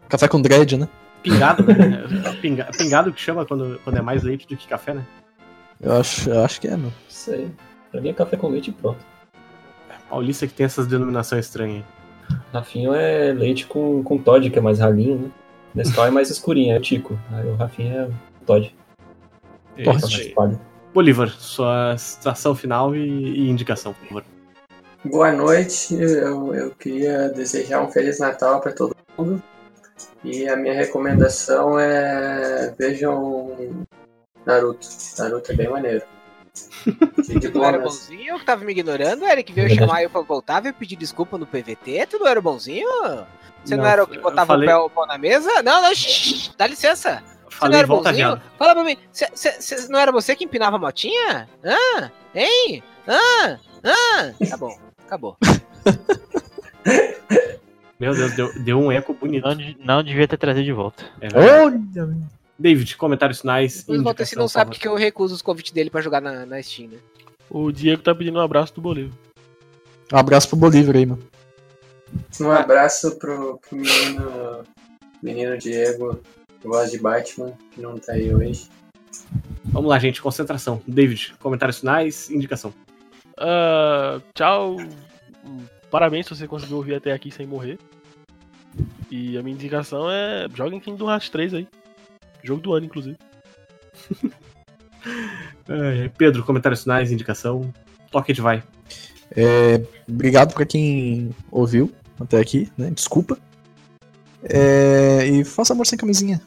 Café 0.10 0.28
com 0.28 0.42
dread, 0.42 0.78
né? 0.78 0.88
Pingado, 1.24 1.64
né? 1.66 2.04
Pinga- 2.42 2.70
pingado 2.78 3.12
que 3.12 3.20
chama 3.20 3.46
quando, 3.46 3.80
quando 3.84 3.98
é 3.98 4.02
mais 4.02 4.24
leite 4.24 4.48
do 4.48 4.56
que 4.56 4.68
café, 4.68 4.94
né? 4.94 5.06
Eu 5.82 5.94
acho, 5.94 6.30
eu 6.30 6.44
acho 6.44 6.60
que 6.62 6.68
é, 6.68 6.72
meu. 6.72 6.86
Não 6.90 6.92
sei. 7.10 7.52
Pra 7.92 8.02
mim 8.02 8.10
é 8.10 8.14
café 8.14 8.36
com 8.38 8.48
leite 8.50 8.70
e 8.70 8.74
pronto. 8.74 9.00
Paulista 10.10 10.48
que 10.48 10.54
tem 10.54 10.66
essas 10.66 10.88
denominações 10.88 11.46
estranhas. 11.46 11.84
aí. 12.30 12.38
Rafinho 12.54 12.94
é 12.94 13.32
leite 13.34 13.66
com, 13.68 14.02
com 14.04 14.18
Todd, 14.18 14.50
que 14.50 14.58
é 14.58 14.62
mais 14.62 14.80
ralinho, 14.80 15.18
né? 15.20 15.32
Nescau 15.76 16.06
é 16.08 16.12
mais 16.12 16.30
escurinho, 16.30 16.74
é 16.74 16.78
o 16.78 16.82
Tico. 16.82 17.20
Aí 17.32 17.46
o 17.48 17.56
Rafinha 17.56 17.94
é 18.04 18.10
Todd. 18.46 18.74
Todd. 19.84 20.60
Bolívar, 20.94 21.30
sua 21.30 21.96
citação 21.98 22.56
final 22.56 22.96
e, 22.96 23.00
e 23.08 23.50
indicação, 23.50 23.94
por 23.94 24.08
favor. 24.08 24.24
Boa 25.10 25.32
noite. 25.32 25.94
Eu, 25.96 26.54
eu 26.54 26.72
queria 26.72 27.30
desejar 27.30 27.82
um 27.82 27.90
Feliz 27.92 28.20
Natal 28.20 28.60
para 28.62 28.72
todo 28.72 28.96
mundo. 29.18 29.42
E 30.24 30.48
a 30.48 30.56
minha 30.56 30.74
recomendação 30.74 31.80
é 31.80 32.74
vejam 32.78 33.86
Naruto. 34.46 34.88
Naruto 35.18 35.52
é 35.52 35.56
bem 35.56 35.70
maneiro. 35.70 36.04
Cheio 37.26 37.40
de 37.40 37.50
Tu 37.50 37.58
não 37.58 37.66
era 37.66 37.80
bonzinho 37.80 38.40
que 38.40 38.46
tava 38.46 38.64
me 38.66 38.72
ignorando, 38.72 39.26
Eric? 39.26 39.54
Veio 39.54 39.68
Verdade. 39.68 39.88
chamar 39.88 40.04
eu 40.04 40.10
pra 40.10 40.22
voltar, 40.22 40.60
veio 40.62 40.74
pedir 40.74 40.96
desculpa 40.96 41.38
no 41.38 41.46
PVT? 41.46 42.08
Tu 42.10 42.18
não 42.20 42.28
era 42.28 42.42
bonzinho? 42.42 42.88
Você 43.64 43.76
não, 43.76 43.84
Não, 43.84 43.90
era 43.92 44.04
o 44.04 44.08
que 44.08 44.18
botava 44.20 44.48
falei- 44.48 44.68
o, 44.68 44.72
pé, 44.72 44.78
o 44.78 44.90
pau 44.90 45.06
na 45.06 45.18
mesa? 45.18 45.62
Não, 45.62 45.82
não, 45.82 45.94
shh, 45.94 46.52
dá 46.58 46.66
licença. 46.68 47.22
Você 47.26 47.34
não 47.44 47.52
Falei 47.52 47.78
era 47.80 47.88
volta 47.88 48.10
bonzinho? 48.10 48.28
viado. 48.36 48.42
Fala 48.58 48.74
pra 48.76 48.84
mim, 48.84 48.98
cê, 49.12 49.28
cê- 49.34 49.62
cê- 49.62 49.88
não 49.92 50.00
era 50.00 50.12
você 50.12 50.36
que 50.36 50.46
empinava 50.46 50.78
a 50.78 50.80
motinha? 50.80 51.48
Hã? 51.64 52.12
Hein? 52.34 52.84
Hã? 53.08 53.60
Hã? 53.84 54.34
Tá 54.50 54.58
bom, 54.58 54.76
acabou. 55.08 55.38
Meu 58.00 58.14
Deus, 58.14 58.36
deu, 58.36 58.54
deu 58.60 58.80
um 58.80 58.92
eco 58.92 59.14
bonito. 59.14 59.44
Não, 59.44 59.56
não 59.84 60.04
devia 60.04 60.28
ter 60.28 60.38
trazido 60.38 60.66
de 60.66 60.72
volta. 60.72 61.04
É 61.20 61.30
verdade. 61.30 61.82
Olha! 61.96 62.18
David, 62.60 62.96
comentários 62.98 63.42
finais. 63.42 63.80
Depois 63.80 64.02
volta 64.02 64.26
se 64.26 64.36
não 64.36 64.48
sabe 64.48 64.78
que 64.78 64.88
eu 64.88 64.96
recuso 64.96 65.34
os 65.34 65.42
convites 65.42 65.72
dele 65.72 65.90
pra 65.90 66.02
jogar 66.02 66.22
na, 66.22 66.46
na 66.46 66.62
Steam, 66.62 66.90
né? 66.90 66.98
O 67.50 67.72
Diego 67.72 68.02
tá 68.02 68.14
pedindo 68.14 68.38
um 68.38 68.42
abraço 68.42 68.74
do 68.76 68.82
Bolívar. 68.82 69.18
Um 70.12 70.18
abraço 70.18 70.50
pro 70.50 70.58
Bolívar 70.58 70.96
aí, 70.96 71.06
mano. 71.06 71.24
Um 72.40 72.52
abraço 72.52 73.18
pro, 73.18 73.60
pro 73.60 73.78
menino, 73.78 74.64
menino 75.22 75.58
Diego, 75.58 76.20
que 76.62 76.68
gosta 76.68 76.92
de 76.92 77.00
Batman, 77.00 77.54
que 77.72 77.82
não 77.82 77.98
tá 77.98 78.14
aí 78.14 78.34
hoje. 78.34 78.70
Vamos 79.66 79.90
lá, 79.90 80.00
gente, 80.00 80.22
concentração. 80.22 80.82
David, 80.88 81.36
comentários 81.40 81.80
finais, 81.80 82.30
indicação. 82.30 82.74
Ah, 83.38 84.20
tchau. 84.34 84.78
Parabéns 85.90 86.26
se 86.26 86.36
você 86.36 86.48
conseguiu 86.48 86.78
ouvir 86.78 86.96
até 86.96 87.12
aqui 87.12 87.32
sem 87.32 87.46
morrer. 87.48 87.78
E 89.10 89.38
a 89.38 89.44
minha 89.44 89.56
indicação 89.56 90.10
é 90.10 90.48
joguem 90.54 90.80
Kingdom 90.80 91.10
Hearts 91.10 91.30
3 91.30 91.54
aí. 91.54 91.68
Jogo 92.44 92.62
do 92.62 92.74
ano, 92.74 92.86
inclusive. 92.86 93.18
É, 95.70 96.10
Pedro, 96.18 96.44
comentários 96.44 96.84
finais, 96.84 97.12
indicação. 97.12 97.74
Toque 98.12 98.34
de 98.34 98.42
vai. 98.42 98.64
Obrigado 100.08 100.54
pra 100.54 100.66
quem 100.66 101.30
ouviu 101.52 101.94
até 102.20 102.40
aqui, 102.40 102.70
né? 102.78 102.90
Desculpa. 102.90 103.38
É, 104.44 105.26
e 105.26 105.44
faça 105.44 105.74
amor 105.74 105.86
sem 105.86 105.98
camisinha. 105.98 106.42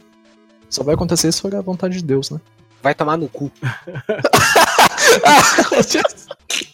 Só 0.69 0.83
vai 0.83 0.95
acontecer 0.95 1.31
se 1.33 1.41
for 1.41 1.55
a 1.55 1.61
vontade 1.61 1.99
de 1.99 2.05
Deus, 2.05 2.31
né? 2.31 2.41
Vai 2.83 2.95
tomar 2.95 3.17
no 3.17 3.29
cu. 3.29 3.51
ah, 5.25 5.43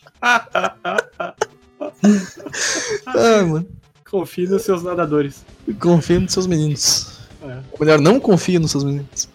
mano. 3.47 3.67
Confie 4.11 4.47
nos 4.47 4.63
seus 4.63 4.83
nadadores. 4.83 5.45
Confia 5.81 6.21
nos 6.21 6.33
seus 6.33 6.47
meninos. 6.47 7.21
É. 7.43 7.61
Ou 7.73 7.79
melhor, 7.81 8.01
não 8.01 8.21
confia 8.21 8.59
nos 8.59 8.71
seus 8.71 8.85
meninos. 8.85 9.29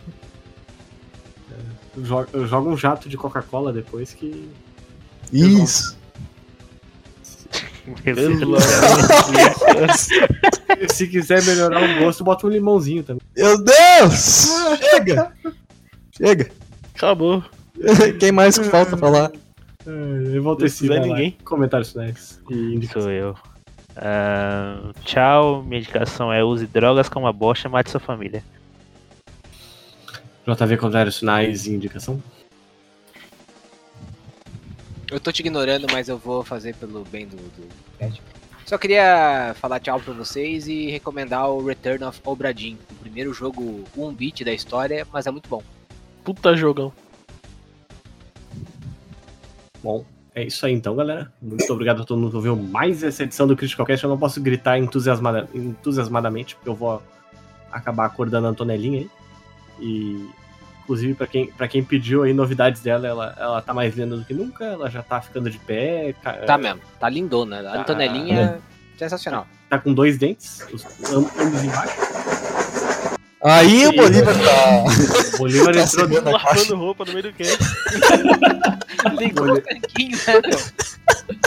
Joga, 1.97 2.47
joga 2.47 2.69
um 2.69 2.77
jato 2.77 3.09
de 3.09 3.17
Coca-Cola 3.17 3.73
depois 3.73 4.13
que. 4.13 4.49
Isso. 5.31 5.97
Pelo 8.03 8.57
Se 10.89 11.07
quiser 11.07 11.43
melhorar 11.43 11.83
o 11.83 11.99
gosto, 11.99 12.23
bota 12.23 12.47
um 12.47 12.49
limãozinho 12.49 13.03
também. 13.03 13.21
Meu 13.35 13.61
Deus! 13.61 14.49
Chega! 14.79 15.33
Chega! 16.15 16.51
Acabou. 16.95 17.43
Quem 18.19 18.31
mais 18.31 18.57
que 18.57 18.65
falta 18.65 18.95
falar? 18.95 19.31
É, 19.85 20.37
eu 20.37 20.43
vou 20.43 20.55
ter 20.55 20.69
Se 20.69 20.87
ninguém. 20.87 21.37
Comentários 21.43 21.91
finais. 21.91 22.41
E 22.49 22.75
indicação. 22.75 23.03
Sou 23.03 23.11
eu. 23.11 23.35
Ah, 23.95 24.91
tchau, 25.03 25.63
minha 25.63 25.79
indicação 25.79 26.31
é 26.31 26.43
use 26.43 26.65
drogas 26.65 27.09
como 27.09 27.27
a 27.27 27.33
bosta, 27.33 27.67
mate 27.67 27.89
sua 27.89 27.99
família. 27.99 28.43
JV, 30.47 30.77
comentários 30.77 31.19
finais 31.19 31.67
e 31.67 31.73
indicação. 31.73 32.21
Eu 35.09 35.19
tô 35.19 35.31
te 35.31 35.41
ignorando, 35.41 35.87
mas 35.91 36.07
eu 36.07 36.17
vou 36.17 36.43
fazer 36.43 36.73
pelo 36.75 37.03
bem 37.03 37.27
do, 37.27 37.35
do. 37.35 37.67
Só 38.65 38.77
queria 38.77 39.53
falar 39.59 39.81
tchau 39.81 39.99
pra 39.99 40.13
vocês 40.13 40.67
e 40.67 40.89
recomendar 40.89 41.49
o 41.49 41.65
Return 41.65 42.05
of 42.05 42.21
Obra 42.23 42.53
Dinn, 42.53 42.77
o 42.89 42.95
primeiro 42.95 43.33
jogo 43.33 43.83
1-bit 43.97 44.45
da 44.45 44.53
história, 44.53 45.05
mas 45.11 45.27
é 45.27 45.31
muito 45.31 45.49
bom. 45.49 45.61
Puta 46.23 46.55
jogão. 46.55 46.93
Bom, 49.83 50.05
é 50.35 50.43
isso 50.43 50.65
aí 50.65 50.73
então, 50.73 50.95
galera. 50.95 51.31
Muito 51.41 51.71
obrigado 51.73 52.01
a 52.01 52.05
todo 52.05 52.19
mundo 52.19 52.29
que 52.31 52.35
ouviu 52.37 52.55
mais 52.55 53.03
essa 53.03 53.23
edição 53.23 53.47
do 53.47 53.55
Critical 53.55 53.85
Cast. 53.85 54.03
Eu 54.03 54.09
não 54.09 54.17
posso 54.17 54.39
gritar 54.41 54.77
entusiasmada- 54.77 55.47
entusiasmadamente, 55.53 56.55
porque 56.55 56.69
eu 56.69 56.75
vou 56.75 57.01
acabar 57.71 58.05
acordando 58.05 58.47
a 58.47 58.49
Antonelinha 58.51 58.99
aí. 59.01 59.09
E 59.79 60.29
inclusive, 60.83 61.13
pra 61.13 61.25
quem, 61.27 61.47
pra 61.51 61.67
quem 61.67 61.83
pediu 61.83 62.23
aí 62.23 62.33
novidades 62.33 62.81
dela, 62.81 63.07
ela, 63.07 63.35
ela 63.39 63.61
tá 63.61 63.73
mais 63.73 63.95
linda 63.95 64.15
do 64.17 64.25
que 64.25 64.33
nunca, 64.33 64.65
ela 64.65 64.89
já 64.89 65.01
tá 65.01 65.21
ficando 65.21 65.49
de 65.49 65.57
pé, 65.57 66.13
ca- 66.21 66.33
Tá 66.33 66.57
mesmo, 66.57 66.81
tá 66.99 67.07
lindona. 67.09 67.59
A 67.59 67.63
Tá. 67.73 67.79
Antonelinha, 67.81 68.59
sensacional. 68.97 69.47
tá 69.69 69.79
com 69.79 69.93
dois 69.93 70.17
dentes, 70.17 70.67
os, 70.71 70.83
am- 71.13 71.29
ambos 71.39 71.63
embaixo. 71.63 71.93
Aí 73.43 73.87
o. 73.87 73.95
Bolívar 73.95 74.35
tá. 74.35 74.83
O 75.33 75.37
Bolívar 75.39 75.73
Tá 75.75 75.81
entrou, 75.81 76.07
caixa. 76.09 76.29
Lavando 76.31 76.75
roupa 76.75 77.05
no 77.05 77.13
meio 77.13 77.23
do 77.23 77.33
cast. 77.33 77.57
Ligou 79.17 79.51
o 79.51 79.61
tanquinho, 79.61 80.17
né, 80.27 80.41
meu? 80.45 80.59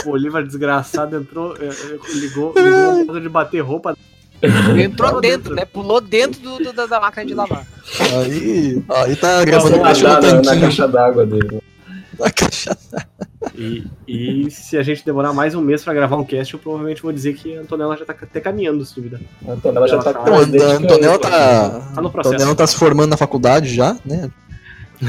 o 0.01 0.03
Bolívar 0.05 0.43
desgraçado 0.43 1.15
entrou, 1.15 1.55
eh, 1.57 1.69
eh, 1.69 1.97
ligou, 2.15 2.53
ligou 2.99 3.19
de 3.19 3.29
bater 3.29 3.61
roupa. 3.61 3.95
Entrou 4.43 5.21
dentro, 5.21 5.21
dentro. 5.21 5.55
né? 5.55 5.65
Pulou 5.65 6.01
dentro 6.01 6.41
do, 6.41 6.57
do- 6.57 6.87
da, 6.87 6.99
máquina 6.99 7.25
de 7.25 7.33
lavar. 7.33 7.65
Aí, 8.19 8.83
aí 8.89 9.15
tá 9.15 9.45
gravando 9.45 9.77
na, 9.77 10.41
na, 10.43 10.59
caixa 10.59 10.87
d'água 10.87 11.25
dele. 11.25 11.61
Na 12.19 12.31
caixa. 12.31 12.77
E, 13.55 13.83
e 14.07 14.49
se 14.51 14.77
a 14.77 14.83
gente 14.83 15.05
demorar 15.05 15.33
mais 15.33 15.53
um 15.55 15.61
mês 15.61 15.83
pra 15.83 15.93
gravar 15.93 16.15
um 16.17 16.23
cast, 16.25 16.53
eu 16.53 16.59
provavelmente 16.59 17.01
vou 17.01 17.11
dizer 17.11 17.33
que 17.35 17.55
a 17.57 17.61
Antonella 17.61 17.95
já 17.97 18.05
tá 18.05 18.13
até 18.19 18.39
caminhando, 18.41 18.83
se 18.85 18.95
duvidar. 18.95 19.19
A 19.47 19.51
Antonella 19.51 19.87
já 19.87 19.99
tá 20.01 20.13
com 20.13 20.23
Pô, 20.23 20.31
mais 20.31 20.53
a 20.53 20.57
eu, 20.57 20.71
Antonella 20.71 21.13
pô. 21.19 21.27
tá. 21.29 21.69
Tá 21.95 22.01
no 22.01 22.07
A 22.07 22.11
processo. 22.11 22.35
Antonella 22.35 22.55
tá 22.55 22.67
se 22.67 22.75
formando 22.75 23.09
na 23.11 23.17
faculdade 23.17 23.73
já, 23.73 23.95
né? 24.05 24.29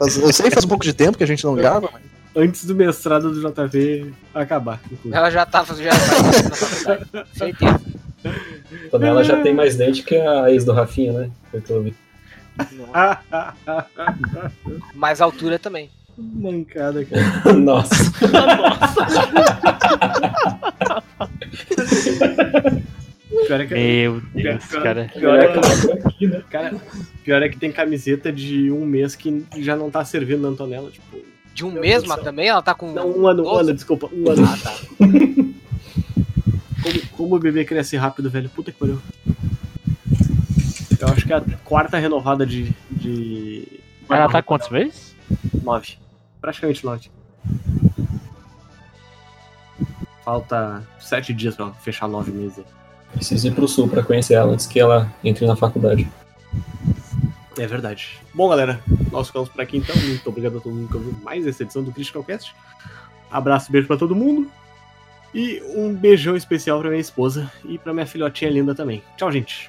Eu 0.00 0.32
sei, 0.32 0.50
faz 0.50 0.64
um 0.64 0.68
pouco 0.68 0.84
de 0.84 0.92
tempo 0.92 1.16
que 1.18 1.24
a 1.24 1.26
gente 1.26 1.44
não 1.44 1.54
grava. 1.54 1.88
mas- 1.92 2.02
Antes 2.34 2.64
do 2.64 2.74
mestrado 2.74 3.30
do 3.30 3.40
JV 3.40 4.10
acabar. 4.34 4.80
inclusive. 4.90 5.14
Ela 5.14 5.30
já 5.30 5.44
tá 5.44 5.64
já 5.64 5.90
tá 5.90 6.22
na 6.22 6.32
faculdade. 6.32 7.28
Certeza. 7.36 7.80
Antonella 8.86 9.22
já 9.24 9.42
tem 9.42 9.52
mais 9.54 9.76
dente 9.76 10.02
que 10.02 10.16
a 10.16 10.50
ex 10.50 10.64
do 10.64 10.72
Rafinha, 10.72 11.12
né? 11.12 11.30
Pelo 11.50 11.62
que 11.62 11.70
eu 11.72 11.94
Mais 14.94 15.20
altura 15.20 15.58
também. 15.58 15.90
Mancada, 16.18 17.04
cara. 17.04 17.52
Nossa. 17.56 17.94
Pior 23.46 23.60
é 23.60 23.66
que, 23.66 23.74
Meu 23.74 24.20
Deus, 24.34 24.64
Pior- 24.66 24.82
cara. 24.82 25.10
pior 25.14 25.38
é 25.38 25.48
que, 25.48 25.58
aqui, 26.08 26.26
né? 26.26 26.42
cara, 26.50 26.76
pior 27.24 27.42
é 27.42 27.48
que 27.48 27.56
tem 27.56 27.72
camiseta 27.72 28.30
de 28.32 28.70
um 28.70 28.84
mês 28.84 29.16
que 29.16 29.44
já 29.58 29.74
não 29.74 29.90
tá 29.90 30.04
servindo 30.04 30.42
na 30.42 30.48
Antonella. 30.48 30.90
Tipo, 30.90 31.18
De 31.54 31.64
um 31.64 31.72
mês, 31.72 32.04
mas 32.04 32.20
também 32.22 32.48
ela 32.48 32.60
tá 32.62 32.74
com. 32.74 32.92
não, 32.92 33.08
um 33.10 33.26
ano, 33.26 33.40
um 33.42 33.46
12? 33.46 33.60
ano, 33.60 33.74
desculpa, 33.74 34.08
um 34.12 34.30
ano. 34.30 34.44
Ah, 34.46 34.58
tá. 34.62 34.74
Como, 36.82 37.00
como 37.16 37.36
o 37.36 37.38
bebê 37.38 37.64
cresce 37.64 37.96
rápido, 37.96 38.28
velho. 38.28 38.48
Puta 38.50 38.72
que 38.72 38.78
pariu. 38.78 38.98
Eu 41.02 41.08
acho 41.08 41.26
que 41.26 41.32
é 41.32 41.36
a 41.36 41.42
quarta 41.64 41.98
renovada 41.98 42.46
de. 42.46 42.72
de... 42.88 43.80
Ela 44.08 44.28
tá 44.28 44.40
quantos 44.40 44.68
meses? 44.68 45.16
Nove. 45.62 45.98
Praticamente 46.40 46.84
nove. 46.84 47.10
Falta 50.24 50.86
sete 51.00 51.34
dias 51.34 51.56
pra 51.56 51.72
fechar 51.72 52.06
nove 52.06 52.30
meses. 52.30 52.64
Preciso 53.12 53.48
ir 53.48 53.50
pro 53.52 53.66
sul 53.66 53.88
pra 53.88 54.04
conhecer 54.04 54.34
ela 54.34 54.52
antes 54.52 54.64
que 54.66 54.78
ela 54.78 55.12
entre 55.24 55.44
na 55.44 55.56
faculdade. 55.56 56.08
É 57.58 57.66
verdade. 57.66 58.20
Bom, 58.32 58.48
galera, 58.48 58.80
nós 59.10 59.26
ficamos 59.26 59.48
por 59.48 59.60
aqui 59.60 59.78
então. 59.78 59.96
Muito 59.96 60.28
obrigado 60.28 60.58
a 60.58 60.60
todo 60.60 60.72
mundo 60.72 60.88
que 60.88 60.96
ouviu 60.96 61.14
mais 61.24 61.44
essa 61.46 61.64
edição 61.64 61.82
do 61.82 61.90
Critical 61.90 62.22
Cast. 62.22 62.54
Abraço 63.28 63.70
e 63.70 63.72
beijo 63.72 63.88
pra 63.88 63.96
todo 63.96 64.14
mundo. 64.14 64.48
E 65.34 65.60
um 65.74 65.92
beijão 65.92 66.36
especial 66.36 66.78
pra 66.78 66.90
minha 66.90 67.00
esposa 67.00 67.50
e 67.64 67.76
pra 67.76 67.92
minha 67.92 68.06
filhotinha 68.06 68.52
linda 68.52 68.72
também. 68.72 69.02
Tchau, 69.16 69.32
gente. 69.32 69.68